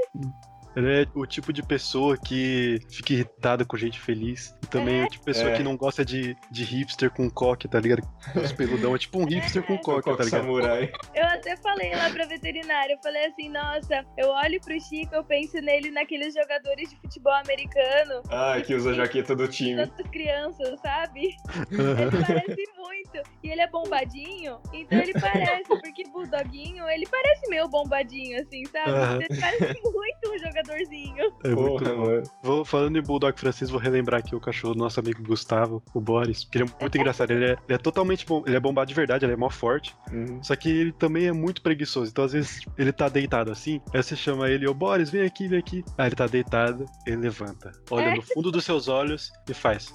[0.75, 4.55] Ele é o tipo de pessoa que fica irritada com gente feliz.
[4.63, 5.57] E também é, o tipo de pessoa É.
[5.57, 8.07] que não gosta de, de hipster com coque, tá ligado?
[8.35, 10.41] Os peludão é tipo um hipster com coque, tá Coque ligado?
[10.41, 10.91] samurai.
[11.13, 15.23] Eu até falei lá pra veterinária, eu falei assim, nossa, eu olho pro Chico, eu
[15.23, 19.75] penso nele naqueles jogadores de futebol americano, Ah, que usa a jaqueta do time.
[19.85, 21.35] tantas crianças, sabe?
[21.73, 22.01] Aham.
[22.01, 23.29] Ele parece muito.
[23.43, 28.91] E ele é bombadinho, então ele parece, porque Bulldoguinho, ele parece meio bombadinho, assim, sabe?
[28.91, 29.19] Aham.
[29.29, 31.33] Ele parece muito um jogadorzinho.
[31.43, 32.05] É muito Porra, bom.
[32.05, 32.23] mano.
[32.43, 35.99] Vou, falando em Bulldog francês, vou relembrar aqui o cachorro do nosso amigo Gustavo, o
[36.01, 37.31] Boris, que ele é muito engraçado.
[37.31, 39.95] Ele é, ele é totalmente bom, ele é bombado de verdade, ele é mó forte.
[40.11, 40.41] Uhum.
[40.43, 42.11] Só que ele também é muito preguiçoso.
[42.11, 45.47] Então, às vezes, ele tá deitado assim, aí você chama ele, ô Boris, vem aqui,
[45.47, 45.83] vem aqui.
[45.97, 48.15] Aí ele tá deitado, ele levanta, olha É.
[48.15, 49.93] no fundo dos seus olhos e faz.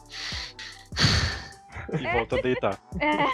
[1.93, 2.81] E volta a deitar.
[3.01, 3.27] É,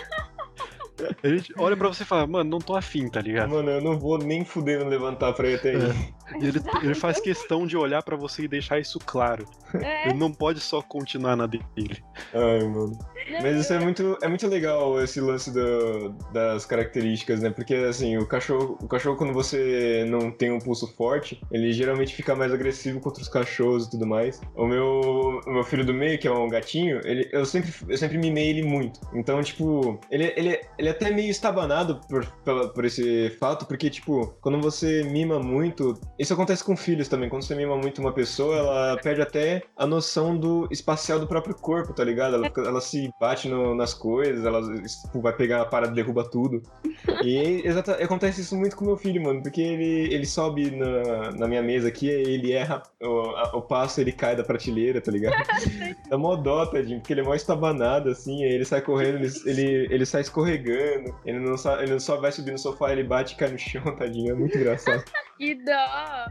[1.22, 3.48] Ele olha pra você e fala, mano, não tô afim, tá ligado?
[3.50, 5.76] Mano, eu não vou nem fudendo levantar pra ir até aí.
[5.76, 9.44] E ele, ele faz questão de olhar pra você e deixar isso claro.
[9.74, 10.08] é.
[10.08, 12.02] Ele não pode só continuar na dele.
[12.34, 12.98] Ai, mano.
[13.40, 17.50] Mas isso é muito, é muito legal, esse lance do- das características, né?
[17.50, 22.14] Porque, assim, o cachorro, o cachorro, quando você não tem um pulso forte, ele geralmente
[22.14, 24.40] fica mais agressivo contra os cachorros e tudo mais.
[24.56, 27.96] O meu, o meu filho do meio, que é um gatinho, ele, eu, sempre, eu
[27.96, 29.00] sempre mimei ele muito.
[29.14, 32.26] Então, tipo, ele, ele, ele é até meio estabanado por,
[32.74, 35.94] por esse fato, porque, tipo, quando você mima muito.
[36.22, 37.28] Isso acontece com filhos também.
[37.28, 41.54] Quando você mima muito uma pessoa, ela perde até a noção do espacial do próprio
[41.54, 42.36] corpo, tá ligado?
[42.36, 46.62] Ela, ela se bate no- nas coisas, ela tipo, vai pegar a parada, derruba tudo.
[47.24, 51.48] E exata, acontece isso muito com meu filho, mano, porque ele, ele sobe na, na
[51.48, 55.34] minha mesa aqui, ele erra o, a- o passo, ele cai da prateleira, tá ligado?
[56.08, 59.32] Dá mó dó, tadinho, porque ele é mó estabanado, assim, aí ele sai correndo, ele,
[59.46, 63.36] ele, ele sai escorregando, ele não, ele só vai subir no sofá, ele bate e
[63.36, 65.02] cai no chão, tadinho, é muito engraçado.
[65.38, 65.72] Que dó.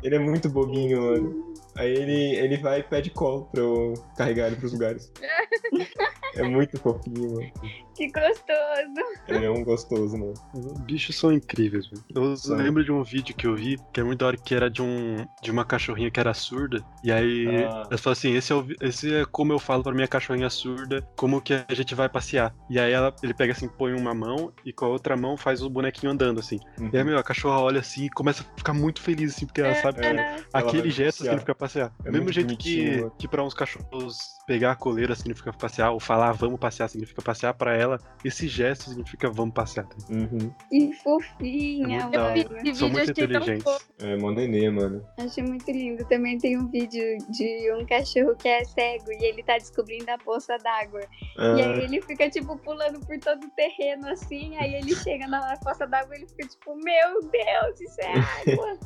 [0.04, 1.54] Ele é muito bobinho, mano.
[1.78, 5.12] Aí ele, ele vai e pede colo pra eu carregar ele pros lugares.
[6.34, 7.52] É muito fofinho, mano.
[7.94, 9.18] Que gostoso.
[9.28, 10.34] Ele é um gostoso, mano.
[10.54, 12.02] Os bichos são incríveis, velho.
[12.16, 12.56] Eu São.
[12.56, 14.82] lembro de um vídeo que eu vi, que é muito da hora, que era de,
[14.82, 16.82] um, de uma cachorrinha que era surda.
[17.04, 17.84] E aí, Ah.
[17.90, 21.06] ela falou assim: esse é, o esse é como eu falo pra minha cachorrinha surda,
[21.18, 22.56] como que a gente vai passear.
[22.70, 25.62] E aí ela, ele pega assim, põe uma mão e com a outra mão faz
[25.62, 26.60] o bonequinho andando, assim.
[26.94, 29.60] E aí, meu, a cachorra olha assim e começa a ficar muito feliz, assim, porque
[29.60, 30.12] ela sabe que É.
[30.12, 30.38] É.
[30.54, 31.32] aquele gesto passear.
[31.34, 31.94] significa passear.
[32.04, 33.16] É Do mesmo jeito que, bonitinho, mano.
[33.18, 37.54] que pra uns cachorros pegar a coleira significa passear, ou falar vamos passear significa passear,
[37.54, 39.86] pra ela, esse gesto significa vamos passear.
[39.88, 39.96] tá?
[40.10, 40.52] Uhum.
[40.70, 42.38] Que fofinha, É mano.
[42.38, 43.64] esse São vídeo, muito tão inteligentes.
[43.64, 43.86] fofo.
[44.00, 45.06] É, mó nenê, mano.
[45.20, 46.04] Achei muito lindo.
[46.06, 50.18] Também tem um vídeo de um cachorro que é cego e ele tá descobrindo a
[50.18, 51.02] poça d'água.
[51.38, 54.58] Ah, E aí ele fica, tipo, pulando por todo o terreno, assim.
[54.58, 58.12] Aí ele chega na poça d'água e ele fica, tipo, meu Deus, isso é
[58.58, 58.78] água.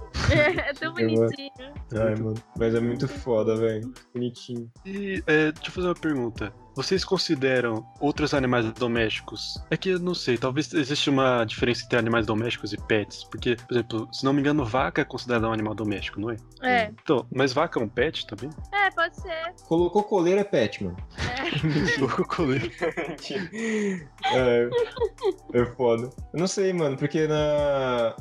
[0.68, 1.74] É tão Eu vou- bonitinho.
[1.94, 2.36] ai, mano.
[2.66, 3.94] Mas é muito foda, velho.
[4.12, 4.72] Bonitinho.
[4.84, 6.52] E é, deixa eu fazer uma pergunta.
[6.76, 9.56] Vocês consideram outros animais domésticos?
[9.70, 13.24] É que eu não sei, talvez exista uma diferença entre animais domésticos e pets.
[13.24, 16.36] Porque, por exemplo, se não me engano, vaca é considerada um animal doméstico, não é?
[16.62, 18.50] É, Então, mas vaca é um pet também?
[18.74, 19.54] é, pode ser.
[19.68, 20.98] Colocou coleira é pet, mano.
[22.00, 22.70] Louco coleiro.
[24.34, 24.70] é,
[25.54, 26.10] é foda.
[26.34, 28.16] Eu não sei, mano, porque na,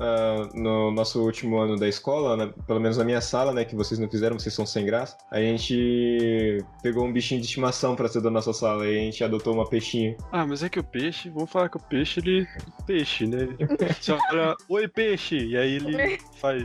[0.54, 3.98] no nosso último ano da escola, né, pelo menos na minha sala, né, que vocês
[3.98, 8.20] não fizeram, vocês são sem graça, a gente pegou um bichinho de estimação pra ser
[8.20, 10.16] da nossa sala e a gente adotou uma peixinha.
[10.32, 12.46] Ah, mas é que o peixe, vamos falar que o peixe, ele.
[12.86, 13.48] Peixe, né?
[14.00, 15.36] Você olha, oi peixe!
[15.36, 16.62] E aí ele faz.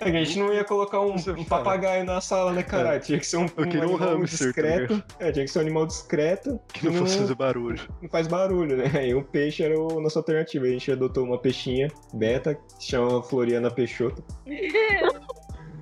[0.00, 1.44] É que a gente não ia colocar um, um fala.
[1.46, 3.00] papagaio na sala, né, caralho?
[3.00, 5.02] Tinha que ser um, um animal tá discreto.
[5.18, 7.80] é, tinha que ser um animal discreto Que não fosse fazer barulho.
[8.00, 9.08] não faz barulho, né?
[9.08, 10.66] E o peixe era a nossa alternativa.
[10.66, 14.22] A gente adotou uma peixinha beta, que se chama Floriana Peixoto.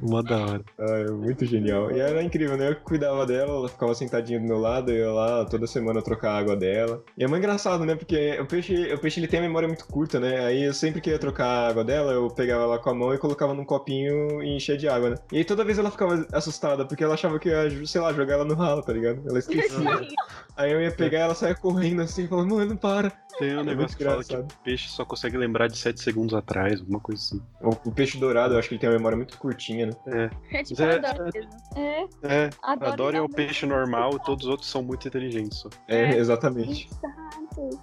[0.03, 0.63] Uma da hora.
[0.79, 1.91] Ah, é muito genial.
[1.91, 2.71] E era incrível, né?
[2.71, 6.33] Eu cuidava dela, ela ficava sentadinha do meu lado, eu ia lá toda semana trocar
[6.33, 7.03] a água dela.
[7.17, 7.95] E é muito engraçado, né?
[7.95, 10.45] Porque o peixe, o peixe ele tem a memória muito curta, né?
[10.45, 13.15] Aí eu sempre que ia trocar a água dela, eu pegava ela com a mão
[13.15, 15.17] e colocava num copinho e enchia de água, né?
[15.33, 18.13] E aí toda vez ela ficava assustada, porque ela achava que eu ia, sei lá,
[18.13, 19.23] jogar ela no ralo, tá ligado?
[19.29, 19.79] Ela esquecia.
[20.57, 23.13] aí eu ia pegar ela, saia correndo assim, falando, mano, para.
[23.41, 26.35] Tem um É negócio que fala que o peixe só consegue lembrar de 7 segundos
[26.35, 27.43] atrás, alguma coisa assim.
[27.61, 30.31] O, o peixe dourado, eu acho que ele tem uma memória muito curtinha, né?
[30.53, 31.51] É tipo, Mas é- adoro mesmo.
[31.77, 33.17] É, É, adoro.
[33.17, 35.59] é o peixe normal e todos os outros são muito inteligentes.
[35.59, 35.69] Só.
[35.89, 36.17] É, É.
[36.19, 36.89] exatamente.
[36.89, 37.31] Exato.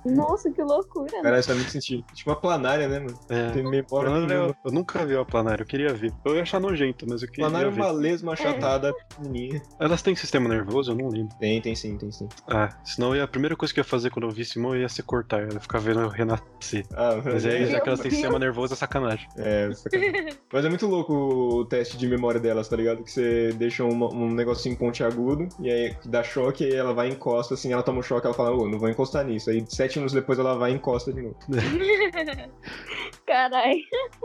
[0.05, 1.11] Nossa, que loucura.
[1.17, 1.21] né?
[1.23, 2.03] Cara, isso faz muito sentido.
[2.13, 3.19] Tipo uma planária, né, mano?
[3.29, 3.51] É.
[3.51, 6.13] Tem memória eu, eu nunca vi uma planária, eu queria ver.
[6.25, 7.81] Eu ia achar nojento, mas eu queria Planária é ver.
[7.81, 9.61] uma lesma achatada pequenininha.
[9.79, 10.91] Elas têm sistema nervoso?
[10.91, 11.35] Eu não lembro.
[11.37, 12.27] Tem, tem sim, tem sim.
[12.47, 14.75] Ah, senão eu ia- a primeira coisa que eu ia fazer quando eu visse Simão
[14.75, 16.85] ia ser cortar, eu ia ficar vendo eu renascer.
[16.93, 19.27] Ah, Mas é isso, Meu já que elas têm sistema nervoso, é sacanagem.
[19.37, 20.37] É, sacanagem.
[20.51, 23.03] Mas é muito louco o teste de memória delas, tá ligado?
[23.03, 27.09] Que você deixa uma- um negocinho pontiagudo e aí dá choque, e aí ela vai
[27.09, 29.49] e encosta, assim, ela toma um choque, ela fala, ô, não vou encostar nisso.
[29.49, 31.35] Aí sete minutos depois ela vai e encosta de novo.
[33.27, 33.81] Caralho.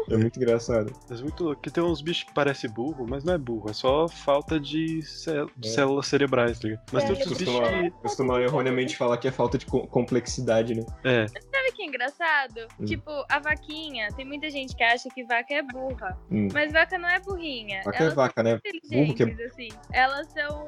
[0.09, 0.93] É muito engraçado.
[1.11, 1.61] Mas muito louco.
[1.61, 5.01] Que tem uns bichos que parecem burro, mas não é burro, é só falta de,
[5.01, 5.67] É.
[5.69, 6.85] células cerebrais, tá ligado?
[6.93, 7.91] Mas É, tem outros bichos Costuma, que.
[7.91, 10.85] costuma erroneamente falar que é falta de co- complexidade, né?
[11.05, 12.69] É, Sabe que é engraçado?
[12.79, 12.85] Hum.
[12.85, 16.17] Tipo, a vaquinha, tem muita gente que acha que vaca é burra.
[16.31, 16.49] Hum.
[16.53, 17.83] Mas vaca não é burrinha.
[17.85, 18.61] Vaca é Elas vaca, né?
[18.85, 19.69] são Burro que é- inteligentes, assim.
[19.93, 20.67] Elas são.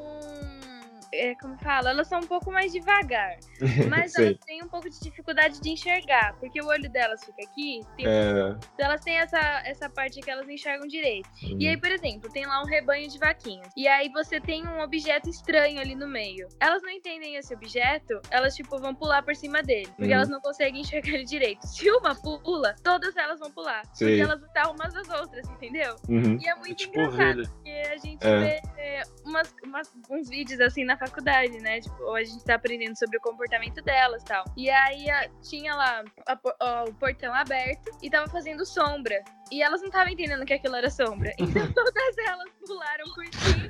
[1.15, 1.91] É, como fala?
[1.91, 3.37] Elas são um pouco mais devagar.
[3.89, 6.35] Mas elas têm um pouco de dificuldade de enxergar.
[6.41, 7.81] Porque o olho delas fica aqui.
[7.97, 8.57] tem- É.
[8.79, 11.29] Elas têm essa, essa parte que elas enxergam direito.
[11.43, 11.57] hum.
[11.61, 13.69] E aí, por exemplo, tem lá um rebanho de vaquinhas.
[13.77, 16.49] E aí você tem um objeto estranho ali no meio.
[16.61, 19.87] Elas não entendem esse objeto, elas, tipo, vão pular por cima dele.
[19.97, 20.13] Porque Uhum.
[20.15, 21.63] elas não conseguem enxergar ele direito.
[21.67, 23.83] Se uma pula, todas elas vão pular.
[23.93, 24.09] Sei.
[24.19, 25.95] Porque elas estão umas das outras, entendeu?
[26.09, 26.39] Uhum.
[26.41, 27.43] E é é muito tipo engraçado.
[27.49, 28.39] Porque a gente É.
[28.39, 31.81] vê é, umas, umas- uns vídeos assim na faculdade, né?
[31.81, 34.45] Tipo, a gente tá aprendendo sobre o comportamento delas e tal.
[34.57, 39.23] E aí a- tinha lá a ó, o portão aberto e tava fazendo sombra.
[39.53, 41.31] E elas não estavam entendendo que aquilo era sombra.
[41.39, 43.69] Então todas elas pularam por cima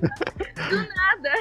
[0.70, 1.32] do nada,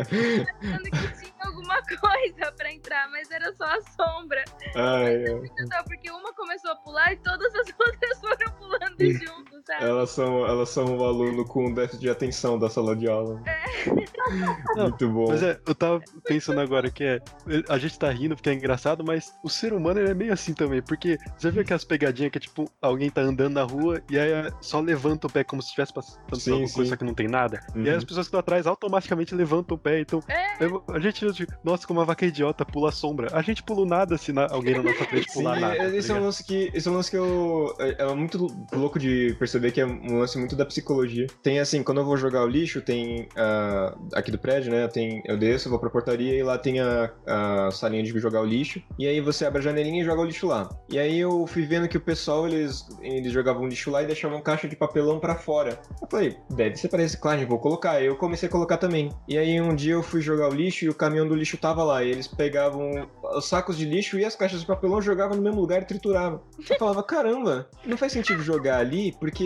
[0.00, 4.44] achando que tinha alguma coisa pra entrar, mas era só a sombra.
[4.74, 5.50] Ai, ai.
[5.60, 9.84] Então, porque uma começou a pular e todas as outras foram pulando junto, sabe?
[9.84, 13.40] Elas são, elas são o aluno com déficit de atenção da sala de aula.
[14.76, 15.28] Não, Muito bom.
[15.28, 17.20] Mas é, eu tava pensando agora que é.
[17.68, 20.54] A gente tá rindo porque é engraçado, mas o ser humano ele é meio assim
[20.54, 20.80] também.
[20.80, 24.30] Porque você viu aquelas pegadinhas que é tipo, alguém tá andando na rua e aí
[24.30, 26.90] é, só levanta o pé como se estivesse passando por Sim, alguma coisa sim.
[26.90, 27.60] só que não tem nada.
[27.74, 27.96] E aí Uhum.
[27.96, 30.00] as pessoas que estão atrás automaticamente levantam o pé.
[30.00, 30.64] Então, É.
[30.64, 31.26] eu- a gente,
[31.64, 33.28] nossa, como uma vaca idiota, pula a sombra.
[33.32, 35.76] A gente pula o nada se na- alguém na nossa frente Sim, pular nada.
[35.76, 38.46] tá esse é um lance que esse é um lance que eu é, é muito
[38.72, 41.26] louco de perceber que é um lance muito da psicologia.
[41.42, 44.88] Tem assim, quando eu vou jogar o lixo, tem ah, aqui do prédio, né?
[44.88, 48.44] Tem, eu desço, vou pra portaria e lá tem a, a salinha de jogar o
[48.44, 48.82] lixo.
[48.98, 50.68] E aí você abre a janelinha e joga o lixo lá.
[50.88, 54.40] E aí eu fui vendo que o pessoal eles eles jogavam lixo lá e deixavam
[54.40, 55.80] caixa de papelão pra fora.
[56.00, 58.02] Eu falei, deve ser para reciclagem, vou colocar.
[58.02, 59.10] Eu comecei a colocar também.
[59.28, 61.82] E aí um dia eu fui jogar o lixo e o caminhão do lixo tava
[61.82, 62.02] lá.
[62.04, 65.60] E eles pegavam os sacos de lixo e as caixas de papelão jogavam no mesmo
[65.60, 66.40] lugar e trituravam.
[66.58, 69.41] Eu falava, caramba, não faz sentido jogar ali, porque,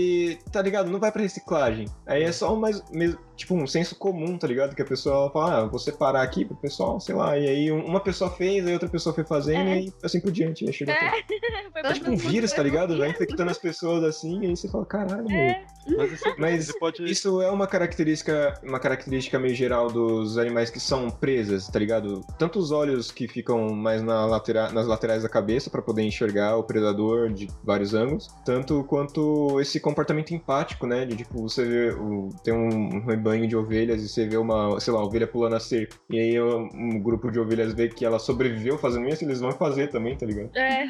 [0.52, 1.86] tá ligado, não vai pra reciclagem.
[2.06, 2.82] Aí é só mais,
[3.36, 4.74] tipo, um senso comum, tá ligado?
[4.74, 7.38] Que a pessoa fala, ah, vou separar aqui pro pessoal, sei lá.
[7.38, 9.80] E aí um- uma pessoa fez, aí outra pessoa foi fazendo, É.
[9.82, 10.66] e assim por diante.
[10.66, 11.06] Aí chega até.
[11.76, 12.96] Foi É tipo um vírus, tá ligado?
[12.96, 15.30] Vai infectando as pessoas assim, e aí você fala, caralho.
[15.30, 15.62] É,
[15.96, 17.04] Mas, isso- Mas você pode.
[17.04, 22.22] Isso é uma característica, uma característica meio geral dos animais que são presas, tá ligado?
[22.38, 26.56] Tanto os olhos que ficam mais na latera- nas laterais da cabeça pra poder enxergar
[26.56, 31.04] o predador de vários ângulos, tanto quanto esse comportamento empático, né?
[31.04, 34.92] De tipo, você vê, o- tem um rebanho de ovelhas e você vê uma, sei
[34.92, 35.96] lá, ovelha pulando a cerca.
[36.08, 39.88] E aí um, grupo de ovelhas vê que ela sobreviveu fazendo isso, eles vão fazer
[39.88, 40.50] também, tá ligado?
[40.54, 40.88] é.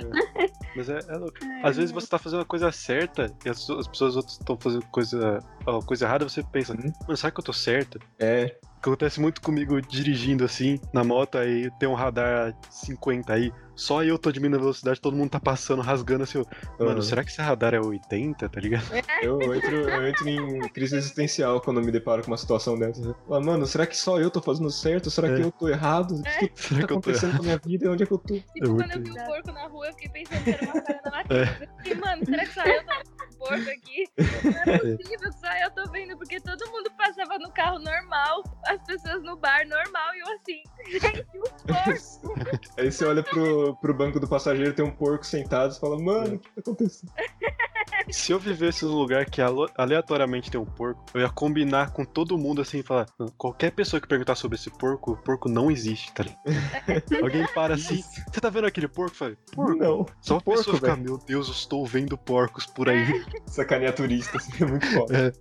[0.77, 1.39] Mas é, é louco.
[1.63, 4.85] Às vezes você tá fazendo a coisa certa e as, as pessoas outras estão fazendo
[4.87, 5.39] coisa,
[5.87, 7.99] coisa errada, você pensa, mano, será que eu tô certo?
[8.19, 14.05] É, Acontece muito comigo dirigindo assim, na moto, aí tem um radar 50 aí, só
[14.05, 16.43] eu tô diminuindo a velocidade, todo mundo tá passando, rasgando assim,
[16.79, 17.03] mano, Uhum.
[17.03, 18.85] será que esse radar é 80, tá ligado?
[19.23, 23.15] Eu entro, eu entro em crise existencial quando eu me deparo com uma situação dessa.
[23.31, 25.11] Ah, mano, será que só eu tô fazendo certo?
[25.11, 25.45] Será que É.
[25.45, 26.13] eu tô errado?
[26.15, 27.91] O que, que Será tá que acontecendo com a minha vida?
[27.91, 28.35] Onde é que eu tô?
[28.35, 30.63] Tipo, É quando muito eu vi o porco na rua, eu fiquei pensando que era
[30.63, 31.59] uma parada na casa.
[31.61, 32.93] Eu fiquei, mano, será que só eu tô
[33.37, 34.07] vendo o porco aqui?
[34.67, 38.43] Não é possível que só eu tô vendo, porque todo mundo passava no carro normal,
[38.67, 42.61] as pessoas no bar normal, e eu assim, gente, o porco.
[42.79, 46.37] Aí você olha pro, pro banco do passageiro, tem um porco sentado e fala, mano,
[46.37, 47.13] o que tá acontecendo?
[48.11, 49.41] Se eu vivesse num lugar que
[49.77, 53.73] aleatoriamente tem um porco, eu ia combinar com todo mundo assim e falar: "Não, qualquer
[53.73, 57.23] pessoa que perguntar sobre esse porco, o porco não existe, tá ligado?
[57.23, 59.13] Alguém para assim, você tá vendo aquele porco?
[59.13, 59.77] Eu falei, porco.
[59.77, 60.07] Não.
[60.21, 61.05] Só a porco, pessoa ficar, velho.
[61.05, 63.25] meu Deus, eu estou vendo porcos por aí.
[63.47, 65.33] Sacanear turista, assim, é muito foda.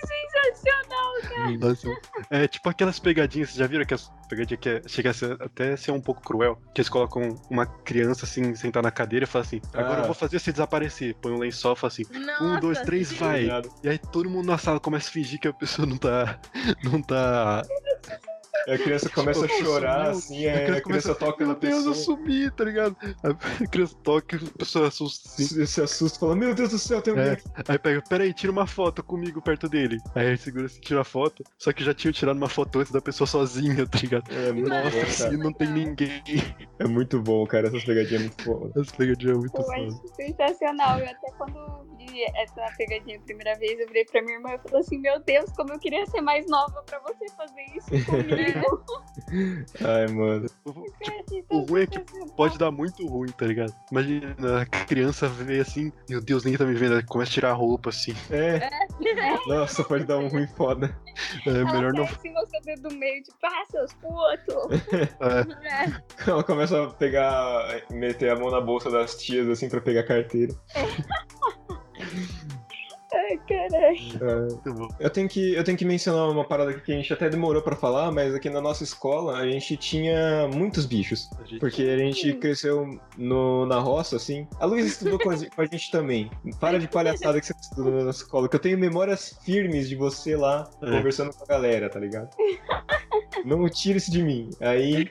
[0.00, 1.58] Sensacional.
[1.58, 1.88] Nossa.
[2.30, 5.76] É tipo aquelas pegadinhas, vocês já viram aquelas pegadinhas que é- chega a ser, até
[5.76, 6.56] ser um pouco cruel?
[6.74, 10.00] Que eles colocam uma criança assim, sentar na cadeira e falam assim: agora Ah.
[10.00, 11.14] eu vou fazer você desaparecer.
[11.16, 13.16] Põe um lençol e fala assim: Nossa, um, dois, três, sim.
[13.16, 13.48] vai.
[13.82, 16.38] E aí todo mundo na sala começa a fingir que a pessoa não tá.
[16.84, 17.62] Não tá.
[18.68, 20.18] A criança começa a Tipo, chorar, sumiu.
[20.18, 22.16] assim, aí a criança toca Meu na Deus, eu pessoa.
[22.16, 22.96] sumi, tá ligado?
[23.22, 25.44] A criança toca e a pessoa assusta assim.
[25.44, 27.32] Se, se assusta e fala, meu Deus do céu, tem alguém É.
[27.32, 27.44] aqui.
[27.68, 29.98] Aí pega, peraí, tira uma foto comigo perto dele.
[30.14, 31.44] Aí ele segura assim, tira a foto.
[31.58, 34.24] Só que já tinha tirado uma foto antes da pessoa sozinha, tá ligado?
[34.32, 36.22] É muito Nossa, bom, assim, não tem ninguém.
[36.78, 37.68] É muito bom, cara.
[37.68, 38.72] Essas pegadinhas é muito foda.
[38.80, 39.82] Essa pegadinha é muito Eu foda.
[39.82, 40.98] acho sensacional.
[40.98, 44.58] Eu até quando vi essa pegadinha a primeira vez, eu virei pra minha irmã e
[44.58, 48.49] falei assim, meu Deus, como eu queria ser mais nova pra você fazer isso comigo.
[49.84, 50.46] Ai, mano.
[51.50, 52.00] o ruim é que
[52.36, 53.72] Pode dar muito ruim, tá ligado?
[53.90, 57.04] Imagina a criança vê assim, meu Deus, ninguém tá me vendo.
[57.06, 58.14] Começa a tirar a roupa assim.
[58.30, 58.68] É.
[59.46, 60.96] Nossa, pode dar um ruim foda.
[61.46, 62.04] É melhor não.
[62.04, 64.82] Ela assim você dedo do meio, tipo, ah, seus putos.
[65.20, 66.30] É, É.
[66.30, 70.54] Ela começa a pegar, meter a mão na bolsa das tias, assim, pra pegar carteira.
[73.30, 73.96] Ai, caralho.
[74.20, 74.40] É.
[74.52, 74.88] muito bom.
[74.98, 77.62] Eu tenho que, eu tenho que mencionar uma parada aqui que a gente até demorou
[77.62, 81.30] pra falar, mas aqui na nossa escola a gente tinha muitos bichos.
[81.38, 84.46] A gente- Porque a gente cresceu no, na roça, assim.
[84.58, 86.30] A Luísa estudou com a, gente- com a gente também.
[86.58, 89.94] Para de palhaçada que você estudou na nossa escola, que eu tenho memórias firmes de
[89.96, 90.90] você lá É.
[90.90, 92.30] conversando com a galera, tá ligado?
[93.44, 94.50] Não tira isso de mim.
[94.60, 95.08] Aí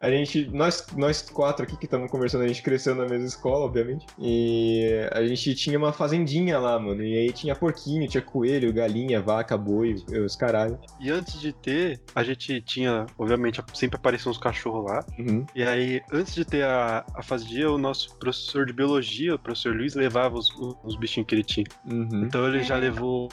[0.00, 3.64] a gente, nós, nós quatro aqui que estamos conversando, a gente cresceu na mesma escola,
[3.64, 4.06] obviamente.
[4.18, 7.02] E a gente tinha uma fazendinha lá, mano.
[7.02, 10.78] E aí tinha porquinho, tinha coelho, galinha, vaca, boi, os caralho.
[11.00, 15.04] E antes de ter, a gente tinha, obviamente, sempre apareciam uns cachorros lá.
[15.18, 15.44] Uhum.
[15.54, 19.74] E aí, antes de ter a, a fazia, o nosso professor de biologia, o professor
[19.74, 20.48] Luiz, levava os,
[20.82, 21.66] os bichinhos que ele tinha.
[21.90, 22.24] Uhum.
[22.24, 23.28] Então ele já levou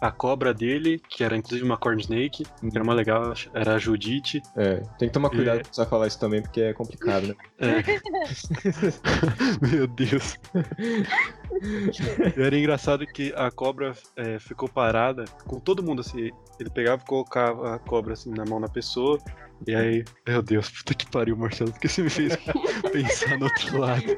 [0.00, 3.78] a cobra dele, que era inclusive uma corn snake, que era uma legal, era a
[3.78, 4.42] Judite.
[4.56, 5.62] É, tem que tomar cuidado É.
[5.74, 7.34] pra falar isso também, porque é complicado, né?
[7.60, 7.82] É.
[9.66, 10.38] Meu Deus.
[12.36, 16.30] Era engraçado que a cobra é, ficou parada com todo mundo assim.
[16.58, 19.18] Ele pegava e colocava a cobra assim na mão da pessoa.
[19.66, 22.36] E aí, meu Deus, puta que pariu, Marcelo, porque você me fez
[22.92, 24.16] pensar no outro lado.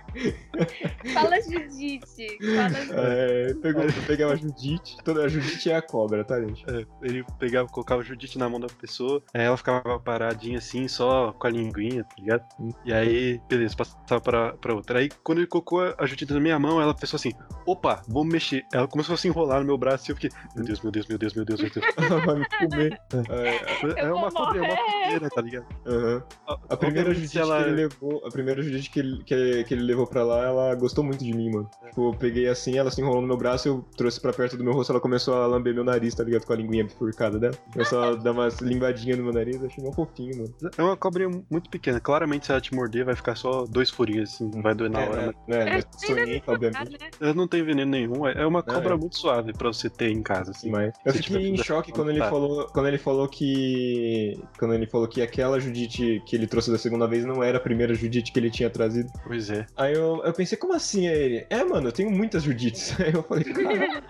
[1.15, 2.39] Fala Judite.
[2.55, 6.65] Fala É, pegou, pegava a Judite, toda a Judite é a cobra, tá, gente?
[6.71, 10.87] É, ele pegava, colocava o Judite na mão da pessoa, aí ela ficava paradinha assim,
[10.89, 12.45] só com a linguinha, tá ligado?
[12.85, 14.99] E aí, beleza, passava pra, pra outra.
[14.99, 17.33] Aí, quando ele colocou a Judite na minha mão, ela pensou assim:
[17.67, 18.65] opa, vamos mexer.
[18.73, 21.07] Ela começou a se enrolar no meu braço e eu fiquei: meu Deus, meu Deus,
[21.07, 21.87] meu Deus, meu Deus, meu Deus.
[21.97, 23.01] Ela vai me comer.
[23.12, 25.30] É, É Eu uma vou cobra, é uma morrer.
[25.35, 25.66] Tá ligado?
[25.86, 26.23] aham.
[26.69, 29.74] A primeira Obviamente, Judite ela- que ele levou, a primeira Judite que ele, que, que
[29.74, 31.70] ele levou pra lá, ela gostou muito de mim, mano.
[31.89, 34.65] Tipo, eu peguei assim, ela se enrolou no meu braço, eu trouxe pra perto do
[34.65, 36.44] meu rosto, ela começou a lamber meu nariz, tá ligado?
[36.44, 37.55] Com a linguinha bifurcada dela.
[37.73, 40.55] Começou a dar umas linguadinhas no meu nariz, achei mó fofinho, mano.
[40.77, 42.01] É uma cobrinha muito pequena.
[42.01, 45.01] Claramente, se ela te morder, vai ficar só dois furinhos, assim, não vai doer na
[45.02, 45.27] é, hora.
[45.27, 45.32] né?
[45.47, 45.69] mas né?
[45.70, 46.93] É, Mas sonhei, obviamente.
[47.01, 47.11] né?
[47.20, 48.27] Ela não tem veneno nenhum.
[48.27, 48.97] é- É uma cobra é.
[48.97, 50.70] muito suave pra você ter em casa, assim.
[50.70, 55.07] Mas eu fiquei em choque quando ele falou, quando ele falou que quando ele falou
[55.09, 58.39] que aquela Judite que ele trouxe da segunda vez não era a primeira Judite que
[58.39, 59.11] ele tinha trazido.
[59.27, 59.67] Pois é.
[59.77, 61.09] Aí eu, eu pensei, como assim?
[61.09, 62.99] Aí ele, é, mano, eu tenho muitas Judites.
[63.01, 64.03] Aí eu falei, cara,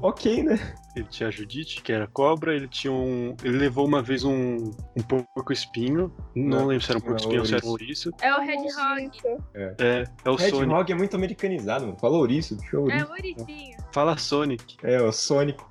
[0.00, 0.58] ok, né?
[0.94, 3.34] Ele tinha a Judite, que era cobra, ele tinha um.
[3.42, 4.56] Ele levou uma vez um,
[4.96, 6.12] um porco espinho.
[6.36, 8.10] Não, Não, lembro se era um porco espinho ou se era um ouriço.
[8.20, 9.10] É o Hedgehog.
[9.54, 10.72] É, é o Red Sonic.
[10.74, 11.98] Hog é muito americanizado, mano.
[11.98, 13.08] Fala ouriço, deixa eu É ouriço.
[13.08, 13.76] o Oricinho.
[13.90, 14.76] Fala Sonic.
[14.82, 15.70] É, o Sônico.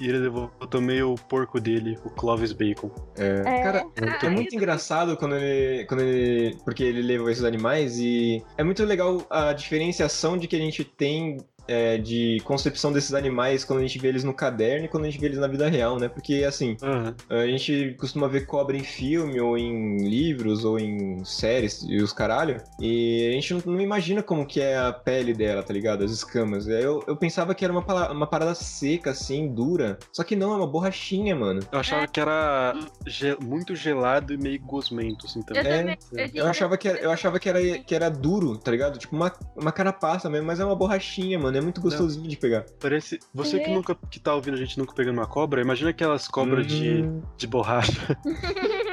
[0.00, 2.90] E ele levou também o porco dele, o Clovis Bacon.
[3.18, 3.42] É.
[3.44, 3.62] É.
[3.62, 6.56] Cara, Ah, é muito engraçado quando ele, quando ele.
[6.64, 10.84] Porque ele leva esses animais e é muito legal a diferenciação de que a gente
[10.84, 11.38] tem
[11.70, 15.10] é, de concepção desses animais quando a gente vê eles no caderno e quando a
[15.10, 16.08] gente vê eles na vida real, né?
[16.08, 17.14] Porque assim, Aham.
[17.28, 22.12] a gente costuma ver cobra em filme ou em livros ou em séries e os
[22.12, 22.60] caralho.
[22.80, 26.02] E a gente não, não imagina como que é a pele dela, tá ligado?
[26.04, 26.66] As escamas.
[26.66, 29.98] Eu, eu pensava que era uma, pala- uma parada seca, assim, dura.
[30.12, 31.60] Só que não, é uma borrachinha, mano.
[31.70, 32.74] Eu achava que era
[33.06, 35.62] ge- muito gelado e meio gosmento, assim, Eu também.
[35.72, 36.30] É, também.
[36.34, 38.98] Eu, Eu achava que era, eu achava que era, que era duro, tá ligado?
[38.98, 41.59] Tipo uma, uma carapaça mesmo, mas é uma borrachinha, mano.
[41.60, 42.64] É muito gostosinho de pegar.
[42.80, 43.18] Parece.
[43.34, 43.74] Você que É.
[43.74, 47.22] nunca que tá ouvindo a gente nunca pegando uma cobra, imagina aquelas cobras de, Hum,
[47.36, 47.92] de borracha.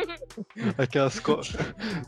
[0.78, 1.40] Aquelas co...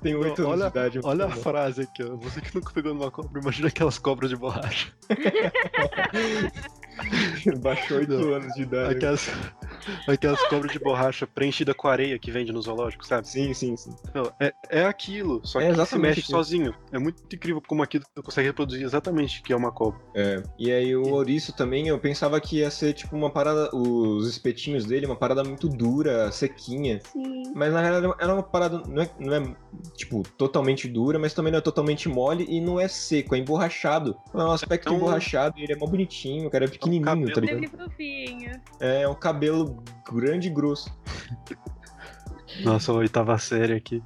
[0.03, 0.99] Tem oito anos olha, de idade.
[1.03, 2.15] olha a frase aqui, ó.
[2.18, 4.94] Você que nunca pegou numa cobra, imagina aquelas cobras de borracha.
[7.62, 8.34] Baixou oito Não.
[8.34, 8.96] anos de idade.
[8.96, 9.30] Aquelas,
[10.08, 13.28] aquelas cobras de borracha preenchidas com areia que vende no zoológico, sabe?
[13.28, 13.92] Sim, sim, sim.
[14.14, 16.38] Não, é, é aquilo, só É que se exatamente mexe aquilo.
[16.38, 16.76] sozinho.
[16.92, 20.00] É muito incrível como aquilo consegue reproduzir exatamente o que é uma cobra.
[20.16, 20.42] É.
[20.58, 24.86] E aí o ouriço também, eu pensava que ia ser tipo uma parada, os espetinhos
[24.86, 27.00] dele, uma parada muito dura, sequinha.
[27.12, 27.44] Sim.
[27.56, 29.56] Mas na realidade era uma parada, não é, não é
[29.96, 34.18] tipo, totalmente dura, mas também não é totalmente mole e não é seco, é emborrachado.
[34.34, 36.89] É um aspecto É um- emborrachado e ele é mó bonitinho, o cara é pequenininho,
[37.02, 37.34] cabelo.
[37.34, 37.57] tá ligado?
[37.57, 38.61] Ele fofinho.
[38.80, 40.91] É um cabelo grande e grosso.
[42.64, 44.02] Nossa, a oitava série aqui.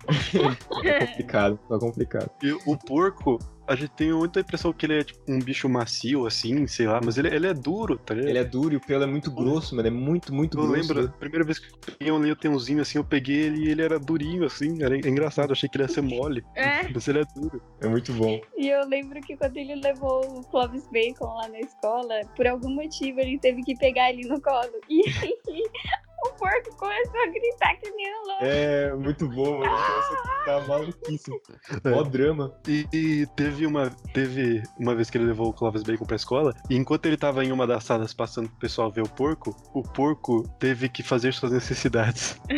[0.84, 2.30] É complicado, tá complicado.
[2.42, 6.26] E o porco, a gente tem muita impressão que ele é tipo, um bicho macio,
[6.26, 8.30] assim, sei lá, mas ele, ele é duro, tá ligado?
[8.30, 10.82] Ele é duro e o pelo é muito grosso, mano, é muito, muito Eu grosso.
[10.94, 11.14] lembro, né?
[11.14, 13.98] a primeira vez que eu peguei um leotãozinho assim, eu peguei ele e ele era
[14.00, 16.84] durinho, assim, era engraçado, eu achei que ele ia ser mole, É.
[16.94, 17.62] mas ele é duro.
[17.82, 18.40] É muito bom.
[18.58, 22.70] E eu lembro que quando ele levou o Clovis Bacon lá na escola, por algum
[22.74, 24.72] motivo ele teve que pegar ele no colo.
[24.90, 25.02] E
[26.26, 28.46] o porco começou a gritar que nem um louco.
[28.46, 29.72] É muito bom, mano.
[29.72, 31.40] Nossa, tá maluquíssimo.
[31.84, 31.90] É.
[31.90, 32.54] Mó drama.
[32.68, 36.54] E, e teve uma teve uma vez que ele levou o Clovis Bacon pra escola,
[36.70, 39.82] e enquanto ele tava em uma das salas passando pro pessoal ver o porco, o
[39.84, 42.40] porco teve que fazer suas necessidades.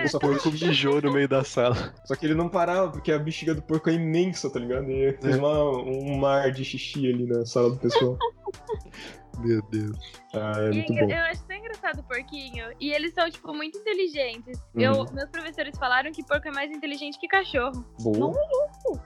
[0.00, 1.94] É, O porco mijou no meio da sala.
[2.04, 4.90] só que ele não parava, porque a bexiga do porco é imensa, tá ligado?
[4.90, 5.38] E fez É.
[5.38, 8.16] uma- um mar de xixi ali na sala do pessoal.
[9.40, 9.96] Meu Deus.
[10.34, 11.12] Ah, é E muito eu, bom.
[11.12, 12.64] eu acho tão engraçado o porquinho.
[12.80, 14.58] E eles são, tipo, muito inteligentes.
[14.74, 14.82] Uhum.
[14.82, 17.84] Eu, meus professores falaram que porco é mais inteligente que cachorro.
[18.00, 18.32] Boa.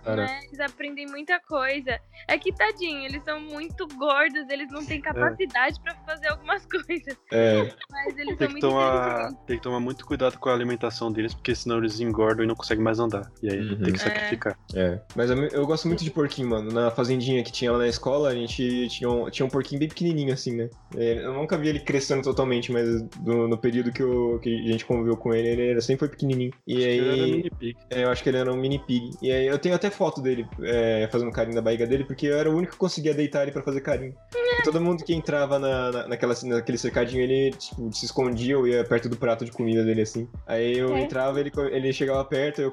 [0.02, 0.40] Cara, Né?
[0.46, 1.98] Eles aprendem muita coisa.
[2.28, 7.16] É que, tadinho, eles são muito gordos, eles não têm capacidade pra fazer algumas coisas.
[7.32, 7.72] é.
[7.90, 9.46] Mas eles Tem são que, muito tomar, inteligentes.
[9.46, 12.54] tem que tomar muito cuidado com a alimentação deles, porque senão eles engordam e não
[12.54, 13.30] conseguem mais andar.
[13.42, 13.82] E aí Uhum.
[13.82, 14.04] tem que É.
[14.04, 14.58] sacrificar.
[14.74, 16.70] É, mas eu, eu gosto muito de porquinho, mano.
[16.72, 19.88] Na fazendinha que tinha lá na escola, a gente tinha um, tinha um porquinho bem
[19.88, 20.68] pequenininho, assim, né?
[20.96, 24.72] É, Eu nunca vi ele crescendo totalmente, mas do- no período que, eu- que a
[24.72, 26.52] gente conviveu com ele, ele era- sempre foi pequenininho.
[26.66, 27.76] E Ele era aí, mini pig.
[27.90, 29.10] é, eu acho que ele era um mini pig.
[29.22, 32.38] E aí, eu tenho até foto dele é, fazendo carinho na barriga dele, porque eu
[32.38, 34.14] era o único que conseguia deitar ele pra fazer carinho.
[34.60, 38.66] E todo mundo que entrava na, na- naquela, naquele cercadinho, ele tipo, se escondia ou
[38.68, 40.28] ia perto do prato de comida dele, assim.
[40.46, 41.00] Aí eu É.
[41.00, 42.72] entrava, ele, ele chegava perto, eu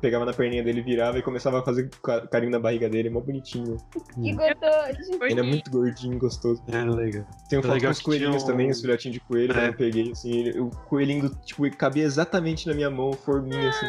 [0.00, 3.10] pegava na perninha dele, virava e começava a fazer ca- carinho na barriga dele, é
[3.10, 3.76] mó bonitinho.
[4.22, 5.18] Que gostoso.
[5.28, 6.51] Ele é muito gordinho, gostoso.
[6.68, 7.24] É legal.
[7.48, 9.68] Tem É foto com legal os coelhinhos um- também, os filhotinhos de coelho, É.
[9.68, 13.86] eu peguei, assim, ele- o coelhinho, tipo, cabia exatamente na minha mão, forminha, assim.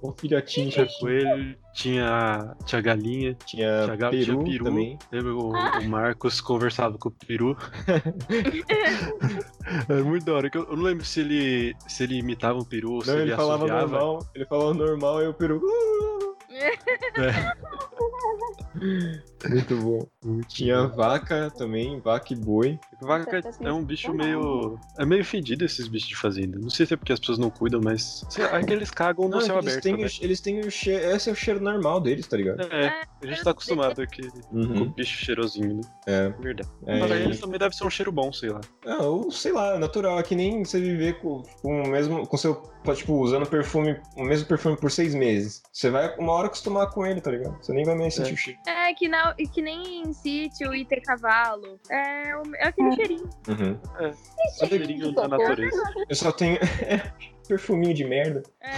[0.00, 4.64] Um filhotinho, Tinha coelho, tinha, tinha galinha, tinha tinha gato, peru, tinha peru.
[4.66, 4.96] também.
[5.10, 7.56] Lembra o, o Marcos conversava com o peru?
[9.88, 10.48] Era muito da hora.
[10.50, 13.16] que Eu, eu não lembro se ele, se ele imitava um peru ou se Não,
[13.16, 13.90] ele, ele falava assoviava.
[13.90, 15.60] normal, ele falava normal e o peru...
[16.58, 16.72] É.
[19.48, 20.06] Muito bom.
[20.48, 22.78] Tinha vaca também, vaca e boi.
[23.00, 24.78] Vaca é um bicho meio.
[24.98, 26.58] É meio fedido esses bichos de fazenda.
[26.58, 28.24] Não sei se é porque as pessoas não cuidam, mas.
[28.52, 29.82] É que eles cagam no Não, é céu eles, aberto.
[29.82, 31.04] têm, o- eles têm o cheiro.
[31.14, 32.62] Esse é o cheiro normal deles, tá ligado?
[32.72, 34.88] É, a gente tá acostumado aqui com o Uhum.
[34.92, 35.80] bicho cheirosinho, né?
[36.06, 36.28] É.
[36.40, 36.68] Verdade.
[36.86, 38.60] É, Mas aí eles também deve ser um cheiro bom, sei lá.
[38.86, 40.18] Ah, ou sei lá, é natural.
[40.18, 42.26] É que nem você viver com, com o mesmo.
[42.26, 42.60] Com seu.
[42.94, 44.00] Tipo, usando perfume.
[44.16, 45.62] O mesmo perfume por seis meses.
[45.72, 47.56] Você vai uma hora acostumar com ele, tá ligado?
[47.62, 48.34] Você nem vai mais sentir É.
[48.34, 48.60] o cheiro.
[48.66, 51.78] É, que, não, e que nem em sítio e ter cavalo.
[51.90, 53.30] É, o- é aquele cheirinho.
[53.48, 53.80] Uhum.
[54.58, 55.82] Só cheirinho da natureza.
[56.08, 56.58] Eu só tenho.
[57.48, 58.42] perfuminho de merda.
[58.60, 58.68] É.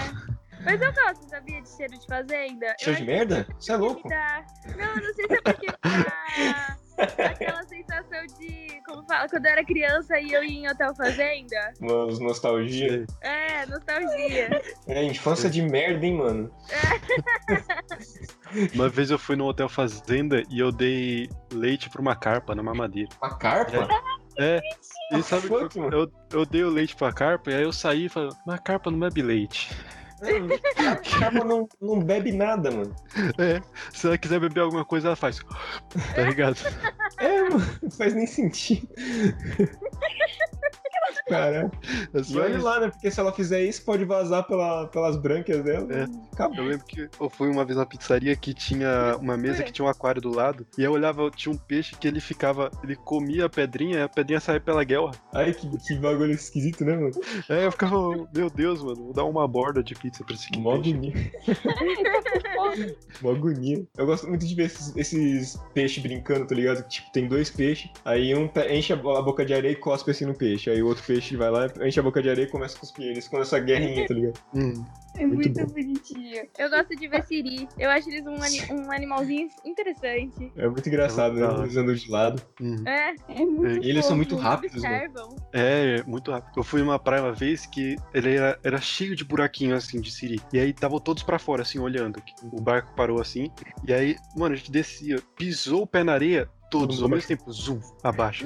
[0.65, 2.77] Mas eu gosto, sabia, de cheiro de fazenda.
[2.79, 3.45] Cheiro Eu de merda?
[3.45, 4.09] que Você é louco?
[4.09, 9.53] Não, eu não sei se é porque dá aquela sensação de, como fala, quando eu
[9.53, 11.73] era criança e eu ia em hotel fazenda.
[11.81, 13.07] Umas nostalgia.
[13.21, 14.63] É, nostalgia.
[14.87, 16.51] É, infância de merda, hein, mano?
[18.75, 22.63] Uma vez eu fui no hotel fazenda e eu dei leite pra uma carpa na
[22.63, 23.11] mamadeira.
[23.23, 23.89] Uma carpa?
[24.39, 24.61] É.
[25.13, 25.97] E sabe que mano.
[25.97, 28.59] eu, eu dei o leite pra carpa e aí eu saí e falei, mas a
[28.59, 29.71] carpa não bebe leite.
[30.23, 32.95] A não, não bebe nada, mano.
[33.39, 33.61] É,
[33.93, 35.41] se ela quiser beber alguma coisa, ela faz.
[36.15, 36.59] Tá ligado?
[37.19, 38.89] É, mano, não faz nem sentido.
[41.31, 41.71] Caralho.
[42.15, 42.65] É E olha isso.
[42.65, 42.89] lá, né?
[42.89, 45.87] Porque se ela fizer isso, pode vazar pela, pelas brancas dela.
[45.93, 46.05] É.
[46.33, 46.59] Acabou.
[46.59, 49.85] Eu lembro que eu fui uma vez na pizzaria que tinha uma mesa que tinha
[49.85, 50.67] um aquário do lado.
[50.77, 52.71] E eu olhava, tinha um peixe que ele ficava.
[52.83, 55.13] Ele comia a pedrinha e a pedrinha saía pela guelra.
[55.33, 57.13] Ai, que, que bagulho esquisito, né, mano?
[57.49, 57.97] Aí eu ficava,
[58.35, 60.59] meu Deus, mano, vou dar uma borda de pizza pra esse aqui.
[60.59, 60.91] Mó peixe.
[60.91, 61.13] agonia.
[63.23, 63.85] Mó agonia.
[63.97, 66.87] Eu gosto muito de ver esses, esses peixes brincando, tá ligado?
[66.89, 70.35] Tipo, tem dois peixes, aí um enche a boca de areia e cospe assim no
[70.35, 70.71] peixe.
[70.71, 72.81] Aí o outro peixe peixe vai lá, enche a boca de areia e começa a
[72.81, 73.29] cuspir eles.
[73.29, 74.39] Começa a guerrinha, tá ligado?
[74.55, 74.85] Hum.
[75.17, 76.49] É Muito muito, bonitinho.
[76.57, 77.69] Eu gosto de ver Siri.
[77.79, 80.51] Eu acho eles um, ani- um animalzinho interessante.
[80.57, 81.63] É muito engraçado, É né?
[81.65, 82.43] Eles andam de lado.
[82.61, 82.77] Hum.
[82.87, 84.95] É, É muito E eles são muito rápidos, mano.
[84.97, 85.37] observam.
[85.53, 86.53] É, muito rápido.
[86.57, 90.11] Eu fui numa praia uma vez que ele era, era cheio de buraquinho assim de
[90.11, 90.41] siri.
[90.53, 92.23] E aí estavam todos pra fora, assim, olhando.
[92.53, 93.51] O barco parou assim.
[93.87, 97.27] E aí, mano, a gente descia, pisou o pé na areia, todos Todo ao mesmo
[97.29, 98.45] tempo, zoom, abaixo.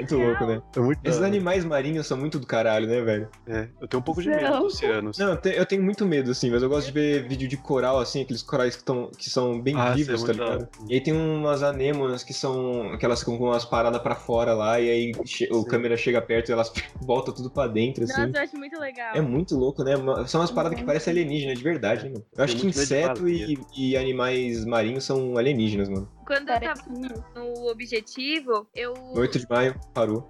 [0.00, 0.62] Muito louco, né?
[0.76, 3.28] É muito Esses animais marinhos são muito do caralho, né, velho?
[3.46, 4.62] É, eu tenho um pouco de medo Não.
[4.62, 5.18] dos oceanos.
[5.18, 7.56] Não, eu te- eu tenho muito medo, assim, mas eu gosto de ver vídeo de
[7.56, 10.54] coral, assim, aqueles corais que, tão, que são bem Ah, vivos, tá é muito da
[10.56, 10.68] ligado?
[10.88, 12.96] E aí tem umas anêmonas que são.
[12.98, 16.20] que elas ficam com umas paradas pra fora lá, e aí che- o câmera chega
[16.20, 18.20] perto e elas voltam tudo pra dentro, assim.
[18.26, 19.14] Nossa, eu acho muito legal.
[19.14, 19.92] É muito louco, né?
[20.26, 22.24] São umas paradas que parecem alienígena, de verdade, né, mano?
[22.36, 26.08] Eu acho que inseto e, e animais marinhos são alienígenas, mano.
[26.26, 27.24] Quando eu Parece tava mesmo.
[27.34, 28.94] no objetivo, eu.
[28.94, 30.26] No 8 de maio, parou.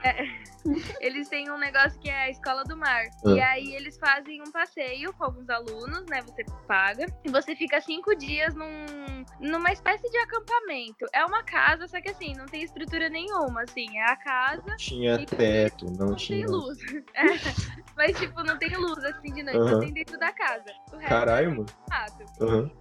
[1.00, 3.04] Eles têm um negócio que é a escola do mar.
[3.26, 3.30] Ah.
[3.30, 6.20] E aí eles fazem um passeio com alguns alunos, né?
[6.22, 7.06] Você paga.
[7.24, 11.06] E você fica cinco dias num, numa espécie de acampamento.
[11.12, 13.96] É uma casa, só que assim, não tem estrutura nenhuma, assim.
[13.98, 16.46] É a casa, Tinha E teto, não, não tinha.
[16.46, 16.78] tem luz.
[17.14, 17.26] É.
[17.96, 19.68] Mas, tipo, não tem luz assim de noite, Aham.
[19.68, 20.64] só tem dentro da casa.
[20.92, 21.66] O resto Caralho, é mano.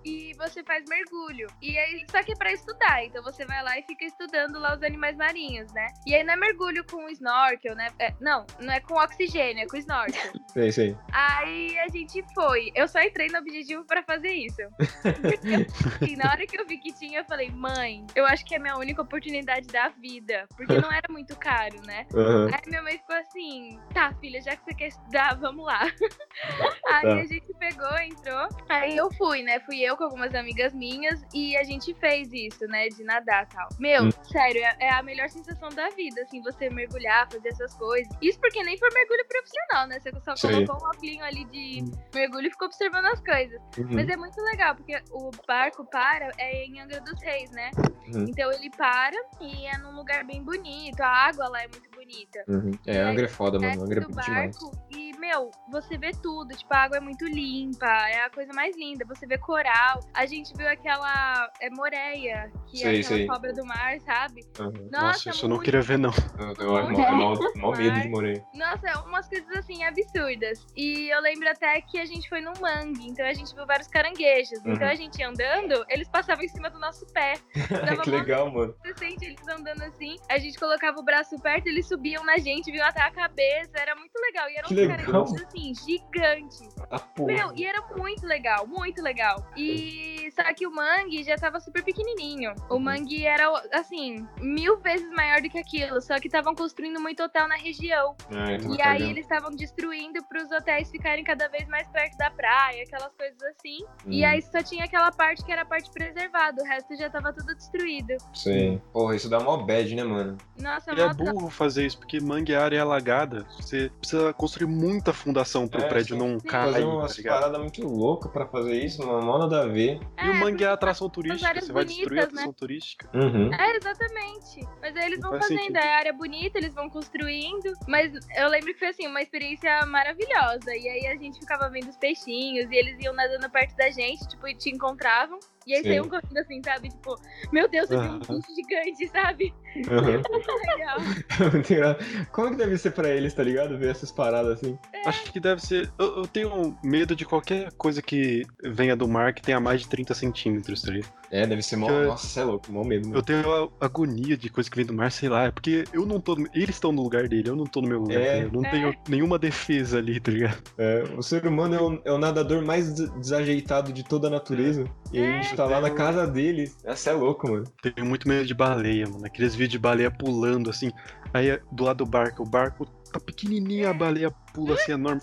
[0.03, 1.47] E você faz mergulho.
[1.61, 3.05] E aí, só que é pra estudar.
[3.05, 5.87] Então você vai lá e fica estudando lá os animais marinhos, né?
[6.07, 7.89] E aí não é mergulho com snorkel, né?
[7.99, 10.31] É, não, não é com oxigênio, é com snorkel.
[10.55, 10.95] É isso aí.
[11.11, 12.71] aí a gente foi.
[12.75, 14.61] Eu só entrei no objetivo pra fazer isso.
[16.07, 18.57] e na hora que eu vi que tinha, eu falei, mãe, eu acho que é
[18.57, 20.45] a minha única oportunidade da vida.
[20.55, 22.05] Porque não era muito caro, né?
[22.13, 22.47] Aham.
[22.53, 25.81] Aí minha mãe ficou assim, tá, filha, já que você quer estudar, vamos lá.
[26.87, 27.15] Aí Tá.
[27.19, 28.47] a gente pegou, entrou.
[28.69, 29.59] Aí eu fui, né?
[29.61, 32.87] Fui eu com algumas amigas minhas e a gente fez isso, né?
[32.87, 33.67] De nadar e tal.
[33.79, 34.09] Meu, Hum.
[34.31, 38.11] sério, é, é a melhor sensação da vida, assim, você mergulhar, fazer essas coisas.
[38.21, 39.99] Isso porque nem foi mergulho profissional, né?
[39.99, 40.65] Você só Sim.
[40.65, 41.83] colocou um óculos ali de
[42.13, 43.61] mergulho e ficou observando as coisas.
[43.77, 43.87] Uhum.
[43.91, 47.71] Mas é muito legal, porque o barco para é em Angra dos Reis, né?
[48.07, 48.25] Uhum.
[48.27, 50.99] Então ele para e é num lugar bem bonito.
[51.01, 52.43] A água lá é muito bonita.
[52.47, 52.71] Uhum.
[52.85, 53.83] É, Angra é foda, mano.
[53.83, 54.57] Angra é bonito demais.
[54.91, 56.55] e, meu, você vê tudo.
[56.55, 59.05] Tipo, a água é muito limpa, é a coisa mais linda.
[59.07, 59.99] Você vê coral.
[60.13, 63.27] A gente viu aquela é, moreia, que Sei, é aquela sei.
[63.27, 64.41] cobra do mar, sabe?
[64.59, 64.89] Uhum.
[64.91, 66.11] Nossa, Nossa, isso eu não queria ver, não.
[66.39, 68.43] Eu tenho mal, mal, mal medo de morrer.
[68.53, 70.65] Nossa, é umas coisas assim absurdas.
[70.75, 73.87] E eu lembro até que a gente foi num mangue, então a gente viu vários
[73.87, 74.59] caranguejos.
[74.65, 74.73] Uhum.
[74.73, 77.33] Então a gente ia andando, eles passavam em cima do nosso pé.
[78.03, 78.75] Que mó legal, mano.
[78.81, 82.71] Você sente eles andando assim, a gente colocava o braço perto, eles subiam na gente,
[82.71, 84.49] vinham até a cabeça, era muito legal.
[84.49, 84.97] E eram Que uns legal.
[84.97, 86.75] caranguejos assim, gigantes.
[86.89, 87.01] Ah.
[87.19, 89.45] Meu, e era muito legal, muito legal.
[89.55, 92.53] E só que o mangue já tava super pequenininho.
[92.69, 97.21] O mangue era, assim, mil vezes maior do que aquilo, só que estavam construindo muito
[97.23, 98.15] hotel na região.
[98.31, 99.03] Ah, tava E aí cagando.
[99.11, 103.77] eles estavam destruindo pros hotéis ficarem cada vez mais perto da praia, aquelas coisas assim.
[104.07, 107.09] E Hum, aí só tinha aquela parte que era a parte preservada, o resto já
[107.09, 108.15] tava tudo destruído.
[108.33, 108.81] Sim.
[108.91, 110.37] Porra, isso dá mó bad, né, mano?
[110.59, 113.45] Nossa, E é mó burro fazer isso, porque mangue é área alagada.
[113.59, 117.33] Você precisa construir muita fundação pro É, prédio não cair, Fazer tá umas ligado?
[117.35, 119.21] paradas muito loucas pra fazer isso, mano.
[119.25, 119.99] Mó nada a ver.
[120.23, 122.41] E o mangue é atração São turística, você vai destruir a bonitas, né?
[122.41, 123.09] atração turística.
[123.13, 123.53] Uhum.
[123.53, 124.67] É, exatamente.
[124.81, 125.77] Mas aí eles Não vão faz fazendo, sentido.
[125.77, 127.73] é área bonita, eles vão construindo.
[127.87, 130.75] Mas eu lembro que foi assim, uma experiência maravilhosa.
[130.75, 134.27] E aí a gente ficava vendo os peixinhos e eles iam nadando perto da gente,
[134.27, 135.39] tipo, e te encontravam.
[135.65, 135.89] E aí Sim.
[135.89, 136.89] saíam correndo assim, sabe?
[136.89, 137.19] Tipo,
[137.51, 139.53] meu Deus, eu vi um bicho gigante, sabe?
[139.75, 140.21] Uhum.
[141.53, 141.95] Legal.
[142.31, 143.77] Como que deve ser pra eles, tá ligado?
[143.77, 144.77] Ver essas paradas assim.
[145.05, 145.91] Acho que deve ser.
[145.97, 149.89] Eu, eu tenho medo de qualquer coisa que venha do mar que tenha mais de
[149.89, 151.11] 30 centímetros, tá ligado?
[151.35, 151.87] É, deve ser mó.
[151.87, 153.17] Que- Nossa, você é louco, mó medo, mano.
[153.17, 156.05] Eu tenho a agonia de coisa que vem do mar, sei lá, é porque eu
[156.05, 156.37] não tô.
[156.53, 158.21] Eles estão no lugar dele, eu não tô no meu lugar.
[158.21, 158.43] É.
[158.43, 158.69] Eu não É.
[158.69, 160.61] tenho nenhuma defesa ali, tá ligado?
[160.77, 164.29] É, o ser humano é o, é o nadador mais des- desajeitado de toda a
[164.29, 164.85] natureza.
[165.11, 166.77] E a gente tá lá na casa deles.
[166.83, 167.63] Essa é louco, mano.
[167.81, 169.25] Tenho muito medo de baleia, mano.
[169.25, 170.91] Aqueles vídeos de baleia pulando assim.
[171.33, 175.21] Aí do lado do barco, o barco tá pequenininho, a baleia pula assim enorme.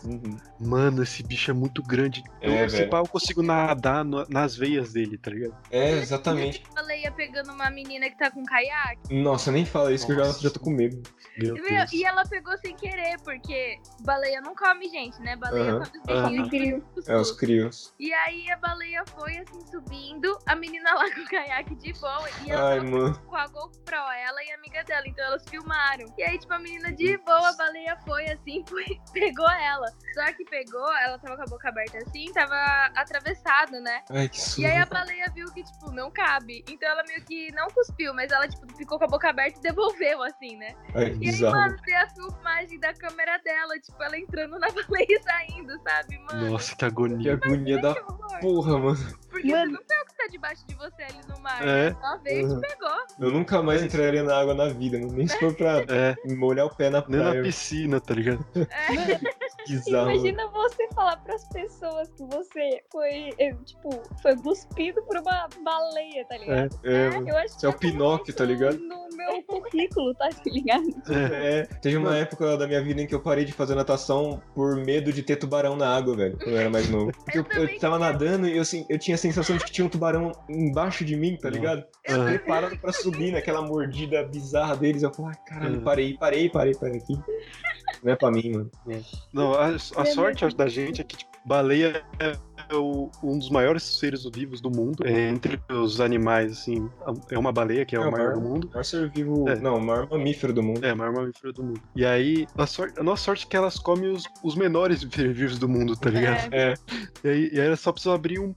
[0.59, 2.23] Mano, esse bicho é muito grande.
[2.40, 2.90] Eu, É, se velho.
[2.90, 5.57] pá, eu consigo nadar no- nas veias dele, tá ligado?
[5.70, 6.62] É, exatamente.
[6.73, 9.15] A baleia pegando uma menina que tá com caiaque.
[9.15, 10.43] Nossa, nem fala isso que eu já, Nossa.
[10.43, 11.01] já tô com medo.
[11.39, 11.57] Meu
[11.93, 15.36] e ela pegou sem querer, porque baleia não come gente, né?
[15.36, 15.78] Baleia Aham.
[15.86, 16.48] come os bichinhos.
[16.51, 16.85] Crio.
[17.07, 17.94] É, os crios.
[17.98, 22.28] E aí a baleia foi assim subindo, a menina lá com o caiaque de boa
[22.44, 23.19] e ela Ai, mano.
[23.27, 26.05] com a GoPro, ela e a amiga dela, então elas filmaram.
[26.19, 28.85] E aí, tipo, a menina de boa, a baleia foi assim, foi,
[29.20, 29.86] pegou ela.
[30.14, 32.56] Só que pegou, ela tava com a boca aberta assim, tava
[32.97, 34.02] atravessado, né?
[34.10, 34.66] Ai, que E susto.
[34.66, 36.64] aí a baleia viu que, tipo, não cabe.
[36.68, 39.62] Então ela meio que não cuspiu, mas ela, tipo, ficou com a boca aberta e
[39.62, 40.74] devolveu, assim, né?
[40.94, 41.55] Ai, E aí, bizarro.
[41.56, 46.18] mano, tem a filmagem da câmera dela, tipo, ela entrando na baleia e saindo, sabe,
[46.18, 46.51] mano?
[46.51, 47.34] Nossa, que Que agonia.
[47.34, 49.20] agonia da Que porra, mano.
[49.30, 49.70] Porque Mano.
[49.70, 51.90] você não vê o que tá debaixo de você ali no mar, É.
[51.90, 51.97] né?
[52.01, 52.60] Só veio e Uhum.
[52.60, 52.97] te pegou.
[53.20, 55.12] Eu nunca mais entraria na água na vida, mano.
[55.12, 57.42] Nem se for pra É, molhar o pé na nem na praia.
[57.42, 58.44] piscina, tá ligado?
[58.56, 59.09] É.
[59.86, 66.24] Imagina você falar pras pessoas que você foi, eh, tipo, foi cuspido por uma baleia,
[66.24, 66.78] tá ligado?
[66.84, 67.28] É, mano.
[67.28, 68.78] Eu acho Você é o que Pinóquio, tá ligado?
[68.78, 70.86] No meu currículo, tá ligado?
[71.10, 71.60] É.
[71.60, 74.76] É, teve uma época da minha vida em que eu parei de fazer natação por
[74.76, 77.12] medo de ter tubarão na água, velho, quando eu era mais novo.
[77.12, 79.70] Porque eu, Eu eu tava nadando e eu, assim, eu tinha a sensação de que
[79.72, 81.84] tinha um tubarão embaixo de mim, tá ligado?
[82.08, 82.26] Aham.
[82.26, 85.02] Preparado pra subir naquela mordida bizarra deles.
[85.02, 85.84] Eu falei, ah, caralho, Uhum.
[85.84, 87.14] parei, parei, parei, parei aqui.
[88.02, 88.70] Não é pra mim, mano.
[89.32, 92.32] Não, a, a sorte da gente é que tipo, baleia é
[92.74, 95.05] o- um dos maiores seres vivos do mundo.
[95.06, 96.89] É, entre os animais, assim,
[97.31, 98.35] é uma baleia, que é, É o o maior maior.
[98.35, 98.66] do mundo.
[98.66, 99.48] O maior ser vivo.
[99.48, 99.56] É.
[99.56, 100.85] Não, o maior mamífero do mundo.
[100.85, 101.81] É, a maior mamífero do mundo.
[101.97, 105.36] E aí, a, sorte, a nossa sorte é que elas comem os, os menores seres
[105.36, 106.52] vivos do mundo, tá ligado?
[106.55, 106.74] É.
[107.24, 108.55] E aí, e aí elas só precisam abrir um,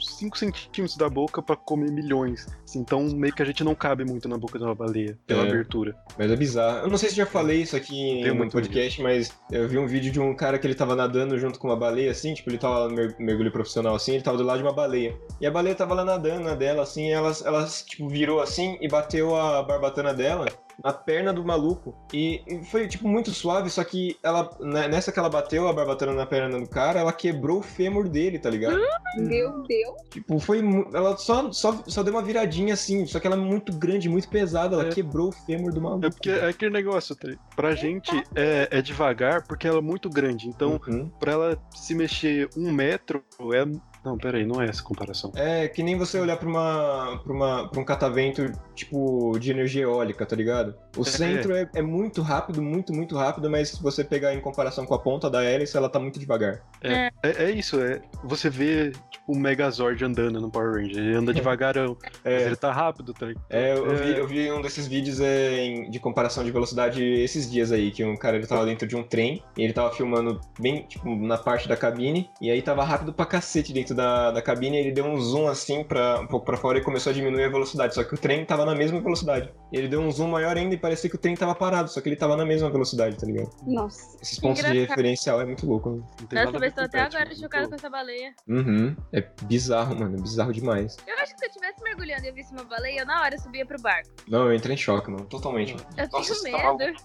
[0.00, 2.46] 5 centímetros da boca pra comer milhões.
[2.64, 5.44] Assim, então, meio que a gente não cabe muito na boca de uma baleia, pela
[5.44, 5.48] É.
[5.48, 5.94] abertura.
[6.18, 6.78] Mas é bizarro.
[6.86, 9.86] Eu não sei se já falei isso aqui em um podcast, mas eu vi um
[9.86, 12.58] vídeo de um cara que ele tava nadando junto com uma baleia, assim, tipo, ele
[12.58, 15.16] tava no mer- mergulho profissional, assim, ele tava do lado de uma baleia.
[15.40, 18.88] E a baleia tava lá nadando na dela, assim, ela, ela, tipo, virou assim e
[18.88, 20.46] bateu a barbatana dela
[20.84, 21.94] na perna do maluco.
[22.12, 25.72] E, e foi, tipo, muito suave, só que ela, né, nessa que ela bateu a
[25.72, 28.78] barbatana na perna do cara, ela quebrou o fêmur dele, tá ligado?
[29.16, 29.94] Meu Deus.
[30.10, 30.60] Tipo, foi.
[30.92, 34.28] Ela só, só, só deu uma viradinha assim, só que ela é muito grande, muito
[34.28, 34.90] pesada, ela É.
[34.90, 36.06] quebrou o fêmur do maluco.
[36.06, 40.08] É porque é aquele negócio, tá pra gente é, é devagar porque ela é muito
[40.10, 40.48] grande.
[40.48, 41.08] Então, Uhum.
[41.20, 43.22] pra ela se mexer um metro,
[43.54, 43.91] é.
[44.04, 45.30] Não, peraí, não é essa comparação.
[45.36, 49.82] É que nem você olhar pra, uma, pra, uma, pra um catavento, tipo, de energia
[49.82, 50.74] eólica, tá ligado?
[50.96, 51.04] O É.
[51.04, 54.94] centro é, é muito rápido, muito, muito rápido, mas se você pegar em comparação com
[54.94, 56.60] a ponta da hélice, ela tá muito devagar.
[56.82, 58.00] É, é isso, é.
[58.24, 60.96] Você vê, tipo, o Megazord andando no Power Ranger.
[60.98, 63.44] Ele anda devagarão, mas É, ele tá rápido, tá ligado?
[63.50, 64.20] é, eu, eu vi, É.
[64.20, 68.04] eu vi um desses vídeos é, em- de comparação de velocidade esses dias aí, que
[68.04, 71.38] um cara ele tava dentro de um trem e ele tava filmando bem, tipo, na
[71.38, 75.04] parte da cabine, e aí tava rápido pra cacete dentro da, da cabine, ele deu
[75.04, 78.02] um zoom assim pra, um pouco pra fora e começou a diminuir a velocidade, só
[78.04, 79.52] que o trem tava na mesma velocidade.
[79.72, 82.00] E ele deu um zoom maior ainda e parecia que o trem tava parado, só
[82.00, 83.50] que ele tava na mesma velocidade, tá ligado?
[83.66, 84.16] Nossa.
[84.22, 85.90] Esses pontos de referencial é muito louco.
[85.90, 85.96] né?
[86.20, 87.36] Não tem nada Nossa, tô com até agora mano.
[87.40, 88.34] chocada Pô, com essa baleia.
[88.48, 88.96] Uhum.
[89.12, 90.96] É bizarro, mano, é bizarro demais.
[91.06, 93.38] Eu acho que se eu estivesse mergulhando e eu visse uma baleia, eu na hora
[93.38, 94.08] subia pro barco.
[94.28, 95.74] Não, eu entrei em choque, mano, totalmente.
[95.96, 96.98] Eu Nossa, tenho tá medo.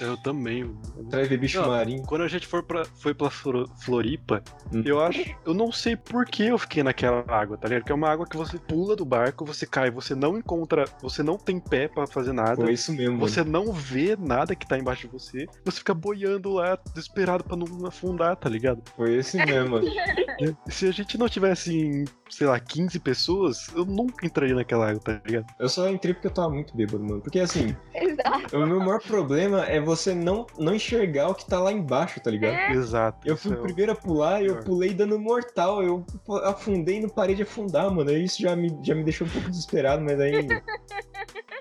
[0.00, 0.64] Eu também.
[0.64, 0.80] mano.
[1.10, 2.02] Ver bicho Não, marinho.
[2.04, 4.42] Quando a gente for pra, foi pra Flo- Floripa,
[4.72, 4.82] Hum.
[4.86, 5.18] eu acho.
[5.44, 7.84] Eu não sei por que eu fiquei naquela água, tá ligado?
[7.84, 10.84] Que é uma água que você pula do barco, você cai, você não encontra.
[11.02, 12.56] Você não tem pé pra fazer nada.
[12.56, 13.28] Foi isso mesmo, mano.
[13.28, 15.46] Você não vê nada que tá embaixo de você.
[15.64, 18.82] Você fica boiando lá, desesperado pra não afundar, tá ligado?
[18.96, 19.86] Foi esse mesmo, mano.
[20.68, 25.00] Se a gente não tivesse, em, sei lá, 15 pessoas, eu nunca entraria naquela água,
[25.00, 25.46] tá ligado?
[25.58, 27.20] Eu só entrei porque eu tava muito bêbado, mano.
[27.20, 28.56] Porque assim, Exato.
[28.56, 32.30] o meu maior problema é você não, não enxergar o que tá lá embaixo, tá
[32.30, 32.54] ligado?
[32.54, 32.68] É.
[32.74, 33.26] Eu Exato.
[33.26, 35.82] isso fui é o o- primeiro a pular e eu pulei dando mortal.
[35.82, 35.97] Eu
[36.44, 38.10] afundei e não parei de afundar, mano.
[38.10, 40.32] Aí Isso já me, já me deixou um pouco desesperado, mas aí.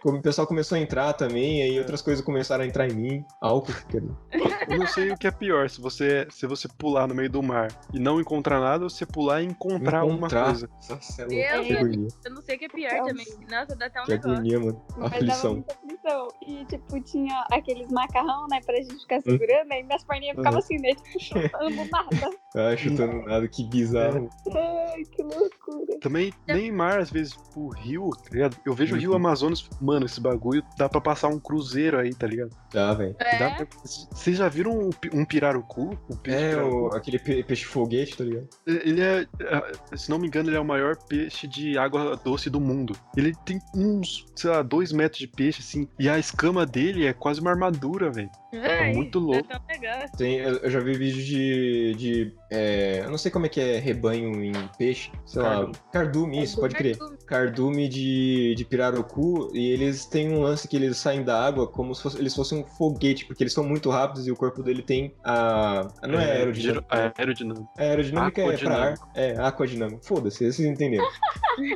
[0.02, 3.26] Como o pessoal começou a entrar também, aí outras coisas começaram a entrar em mim.
[3.42, 4.16] Álcool, quer dizer.
[4.70, 7.42] Eu não sei o que é pior, se você, se você pular no meio do
[7.42, 10.46] mar e não encontrar nada, ou você pular e encontrar, alguma Encontrar.
[10.46, 10.70] coisa.
[10.88, 12.16] Nossa, é Deus.
[12.24, 13.06] Eu não sei o que é pior Nossa.
[13.10, 13.26] também.
[13.50, 14.32] Nossa, dá até um Que negócio.
[14.34, 14.82] agonia, mano.
[14.98, 15.66] Mas Aflição.
[15.68, 16.28] aflição.
[16.46, 20.78] E, tipo, tinha aqueles macarrão, né, pra gente ficar segurando, aí minhas perninhas ficavam assim,
[20.78, 22.38] né, tipo, chutando nada.
[22.56, 24.27] Ah, chutando nada, que bizarro.
[24.54, 25.99] Ai, que loucura.
[26.02, 28.58] Também, nem mar, às vezes, o rio, tá ligado?
[28.66, 29.16] Eu vejo o Rio Uhum.
[29.18, 32.52] Amazonas, mano, esse bagulho dá pra passar um cruzeiro aí, tá ligado?
[32.74, 33.16] Dá, velho.
[33.20, 33.68] É, pra-
[34.12, 35.98] Vocês já viram um, um pirarucu?
[36.12, 36.76] Um peixe É, pirarucu?
[36.76, 38.48] o, aquele pe- peixe foguete, tá ligado?
[38.66, 42.49] Ele é, é, se não me engano, ele é o maior peixe de água doce
[42.49, 42.94] do mundo.
[43.16, 47.14] Ele tem uns, sei lá, dois metros de peixe, assim, e a escama dele é
[47.14, 48.30] quase uma armadura, velho.
[48.54, 49.48] Ai, muito louco.
[49.68, 50.18] negócio.
[50.18, 51.95] Tem, eu eu já vi vídeo de.
[51.95, 55.11] de é, eu não sei como é que é rebanho em peixe.
[55.26, 55.49] Sei lá.
[55.49, 55.74] Cardume.
[55.91, 56.98] Cardume, isso, pode crer.
[57.26, 59.49] Cardume de, de pirarucu.
[59.53, 62.60] E eles têm um lance que eles saem da água como se fosse- eles fossem
[62.60, 65.88] um foguete, porque eles são muito rápidos e o corpo dele tem a.
[66.07, 66.53] Não é, aerodinâmica.
[66.61, 66.86] giro-
[67.18, 67.68] aerodinâmica.
[67.78, 68.94] A aerodinâmica é pra ar.
[69.15, 69.99] É, aquadinâmica.
[70.03, 71.06] Foda-se, vocês entenderam.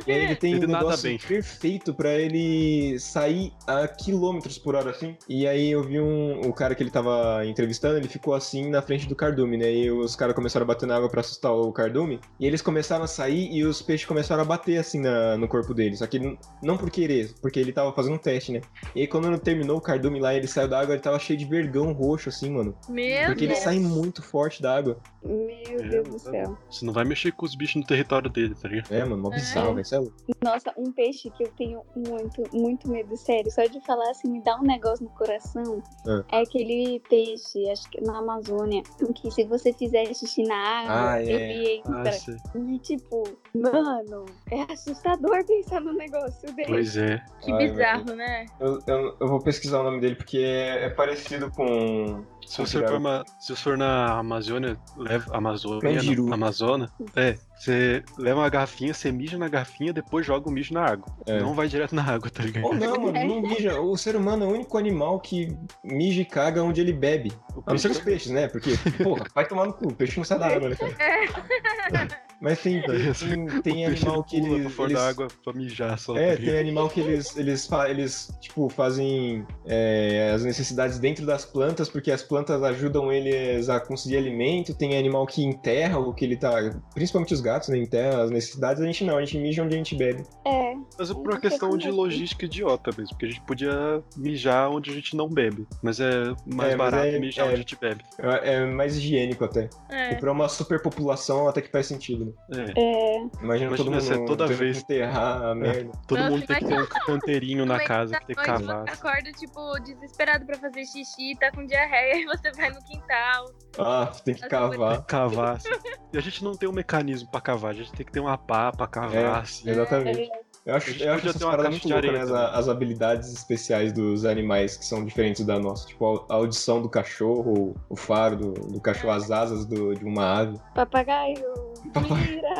[0.06, 1.18] e aí ele tem Ele um negócio bem.
[1.18, 5.16] perfeito pra ele sair a quilômetros por hora assim.
[5.28, 8.80] E aí eu vi um, o cara que ele tava entrevistando, ele ficou assim na
[8.80, 9.72] frente do cardume, né?
[9.72, 12.20] E os caras começaram começaram a bater na água pra assustar o cardume.
[12.38, 15.74] E eles começaram a sair e os peixes começaram a bater assim na- no corpo
[15.74, 15.96] dele.
[15.96, 18.60] Só que não por querer, porque ele tava fazendo um teste, né?
[18.94, 21.44] E aí quando terminou o cardume lá, ele saiu da água, ele tava cheio de
[21.44, 22.74] vergão roxo, assim, mano.
[22.88, 23.64] Meu Porque ele Deus.
[23.64, 24.96] sai muito forte da água.
[25.24, 26.58] Meu É, Deus do tá céu.
[26.70, 28.92] Você não vai mexer com os bichos no território dele, tá ligado?
[28.92, 29.80] É, mano, mó bizarro, velho.
[29.82, 30.14] Isso é louco.
[30.42, 33.50] Nossa, um peixe que eu tenho muito, muito medo, sério.
[33.50, 35.82] Só de falar assim, me dá um negócio no coração.
[36.30, 38.82] É aquele peixe, acho que na Amazônia,
[39.14, 41.24] que se você fizer xixi na água, Ah, é.
[41.26, 42.10] ele entra.
[42.10, 42.58] Ah.
[42.58, 43.22] E tipo,
[43.54, 46.68] mano, é assustador pensar num negócio desse.
[46.70, 47.22] Pois é.
[47.40, 48.46] Que Ai, bizarro, né?
[48.58, 52.24] Eu, eu, eu vou pesquisar o nome dele porque é, é parecido com.
[52.46, 56.00] Se você, for uma- se você for na Amazônia, leva Amazônia,
[56.32, 60.84] Amazônia, é, você leva uma garrafinha, você mija na garrafinha, depois joga o mijo na
[60.84, 61.06] água.
[61.26, 61.40] É.
[61.40, 62.64] Não vai direto na água, tá ligado?
[62.64, 63.80] Ou não, mano, não mija.
[63.80, 67.32] O ser humano é o único animal que mija e caga onde ele bebe.
[67.56, 68.48] O A não ser os peixe- peixes, né?
[68.48, 72.22] Porque, porra, vai tomar no cu, o peixe não sai da água, né, cara?
[72.42, 74.72] Mas tem, tem, tem, tem animal que pula eles.
[74.74, 76.16] fora eles- da água pra mijar só.
[76.16, 81.24] É, tá tem animal que eles, eles, fa- eles tipo, fazem é, as necessidades dentro
[81.24, 84.74] das plantas, porque as plantas ajudam eles a conseguir alimento.
[84.74, 86.52] Tem animal que enterra o que ele tá.
[86.94, 87.78] Principalmente os gatos, né?
[87.78, 88.82] Enterra as necessidades.
[88.82, 90.24] A gente não, a gente mija onde a gente bebe.
[90.44, 94.02] É, Mas é por uma questão de é logística idiota mesmo, porque a gente podia
[94.16, 95.64] mijar onde a gente não bebe.
[95.82, 98.02] Mas é mais É, barato é- mijar é- onde a gente bebe.
[98.18, 99.70] É é mais higiênico até.
[99.88, 100.12] É.
[100.12, 102.31] E pra uma superpopulação até que faz sentido, né?
[102.52, 102.80] É.
[102.80, 103.16] é.
[103.18, 105.90] Imagina, Imagina todo mundo toda vez- que enterrar a merda.
[106.06, 108.84] Todo Nossa, mundo tem que ter um canteirinho na Mas casa, que tem que cavar.
[108.88, 113.44] Você acorda, tipo, desesperado pra fazer xixi, tá com diarreia, e você vai no quintal.
[113.78, 115.02] Ah, tem que cavar.
[115.06, 115.56] Cavar.
[115.56, 115.68] assim.
[116.12, 118.36] E a gente não tem um mecanismo pra cavar, a gente tem que ter uma
[118.36, 119.70] pá pra cavar, É, assim.
[119.70, 120.30] exatamente.
[120.30, 120.51] é.
[120.64, 122.20] Eu acho, eu acho essas paradas muito loucas, né?
[122.20, 125.88] As, as habilidades especiais dos animais que são diferentes da nossa.
[125.88, 130.24] Tipo, a, audição do cachorro, o faro do, do cachorro, as asas do- de uma
[130.40, 130.60] ave.
[130.74, 131.42] Papagaio,
[131.84, 132.54] mira.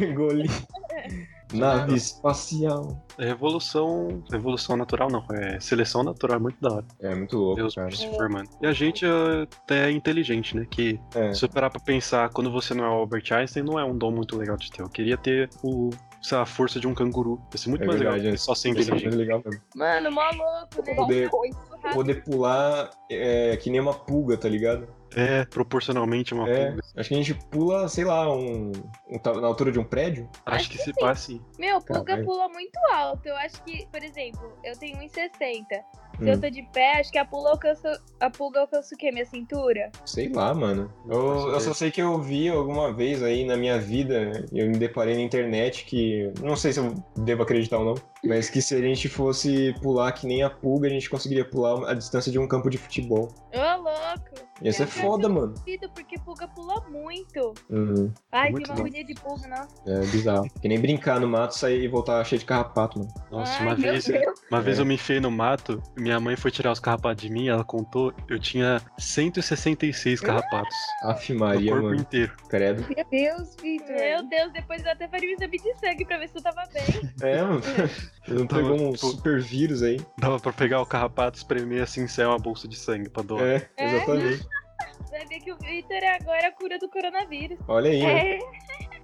[0.06, 0.48] Engoli.
[1.54, 3.00] Nave espacial.
[3.16, 4.22] É evolução.
[4.32, 6.84] Evolução natural não, é seleção natural, é muito da hora.
[7.00, 7.90] É muito louco, Deus cara.
[7.94, 8.50] se formando.
[8.60, 10.66] E a gente é até inteligente, né?
[10.68, 11.32] Que É.
[11.32, 13.96] se eu parar pra pensar, quando você não é o Albert Einstein, não é um
[13.96, 14.82] dom muito legal de ter.
[14.82, 15.90] Eu queria ter o,
[16.22, 17.40] sei lá, a força de um canguru.
[17.52, 18.36] Ia ser muito É mais verdade, legal é.
[18.38, 19.02] só é inteligente.
[19.02, 19.62] muito legal mesmo.
[19.74, 20.94] Mano, mó louco, né?
[20.94, 21.30] Poder-.
[21.92, 24.88] Poder pular é, que nem uma pulga, tá ligado?
[25.14, 26.66] É, proporcionalmente uma É.
[26.70, 26.82] pulga.
[26.96, 28.72] Acho que a gente pula, sei lá, um,
[29.08, 30.28] um na altura de um prédio.
[30.44, 31.00] Acho Acho que que se sim.
[31.00, 31.40] passa assim.
[31.58, 32.26] Meu, pulga Caralho.
[32.26, 33.26] pula muito alto.
[33.28, 35.64] Eu acho que, por exemplo, eu tenho 1,60.
[36.18, 36.28] Se Hum.
[36.28, 39.10] eu tô de pé, acho que a pulga alcança, a pulga alcança o quê?
[39.12, 39.90] Minha cintura?
[40.04, 40.90] Sei lá, mano.
[41.08, 44.78] Eu, eu só sei que eu vi alguma vez aí na minha vida, eu me
[44.78, 46.32] deparei na internet que.
[46.42, 47.94] Não sei se eu devo acreditar ou não,
[48.24, 51.90] mas que se a gente fosse pular que nem a pulga, a gente conseguiria pular
[51.90, 53.28] a distância de um campo de futebol.
[53.54, 54.46] Ô, louco!
[54.62, 55.52] Ia ser Eu foda, mano.
[55.52, 57.52] Duvido, porque pulga pula muito.
[57.68, 58.10] Uhum.
[58.32, 59.68] Ai, Muito que uma agonia de pulga, nossa.
[59.86, 60.48] É bizarro.
[60.62, 63.12] Que nem brincar no mato, sair e voltar cheio de carrapato, mano.
[63.30, 64.40] Nossa, Ai, uma vez, Deus.
[64.50, 64.80] uma vez É.
[64.80, 68.14] eu me enfiei no mato, minha mãe foi tirar os carrapatos de mim, ela contou,
[68.30, 72.00] eu tinha 166 carrapatos Aff, Maria, corpo mano.
[72.00, 72.32] inteiro.
[72.48, 72.86] Credo.
[72.88, 73.94] Meu Deus, Vitor.
[73.94, 76.62] Meu Deus, depois eu até faria um exame de sangue pra ver se eu tava
[76.72, 77.12] bem.
[77.22, 77.60] É, mano.
[78.26, 80.00] Ele não pegou um tipo, super vírus aí.
[80.18, 83.42] Dava pra pegar o carrapato, espremer assim, sair uma bolsa de sangue pra doar.
[83.42, 84.46] É, exatamente.
[85.10, 87.58] Vai ver que o Victor é agora a cura do coronavírus.
[87.68, 88.36] Olha aí, né?
[88.36, 88.38] É,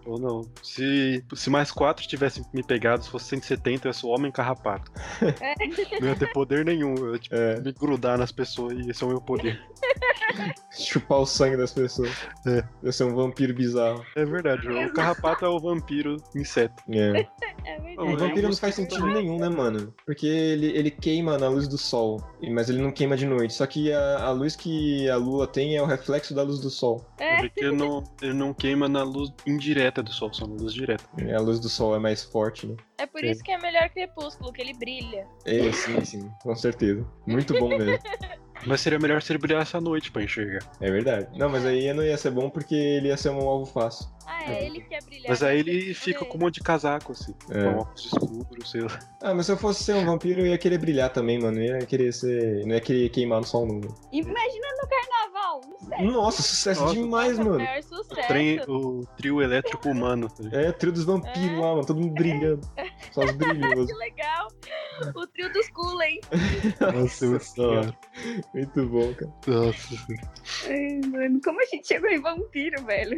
[0.05, 0.43] Ou não.
[0.62, 4.33] Se, se mais quatro tivessem me pegado, se fosse 170, eu ia ser o homem
[4.33, 4.91] carrapato.
[6.01, 6.95] Não ia ter poder nenhum.
[6.97, 9.61] Eu ia tipo, É, me grudar nas pessoas e esse é o meu poder.
[10.70, 12.11] chupar o sangue das pessoas.
[12.47, 12.65] É.
[12.83, 14.05] Eu ser um vampiro bizarro.
[14.16, 16.83] É verdade, o carrapato é o vampiro inseto.
[16.91, 17.27] É.
[17.65, 17.97] É O verdade.
[17.97, 19.95] Eu vampiro não faz sentido nenhum, né, mano?
[20.07, 23.55] Porque ele, ele queima na luz do sol, mas ele não queima de noite.
[23.55, 26.70] Só que a, a luz que a lua tem é o reflexo da luz do
[26.70, 27.05] sol.
[27.19, 30.73] É, Porque ele não, ele não queima na luz indireta do sol, só na luz
[30.73, 31.05] direta.
[31.36, 32.77] A luz do sol é mais forte, né?
[32.98, 35.27] é por isso que é melhor crepúsculo, que ele brilha.
[35.44, 37.05] É, sim, sim, com certeza.
[37.27, 37.98] Muito bom mesmo.
[38.66, 40.60] Mas seria melhor se ele brilhasse à noite pra enxergar.
[40.80, 41.26] É verdade.
[41.39, 44.06] Não, mas aí não ia ser bom porque ele ia ser um alvo fácil.
[44.26, 45.28] Ah, é, ele quer brilhar.
[45.28, 46.30] Mas aí ele fica poder.
[46.30, 47.34] com um monte de casaco, assim.
[47.51, 47.64] É.
[47.64, 48.98] Com óculos escuros, sei lá.
[49.20, 51.59] Ah, mas se eu fosse ser um vampiro, eu ia querer brilhar também, mano.
[51.59, 52.64] Eu ia querer ser.
[52.64, 53.80] Não ia querer queimar no sol, não.
[54.12, 56.06] imagina no carnaval, não sei.
[56.06, 56.94] Nossa, sucesso Nossa.
[56.94, 57.64] demais, Nossa, mano.
[57.64, 58.28] O, sucesso.
[58.28, 60.28] trem, o trio elétrico humano.
[60.28, 60.60] tá ligado?
[60.64, 61.60] É, trio dos vampiros É.
[61.60, 61.84] lá, mano.
[61.86, 62.60] Todo mundo brilhando.
[63.12, 63.86] Só os brilhosos.
[63.86, 64.48] Que legal.
[65.16, 66.20] O trio dos Cullen.
[66.94, 67.97] Nossa senhora.
[68.55, 69.33] Muito bom, cara.
[69.47, 69.95] Nossa.
[70.69, 73.16] Ai, mano, como a gente chegou em vampiro, velho?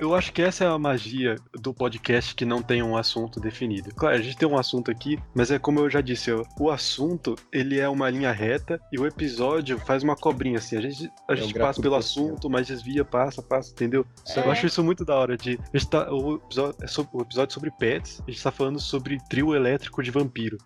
[0.00, 3.94] Eu, acho que essa é a magia do podcast que não tem um assunto definido.
[3.94, 7.36] Claro, a gente tem um assunto aqui, mas é como eu já disse, o assunto
[7.52, 10.78] ele é uma linha reta e o episódio faz uma cobrinha assim.
[10.78, 14.06] A gente, a É gente passa pelo assunto, mas desvia, passa, passa, entendeu?
[14.34, 14.38] É.
[14.40, 15.58] Eu acho isso muito da hora de.
[15.72, 18.80] A gente tá, o, episódio, é sobre, o episódio sobre pets, a gente tá falando
[18.80, 20.56] sobre trio elétrico de vampiro,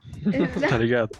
[0.69, 1.15] tá ligado?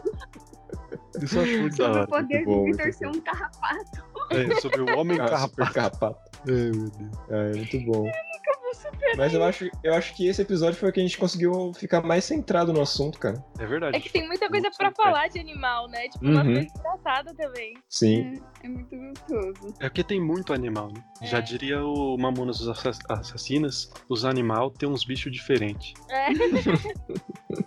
[1.23, 4.05] Isso eu acho muito Sobre o poder bom, do muito Vitor ser um carrapato.
[4.31, 5.73] É, sobre o homem Ah, carrapato.
[5.73, 6.31] carrapato.
[6.49, 7.13] Ai, meu Deus.
[7.31, 8.07] É, muito bom.
[8.07, 9.17] Eu vou superar.
[9.17, 12.03] Mas eu acho, eu acho que esse episódio foi o que a gente conseguiu ficar
[12.03, 13.43] mais centrado no assunto, cara.
[13.59, 13.97] É verdade.
[13.97, 16.09] É que tem muita coisa sobre falar de animal, né?
[16.09, 16.53] Tipo, uma Uhum.
[16.55, 17.75] coisa engraçada também.
[17.89, 18.35] Sim.
[18.37, 19.75] É, é muito gostoso.
[19.81, 21.03] É porque tem muito animal, né?
[21.23, 21.41] Já É.
[21.43, 25.95] diria o Mamonas dos Assass- Assassinas, os animal tem uns bichos diferentes.
[26.11, 26.27] É.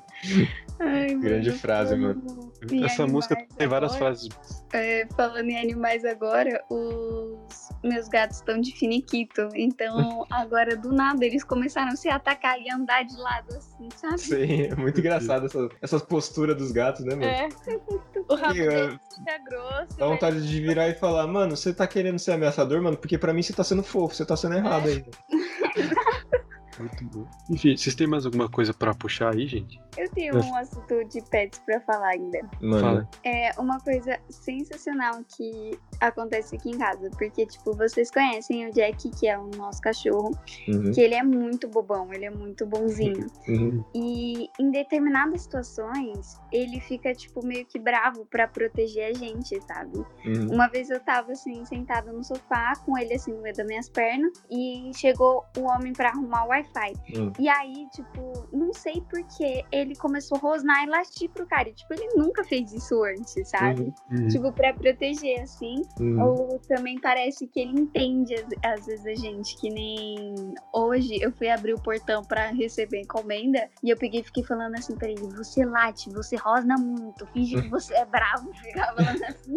[0.82, 4.30] Ai, Grande mano, frase, falando em Essa música tem várias agora, frases.
[4.74, 9.48] é, falando em animais agora, os meus gatos estão de finiquito.
[9.56, 14.20] Então, agora do nada eles começaram a se atacar e andar de lado assim, sabe?
[14.20, 17.26] Sim, é muito engraçado essa, essas posturas dos gatos, né, mano?
[17.26, 17.50] É.
[18.30, 19.98] O rabo E, é, fica grosso.
[19.98, 22.98] Dá vontade de virar e falar, mano, você tá querendo ser ameaçador, mano?
[22.98, 25.10] Porque pra mim você tá sendo fofo, você tá sendo errado ainda.
[26.80, 27.28] Muito bom.
[27.50, 29.80] Enfim, vocês têm mais alguma coisa pra puxar aí, gente?
[29.98, 32.40] Eu tenho um assunto de pets pra falar ainda.
[32.62, 33.10] Mano, Fala.
[33.24, 37.10] É uma coisa sensacional que acontece aqui em casa.
[37.18, 40.32] Porque, tipo, vocês conhecem o Jack, que é o nosso cachorro,
[40.68, 43.28] uhum, que ele é muito bobão, ele é muito bonzinho.
[43.48, 43.84] uhum.
[43.94, 49.98] E em determinadas situações, ele fica, tipo, meio que bravo pra proteger a gente, sabe?
[50.26, 50.54] Uhum.
[50.54, 53.90] Uma vez eu tava, assim, sentada no sofá, com ele, assim, no meio das minhas
[53.90, 56.94] pernas, e chegou o homem pra arrumar o Wi-Fi.
[57.18, 57.32] Hum.
[57.40, 61.72] E aí, tipo, não sei porquê, ele começou a rosnar e latir pro cara.
[61.72, 63.94] Tipo, ele nunca fez isso antes, sabe?
[64.12, 64.28] Uhum.
[64.28, 65.82] Tipo, pra proteger, assim.
[66.00, 66.22] Uhum.
[66.22, 70.34] Ou também parece que ele entende, às, às vezes, a gente, que nem
[70.74, 74.76] hoje eu fui abrir o portão pra receber encomenda e eu peguei e fiquei falando
[74.76, 79.24] assim pra ele: você late, você rosna muito, finge que você é bravo, ficava falando
[79.24, 79.56] assim.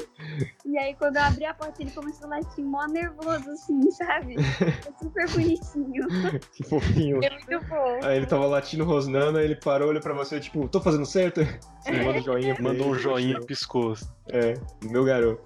[0.65, 4.37] E aí, quando eu abri a porta, ele começou a latir mó nervoso, assim, sabe?
[4.37, 6.07] É super bonitinho.
[6.53, 7.02] Que fofinho.
[7.11, 8.01] É muito bom.
[8.03, 11.41] Aí ele tava latindo, rosnando, aí ele parou, olhou pra você, tipo, tô fazendo certo?
[11.81, 13.95] Você manda um joinha Mandou um joinha e piscou.
[14.29, 14.55] É,
[14.85, 15.43] meu garoto.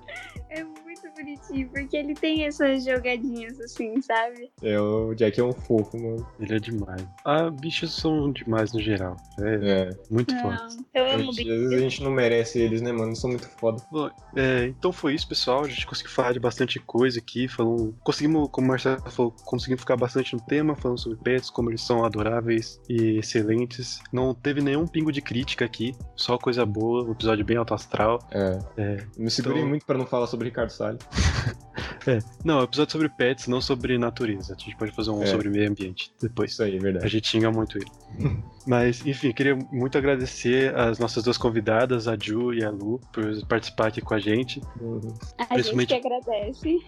[0.50, 0.85] É muito
[1.16, 4.50] bonitinho, porque ele tem essas jogadinhas assim, sabe?
[4.62, 6.26] É, o Jack é um fofo, mano.
[6.38, 7.06] Ele é demais.
[7.24, 9.16] Ah, bichos são demais no geral.
[9.40, 9.54] É
[9.88, 9.90] É.
[10.10, 10.42] muito Não.
[10.42, 10.66] foda.
[10.94, 11.52] Eu amo gente- bicho.
[11.52, 13.06] às vezes a gente não merece eles, né, mano?
[13.08, 13.82] Eles são muito foda.
[13.90, 15.64] Bom, é, então foi isso, pessoal.
[15.64, 17.48] A gente conseguiu falar de bastante coisa aqui.
[17.48, 21.70] Falou, conseguimos, como o Marcelo falou, conseguimos ficar bastante no tema, falando sobre pets, como
[21.70, 24.00] eles são adoráveis e excelentes.
[24.12, 28.18] Não teve nenhum pingo de crítica aqui, só coisa boa, um episódio bem alto astral.
[28.30, 28.58] É.
[28.76, 28.96] É.
[29.16, 31.00] Me segurei Então- muito pra não falar sobre Ricardo Salles.
[32.44, 34.54] Não, episódio sobre pets, não sobre natureza.
[34.54, 35.26] A gente pode fazer um É.
[35.26, 36.52] sobre meio ambiente depois.
[36.52, 37.08] Isso aí, é A verdade.
[37.08, 37.90] gente xinga muito ele.
[38.66, 43.24] Mas, enfim, queria muito agradecer as nossas duas convidadas, a Ju e a Lu, por
[43.46, 44.60] participar aqui com a gente.
[44.80, 44.98] Uhum.
[45.38, 46.78] A gente Principalmente- que agradece.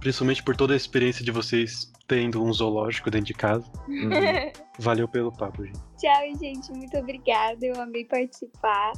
[0.00, 3.70] Principalmente por toda a experiência de vocês tendo um zoológico dentro de casa.
[3.86, 4.10] Uhum.
[4.78, 5.78] Valeu pelo papo, gente.
[5.98, 6.72] Tchau, gente.
[6.72, 7.64] Muito obrigada.
[7.64, 8.92] Eu amei participar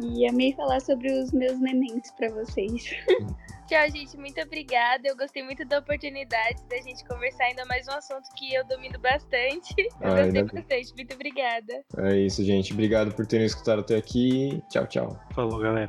[0.00, 2.84] e amei falar sobre os meus nenéns pra vocês.
[3.68, 4.16] Tchau, gente.
[4.18, 5.08] Muito obrigada.
[5.08, 8.98] Eu gostei muito da oportunidade da gente conversar ainda mais um assunto que eu domino
[8.98, 9.74] bastante.
[9.78, 10.94] Eu Ah, gostei bastante.
[10.94, 11.81] Muito obrigada.
[11.96, 12.72] É isso, gente.
[12.72, 14.62] Obrigado por terem escutado até aqui.
[14.70, 15.20] Tchau, tchau.
[15.34, 15.88] Falou, galera.